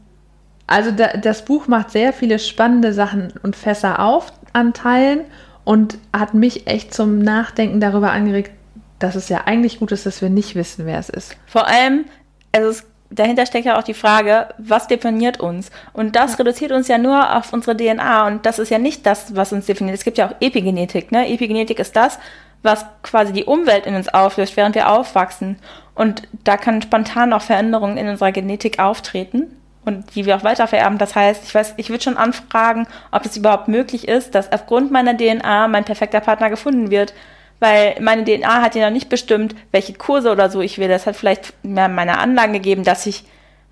also 0.66 0.90
da, 0.90 1.08
das 1.08 1.44
Buch 1.44 1.68
macht 1.68 1.90
sehr 1.90 2.12
viele 2.12 2.38
spannende 2.38 2.92
Sachen 2.92 3.32
und 3.42 3.56
Fässer 3.56 4.00
auf 4.00 4.32
an 4.54 4.72
Teilen 4.72 5.20
und 5.64 5.98
hat 6.12 6.34
mich 6.34 6.66
echt 6.66 6.94
zum 6.94 7.18
Nachdenken 7.18 7.80
darüber 7.80 8.12
angeregt, 8.12 8.50
dass 8.98 9.14
es 9.14 9.28
ja 9.28 9.42
eigentlich 9.46 9.78
gut 9.78 9.92
ist, 9.92 10.06
dass 10.06 10.22
wir 10.22 10.30
nicht 10.30 10.54
wissen, 10.54 10.86
wer 10.86 10.98
es 10.98 11.08
ist. 11.08 11.36
Vor 11.46 11.66
allem, 11.66 12.04
also 12.52 12.68
es, 12.68 12.86
dahinter 13.10 13.46
steckt 13.46 13.66
ja 13.66 13.78
auch 13.78 13.82
die 13.82 13.94
Frage, 13.94 14.48
was 14.58 14.86
definiert 14.86 15.40
uns? 15.40 15.70
Und 15.92 16.16
das 16.16 16.32
ja. 16.32 16.36
reduziert 16.38 16.72
uns 16.72 16.88
ja 16.88 16.98
nur 16.98 17.36
auf 17.36 17.52
unsere 17.52 17.76
DNA 17.76 18.26
und 18.26 18.46
das 18.46 18.58
ist 18.58 18.70
ja 18.70 18.78
nicht 18.78 19.06
das, 19.06 19.34
was 19.34 19.52
uns 19.52 19.66
definiert. 19.66 19.96
Es 19.96 20.04
gibt 20.04 20.18
ja 20.18 20.28
auch 20.28 20.34
Epigenetik. 20.40 21.12
Ne? 21.12 21.28
Epigenetik 21.28 21.78
ist 21.78 21.96
das, 21.96 22.18
was 22.62 22.86
quasi 23.02 23.32
die 23.32 23.44
Umwelt 23.44 23.86
in 23.86 23.94
uns 23.94 24.08
auflöst, 24.08 24.56
während 24.56 24.74
wir 24.74 24.90
aufwachsen. 24.90 25.56
Und 25.94 26.22
da 26.44 26.56
kann 26.56 26.82
spontan 26.82 27.32
auch 27.32 27.42
Veränderungen 27.42 27.96
in 27.96 28.08
unserer 28.08 28.32
Genetik 28.32 28.78
auftreten 28.78 29.50
und 29.84 30.14
die 30.14 30.26
wir 30.26 30.36
auch 30.36 30.44
weitervererben. 30.44 30.98
Das 30.98 31.14
heißt, 31.14 31.44
ich 31.44 31.54
weiß, 31.54 31.74
ich 31.76 31.90
würde 31.90 32.02
schon 32.02 32.16
anfragen, 32.16 32.86
ob 33.10 33.24
es 33.24 33.36
überhaupt 33.36 33.68
möglich 33.68 34.08
ist, 34.08 34.34
dass 34.34 34.52
aufgrund 34.52 34.90
meiner 34.90 35.16
DNA 35.16 35.68
mein 35.68 35.84
perfekter 35.84 36.20
Partner 36.20 36.50
gefunden 36.50 36.90
wird. 36.90 37.14
Weil 37.60 37.96
meine 38.00 38.24
DNA 38.24 38.62
hat 38.62 38.74
ja 38.74 38.86
noch 38.86 38.92
nicht 38.92 39.08
bestimmt, 39.08 39.54
welche 39.70 39.94
Kurse 39.94 40.30
oder 40.32 40.50
so 40.50 40.60
ich 40.60 40.78
will. 40.78 40.88
Das 40.88 41.06
hat 41.06 41.16
vielleicht 41.16 41.54
mehr 41.64 41.88
meine 41.88 42.18
Anlagen 42.18 42.52
gegeben, 42.52 42.84
dass 42.84 43.06
ich 43.06 43.24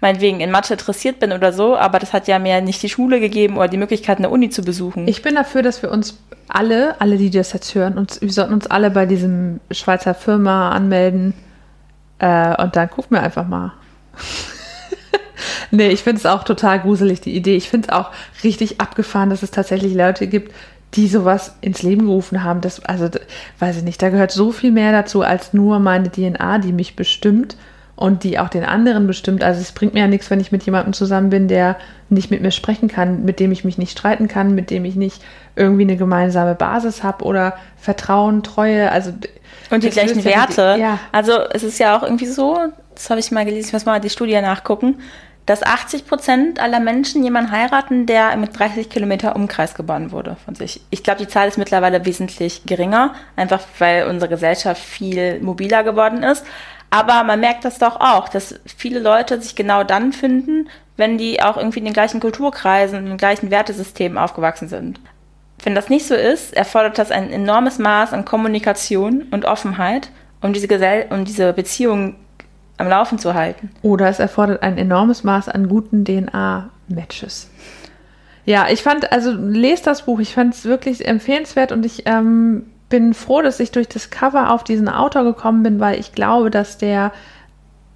meinetwegen 0.03 0.41
in 0.41 0.51
Mathe 0.51 0.75
interessiert 0.75 1.21
bin 1.21 1.33
oder 1.33 1.53
so, 1.53 1.77
aber 1.77 2.01
das 2.01 2.13
hat 2.13 2.27
ja 2.27 2.39
mir 2.41 2.61
nicht 2.61 2.83
die 2.83 2.89
Schule 2.89 3.21
gegeben 3.21 3.57
oder 3.57 3.69
die 3.69 3.77
Möglichkeit, 3.77 4.19
eine 4.19 4.31
Uni 4.31 4.51
zu 4.51 4.63
besuchen. 4.63 5.07
Ich 5.07 5.23
bin 5.23 5.37
dafür, 5.37 5.63
dass 5.63 5.81
wir 5.81 5.93
uns 5.93 6.19
alle, 6.49 7.01
alle, 7.01 7.17
die 7.17 7.31
das 7.31 7.53
jetzt 7.53 7.75
hören, 7.75 7.97
uns, 7.97 8.21
wir 8.21 8.33
sollten 8.33 8.53
uns 8.53 8.67
alle 8.67 8.91
bei 8.91 9.07
diesem 9.07 9.61
Schweizer 9.71 10.15
Firma 10.15 10.73
anmelden 10.73 11.35
äh, 12.19 12.61
und 12.61 12.75
dann 12.75 12.91
gucken 12.91 13.17
wir 13.17 13.23
einfach 13.23 13.47
mal. 13.47 13.73
Nee, 15.71 15.89
ich 15.89 16.03
finde 16.03 16.19
es 16.19 16.27
auch 16.27 16.45
total 16.45 16.81
gruselig, 16.81 17.21
die 17.21 17.35
Idee. 17.35 17.57
Ich 17.57 17.71
finde 17.71 17.89
es 17.89 17.95
auch 17.95 18.11
richtig 18.45 18.81
abgefahren, 18.81 19.31
dass 19.31 19.43
es 19.43 19.51
tatsächlich 19.51 19.95
Leute 19.95 20.27
gibt, 20.27 20.53
die 20.95 21.09
sowas 21.09 21.57
ins 21.61 21.83
Leben 21.83 22.07
gerufen 22.07 22.45
haben. 22.45 22.61
Das, 22.61 22.85
also, 22.85 23.09
weiß 23.59 23.79
ich 23.79 23.83
nicht, 23.83 24.03
da 24.03 24.11
gehört 24.11 24.31
so 24.31 24.53
viel 24.53 24.71
mehr 24.71 24.93
dazu 24.93 25.23
als 25.23 25.55
nur 25.55 25.79
meine 25.79 26.11
DNA, 26.11 26.59
die 26.59 26.73
mich 26.73 26.97
bestimmt 26.97 27.57
und 28.03 28.25
die 28.25 28.39
auch 28.39 28.49
den 28.49 28.65
anderen 28.65 29.07
bestimmt. 29.07 29.45
Also 29.45 29.61
es 29.61 29.73
bringt 29.73 29.95
mir 29.95 30.01
ja 30.01 30.07
nichts, 30.09 30.31
wenn 30.31 30.41
ich 30.41 30.51
mit 30.51 30.65
jemandem 30.65 30.93
zusammen 30.93 31.31
bin, 31.31 31.47
der 31.47 31.77
nicht 32.09 32.31
mit 32.31 32.43
mir 32.43 32.51
sprechen 32.51 32.89
kann, 32.89 33.25
mit 33.25 33.39
dem 33.39 33.53
ich 33.53 33.65
mich 33.65 33.79
nicht 33.79 33.97
streiten 33.97 34.29
kann, 34.29 34.55
mit 34.55 34.71
dem 34.71 34.85
ich 34.85 34.97
nicht 34.97 35.23
irgendwie 35.57 35.83
eine 35.83 35.97
gemeinsame 35.97 36.55
Basis 36.55 37.03
habe 37.03 37.25
oder 37.25 37.55
Vertrauen, 37.77 38.43
Treue, 38.43 38.91
also 38.91 39.13
und 39.71 39.85
die 39.85 39.91
gleichen 39.91 40.25
Werte. 40.25 40.77
Ja. 40.79 40.99
Also 41.13 41.33
es 41.53 41.63
ist 41.63 41.79
ja 41.79 41.97
auch 41.97 42.03
irgendwie 42.03 42.27
so, 42.27 42.59
das 42.95 43.11
habe 43.11 43.21
ich 43.21 43.31
mal 43.31 43.45
gelesen, 43.45 43.69
ich 43.69 43.73
muss 43.73 43.85
mal 43.85 44.01
die 44.01 44.11
Studie 44.11 44.41
nachgucken, 44.41 44.97
dass 45.47 45.63
80 45.63 46.07
Prozent 46.07 46.61
aller 46.61 46.79
Menschen 46.79 47.25
jemanden 47.25 47.51
heiraten, 47.51 48.07
der 48.07 48.37
mit 48.37 48.57
30 48.57 48.89
Kilometer 48.89 49.35
Umkreis 49.35 49.75
geboren 49.75 50.13
wurde 50.13 50.37
von 50.45 50.55
sich. 50.55 50.81
Ich 50.91 51.03
glaube, 51.03 51.21
die 51.21 51.29
Zahl 51.29 51.49
ist 51.49 51.59
mittlerweile 51.59 52.05
wesentlich 52.05 52.63
geringer, 52.65 53.15
einfach 53.35 53.61
weil 53.79 54.07
unsere 54.07 54.31
Gesellschaft 54.31 54.81
viel 54.81 55.41
mobiler 55.41 55.83
geworden 55.83 56.23
ist. 56.23 56.45
Aber 56.91 57.25
man 57.25 57.41
merkt 57.41 57.65
das 57.65 57.79
doch 57.79 57.99
auch, 58.01 58.29
dass 58.29 58.61
viele 58.77 59.01
Leute 59.01 59.41
sich 59.41 59.57
genau 59.57 59.83
dann 59.83 60.13
finden, 60.13 60.69
wenn 60.97 61.19
die 61.19 61.43
auch 61.43 61.57
irgendwie 61.57 61.79
in 61.79 61.87
den 61.87 61.95
gleichen 61.95 62.21
Kulturkreisen 62.21 62.99
und 62.99 63.07
den 63.07 63.17
gleichen 63.17 63.51
Wertesystemen 63.51 64.19
aufgewachsen 64.19 64.69
sind. 64.69 65.01
Wenn 65.65 65.75
das 65.75 65.89
nicht 65.89 66.07
so 66.07 66.15
ist, 66.15 66.55
erfordert 66.55 66.99
das 66.99 67.11
ein 67.11 67.33
enormes 67.33 67.79
Maß 67.79 68.13
an 68.13 68.25
Kommunikation 68.25 69.23
und 69.31 69.45
Offenheit, 69.45 70.11
um 70.41 70.53
diese, 70.53 70.69
Gesell 70.69 71.07
um 71.11 71.25
diese 71.25 71.53
Beziehung 71.53 72.17
am 72.79 72.89
Laufen 72.89 73.19
zu 73.19 73.35
halten. 73.35 73.71
Oder 73.83 74.09
es 74.09 74.19
erfordert 74.19 74.63
ein 74.63 74.79
enormes 74.79 75.25
Maß 75.25 75.49
an 75.49 75.69
guten 75.69 76.05
DNA-Matches. 76.05 77.51
Ja, 78.45 78.67
ich 78.69 78.83
fand, 78.83 79.13
also 79.13 79.31
lest 79.33 79.87
das 79.87 80.03
Buch, 80.03 80.19
ich 80.19 80.35
fand 80.35 80.55
es 80.55 80.65
wirklich 80.65 81.07
empfehlenswert 81.07 81.71
und 81.71 81.87
ich 81.87 82.03
ähm, 82.07 82.65
bin 82.89 83.15
froh, 83.15 83.41
dass 83.41 83.61
ich 83.61 83.71
durch 83.71 83.89
das 83.89 84.11
Cover 84.11 84.51
auf 84.51 84.65
diesen 84.65 84.89
Autor 84.89 85.25
gekommen 85.25 85.63
bin, 85.63 85.81
weil 85.81 85.99
ich 85.99 86.13
glaube, 86.13 86.51
dass 86.51 86.77
der 86.77 87.13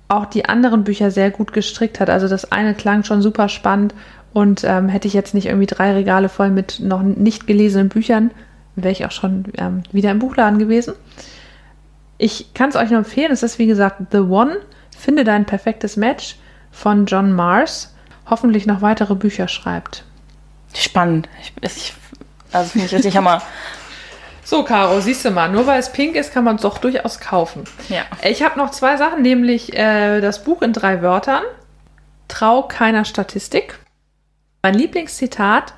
auch 0.08 0.26
die 0.26 0.48
anderen 0.48 0.84
Bücher 0.84 1.10
sehr 1.10 1.30
gut 1.30 1.52
gestrickt 1.52 1.98
hat. 1.98 2.10
Also 2.10 2.28
das 2.28 2.52
eine 2.52 2.74
klang 2.74 3.02
schon 3.02 3.22
super 3.22 3.48
spannend 3.48 3.92
und 4.32 4.62
ähm, 4.64 4.88
hätte 4.88 5.08
ich 5.08 5.14
jetzt 5.14 5.34
nicht 5.34 5.46
irgendwie 5.46 5.66
drei 5.66 5.92
Regale 5.92 6.28
voll 6.28 6.50
mit 6.50 6.78
noch 6.80 7.02
nicht 7.02 7.46
gelesenen 7.46 7.88
Büchern, 7.88 8.30
wäre 8.76 8.92
ich 8.92 9.04
auch 9.04 9.10
schon 9.10 9.44
ähm, 9.58 9.82
wieder 9.90 10.12
im 10.12 10.18
Buchladen 10.20 10.58
gewesen. 10.58 10.94
Ich 12.18 12.54
kann 12.54 12.70
es 12.70 12.76
euch 12.76 12.90
nur 12.90 12.98
empfehlen. 12.98 13.32
Es 13.32 13.42
ist 13.42 13.58
wie 13.58 13.66
gesagt 13.66 14.00
The 14.12 14.18
One. 14.18 14.58
Finde 14.96 15.24
dein 15.24 15.44
perfektes 15.44 15.96
Match 15.96 16.36
von 16.70 17.06
John 17.06 17.32
Mars. 17.32 17.94
Hoffentlich 18.28 18.66
noch 18.66 18.82
weitere 18.82 19.14
Bücher 19.14 19.48
schreibt. 19.48 20.04
Spannend. 20.74 21.28
Ich, 21.40 21.52
ich, 21.60 21.94
also 22.52 22.70
finde 22.70 22.86
ich 22.86 22.94
richtig 22.94 23.16
Hammer. 23.16 23.42
So, 24.46 24.62
Caro, 24.62 25.00
siehst 25.00 25.24
du 25.24 25.32
mal, 25.32 25.48
nur 25.48 25.66
weil 25.66 25.80
es 25.80 25.90
pink 25.90 26.14
ist, 26.14 26.32
kann 26.32 26.44
man 26.44 26.54
es 26.54 26.62
doch 26.62 26.78
durchaus 26.78 27.18
kaufen. 27.18 27.64
Ja. 27.88 28.04
Ich 28.22 28.44
habe 28.44 28.56
noch 28.56 28.70
zwei 28.70 28.96
Sachen, 28.96 29.20
nämlich 29.20 29.76
äh, 29.76 30.20
das 30.20 30.44
Buch 30.44 30.62
in 30.62 30.72
drei 30.72 31.02
Wörtern. 31.02 31.42
Trau 32.28 32.62
keiner 32.62 33.04
Statistik. 33.04 33.80
Mein 34.62 34.74
Lieblingszitat 34.74 35.74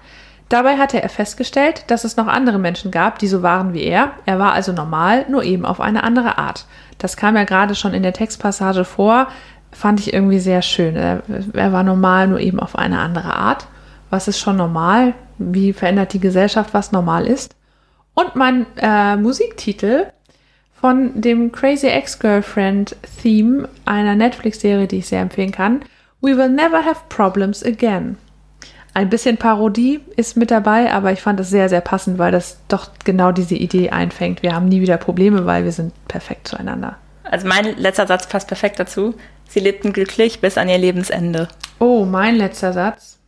Dabei 0.48 0.78
hatte 0.78 1.02
er 1.02 1.08
festgestellt, 1.10 1.84
dass 1.88 2.04
es 2.04 2.16
noch 2.16 2.26
andere 2.26 2.58
Menschen 2.58 2.90
gab, 2.90 3.18
die 3.18 3.28
so 3.28 3.42
waren 3.42 3.74
wie 3.74 3.82
er. 3.82 4.12
Er 4.24 4.38
war 4.38 4.52
also 4.52 4.72
normal, 4.72 5.26
nur 5.28 5.42
eben 5.42 5.66
auf 5.66 5.80
eine 5.80 6.02
andere 6.02 6.38
Art. 6.38 6.64
Das 6.96 7.16
kam 7.16 7.36
ja 7.36 7.44
gerade 7.44 7.74
schon 7.74 7.92
in 7.92 8.02
der 8.02 8.14
Textpassage 8.14 8.84
vor, 8.84 9.28
fand 9.72 10.00
ich 10.00 10.12
irgendwie 10.14 10.40
sehr 10.40 10.62
schön. 10.62 10.96
Er, 10.96 11.22
er 11.52 11.72
war 11.72 11.82
normal, 11.82 12.28
nur 12.28 12.40
eben 12.40 12.60
auf 12.60 12.76
eine 12.76 12.98
andere 12.98 13.34
Art. 13.34 13.66
Was 14.08 14.26
ist 14.26 14.38
schon 14.38 14.56
normal? 14.56 15.12
Wie 15.36 15.74
verändert 15.74 16.14
die 16.14 16.20
Gesellschaft, 16.20 16.72
was 16.72 16.92
normal 16.92 17.26
ist? 17.26 17.54
Und 18.14 18.34
mein 18.34 18.66
äh, 18.76 19.16
Musiktitel 19.16 20.06
von 20.72 21.20
dem 21.20 21.52
Crazy 21.52 21.88
Ex-Girlfriend 21.88 22.96
Theme 23.22 23.68
einer 23.84 24.14
Netflix-Serie, 24.14 24.86
die 24.86 24.98
ich 24.98 25.08
sehr 25.08 25.20
empfehlen 25.20 25.52
kann. 25.52 25.82
We 26.20 26.36
will 26.36 26.48
never 26.48 26.84
have 26.84 27.02
problems 27.08 27.62
again. 27.64 28.16
Ein 28.98 29.10
bisschen 29.10 29.36
Parodie 29.36 30.00
ist 30.16 30.36
mit 30.36 30.50
dabei, 30.50 30.92
aber 30.92 31.12
ich 31.12 31.20
fand 31.22 31.38
es 31.38 31.50
sehr, 31.50 31.68
sehr 31.68 31.80
passend, 31.80 32.18
weil 32.18 32.32
das 32.32 32.58
doch 32.66 32.90
genau 33.04 33.30
diese 33.30 33.54
Idee 33.54 33.90
einfängt. 33.90 34.42
Wir 34.42 34.56
haben 34.56 34.66
nie 34.66 34.80
wieder 34.80 34.96
Probleme, 34.96 35.46
weil 35.46 35.62
wir 35.62 35.70
sind 35.70 35.92
perfekt 36.08 36.48
zueinander. 36.48 36.96
Also 37.22 37.46
mein 37.46 37.76
letzter 37.76 38.08
Satz 38.08 38.26
passt 38.26 38.48
perfekt 38.48 38.80
dazu. 38.80 39.14
Sie 39.46 39.60
lebten 39.60 39.92
glücklich 39.92 40.40
bis 40.40 40.58
an 40.58 40.68
ihr 40.68 40.78
Lebensende. 40.78 41.46
Oh, 41.78 42.06
mein 42.06 42.34
letzter 42.34 42.72
Satz. 42.72 43.20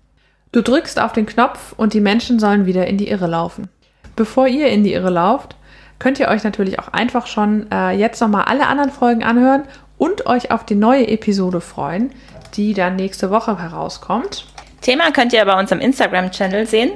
Du 0.50 0.60
drückst 0.60 0.98
auf 0.98 1.12
den 1.12 1.26
Knopf 1.26 1.72
und 1.76 1.94
die 1.94 2.00
Menschen 2.00 2.40
sollen 2.40 2.66
wieder 2.66 2.88
in 2.88 2.98
die 2.98 3.08
Irre 3.08 3.28
laufen. 3.28 3.68
Bevor 4.16 4.48
ihr 4.48 4.70
in 4.70 4.82
die 4.82 4.94
Irre 4.94 5.10
lauft, 5.10 5.54
könnt 6.00 6.18
ihr 6.18 6.26
euch 6.26 6.42
natürlich 6.42 6.80
auch 6.80 6.88
einfach 6.88 7.28
schon 7.28 7.70
äh, 7.70 7.92
jetzt 7.92 8.20
nochmal 8.20 8.46
alle 8.46 8.66
anderen 8.66 8.90
Folgen 8.90 9.22
anhören 9.22 9.62
und 9.98 10.26
euch 10.26 10.50
auf 10.50 10.66
die 10.66 10.74
neue 10.74 11.06
Episode 11.06 11.60
freuen, 11.60 12.10
die 12.56 12.74
dann 12.74 12.96
nächste 12.96 13.30
Woche 13.30 13.56
herauskommt. 13.62 14.46
Thema 14.80 15.10
könnt 15.12 15.32
ihr 15.32 15.44
bei 15.44 15.58
unserem 15.58 15.80
Instagram-Channel 15.80 16.66
sehen. 16.66 16.90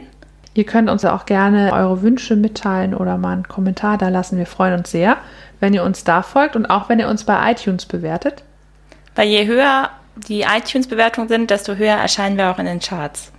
Ihr 0.55 0.64
könnt 0.64 0.89
uns 0.89 1.05
auch 1.05 1.26
gerne 1.26 1.72
eure 1.72 2.03
Wünsche 2.03 2.37
mitteilen 2.37 2.95
oder 2.95 3.18
mal 3.18 3.32
einen 3.32 3.49
Kommentar 3.49 3.99
da 3.99 4.09
lassen. 4.09 4.39
Wir 4.39 4.47
freuen 4.47 4.74
uns 4.74 4.91
sehr, 4.91 5.16
wenn 5.61 5.74
ihr 5.74 5.82
uns 5.82 6.05
da 6.05 6.22
folgt 6.22 6.55
und 6.55 6.66
auch 6.66 6.89
wenn 6.89 7.01
ihr 7.01 7.09
uns 7.09 7.24
bei 7.24 7.51
iTunes 7.51 7.87
bewertet. 7.87 8.45
Weil 9.16 9.28
je 9.28 9.47
höher 9.47 9.91
die 10.16 10.43
iTunes-Bewertungen 10.43 11.28
sind, 11.28 11.51
desto 11.51 11.74
höher 11.74 11.97
erscheinen 11.97 12.37
wir 12.37 12.51
auch 12.51 12.59
in 12.59 12.66
den 12.66 12.80
Charts. 12.80 13.32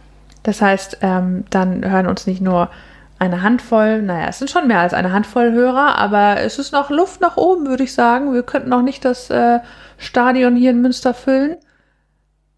Das 0.43 0.61
heißt, 0.61 0.97
ähm, 1.01 1.45
dann 1.49 1.89
hören 1.89 2.07
uns 2.07 2.27
nicht 2.27 2.41
nur 2.41 2.69
eine 3.17 3.41
Handvoll, 3.41 4.01
naja, 4.01 4.27
es 4.27 4.39
sind 4.39 4.51
schon 4.51 4.67
mehr 4.67 4.81
als 4.81 4.93
eine 4.93 5.13
Handvoll 5.13 5.53
Hörer, 5.53 5.97
aber 5.97 6.41
es 6.41 6.59
ist 6.59 6.73
noch 6.73 6.89
Luft 6.89 7.21
nach 7.21 7.37
oben, 7.37 7.65
würde 7.65 7.83
ich 7.83 7.93
sagen. 7.93 8.33
Wir 8.33 8.43
könnten 8.43 8.69
noch 8.69 8.81
nicht 8.81 9.05
das 9.05 9.29
äh, 9.29 9.59
Stadion 9.97 10.57
hier 10.57 10.71
in 10.71 10.81
Münster 10.81 11.13
füllen. 11.13 11.55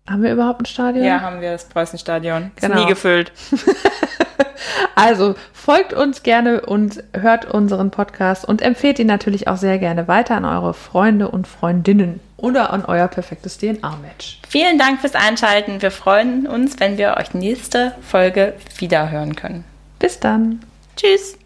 Haben 0.10 0.24
wir 0.24 0.32
überhaupt 0.32 0.62
ein 0.62 0.66
Stadion? 0.66 1.06
Ja, 1.06 1.22
haben 1.22 1.42
wir 1.42 1.52
das 1.52 1.66
Preußenstadion. 1.66 2.52
Ist 2.56 2.62
Genau. 2.62 2.82
nie 2.82 2.86
gefüllt. 2.88 3.32
Also 4.96 5.36
folgt 5.54 5.94
uns 5.94 6.24
gerne 6.24 6.62
und 6.62 7.04
hört 7.14 7.46
unseren 7.46 7.92
Podcast 7.92 8.44
und 8.46 8.64
empfehlt 8.64 8.98
ihn 8.98 9.06
natürlich 9.08 9.48
auch 9.48 9.58
sehr 9.58 9.78
gerne 9.78 10.08
weiter 10.08 10.36
an 10.36 10.46
eure 10.46 10.74
Freunde 10.74 11.30
und 11.30 11.48
Freundinnen 11.48 12.20
oder 12.36 12.74
an 12.74 12.84
euer 12.84 13.08
perfektes 13.08 13.60
DNA-Match. 13.60 14.42
Vielen 14.50 14.80
Dank 14.80 15.00
fürs 15.02 15.14
Einschalten. 15.16 15.82
Wir 15.84 15.92
freuen 15.92 16.48
uns, 16.48 16.80
wenn 16.80 16.98
wir 16.98 17.16
euch 17.18 17.34
nächste 17.36 17.94
Folge 18.02 18.56
wieder 18.78 19.12
hören 19.12 19.36
können. 19.36 19.64
Bis 20.00 20.20
dann. 20.20 20.62
Tschüss. 20.96 21.38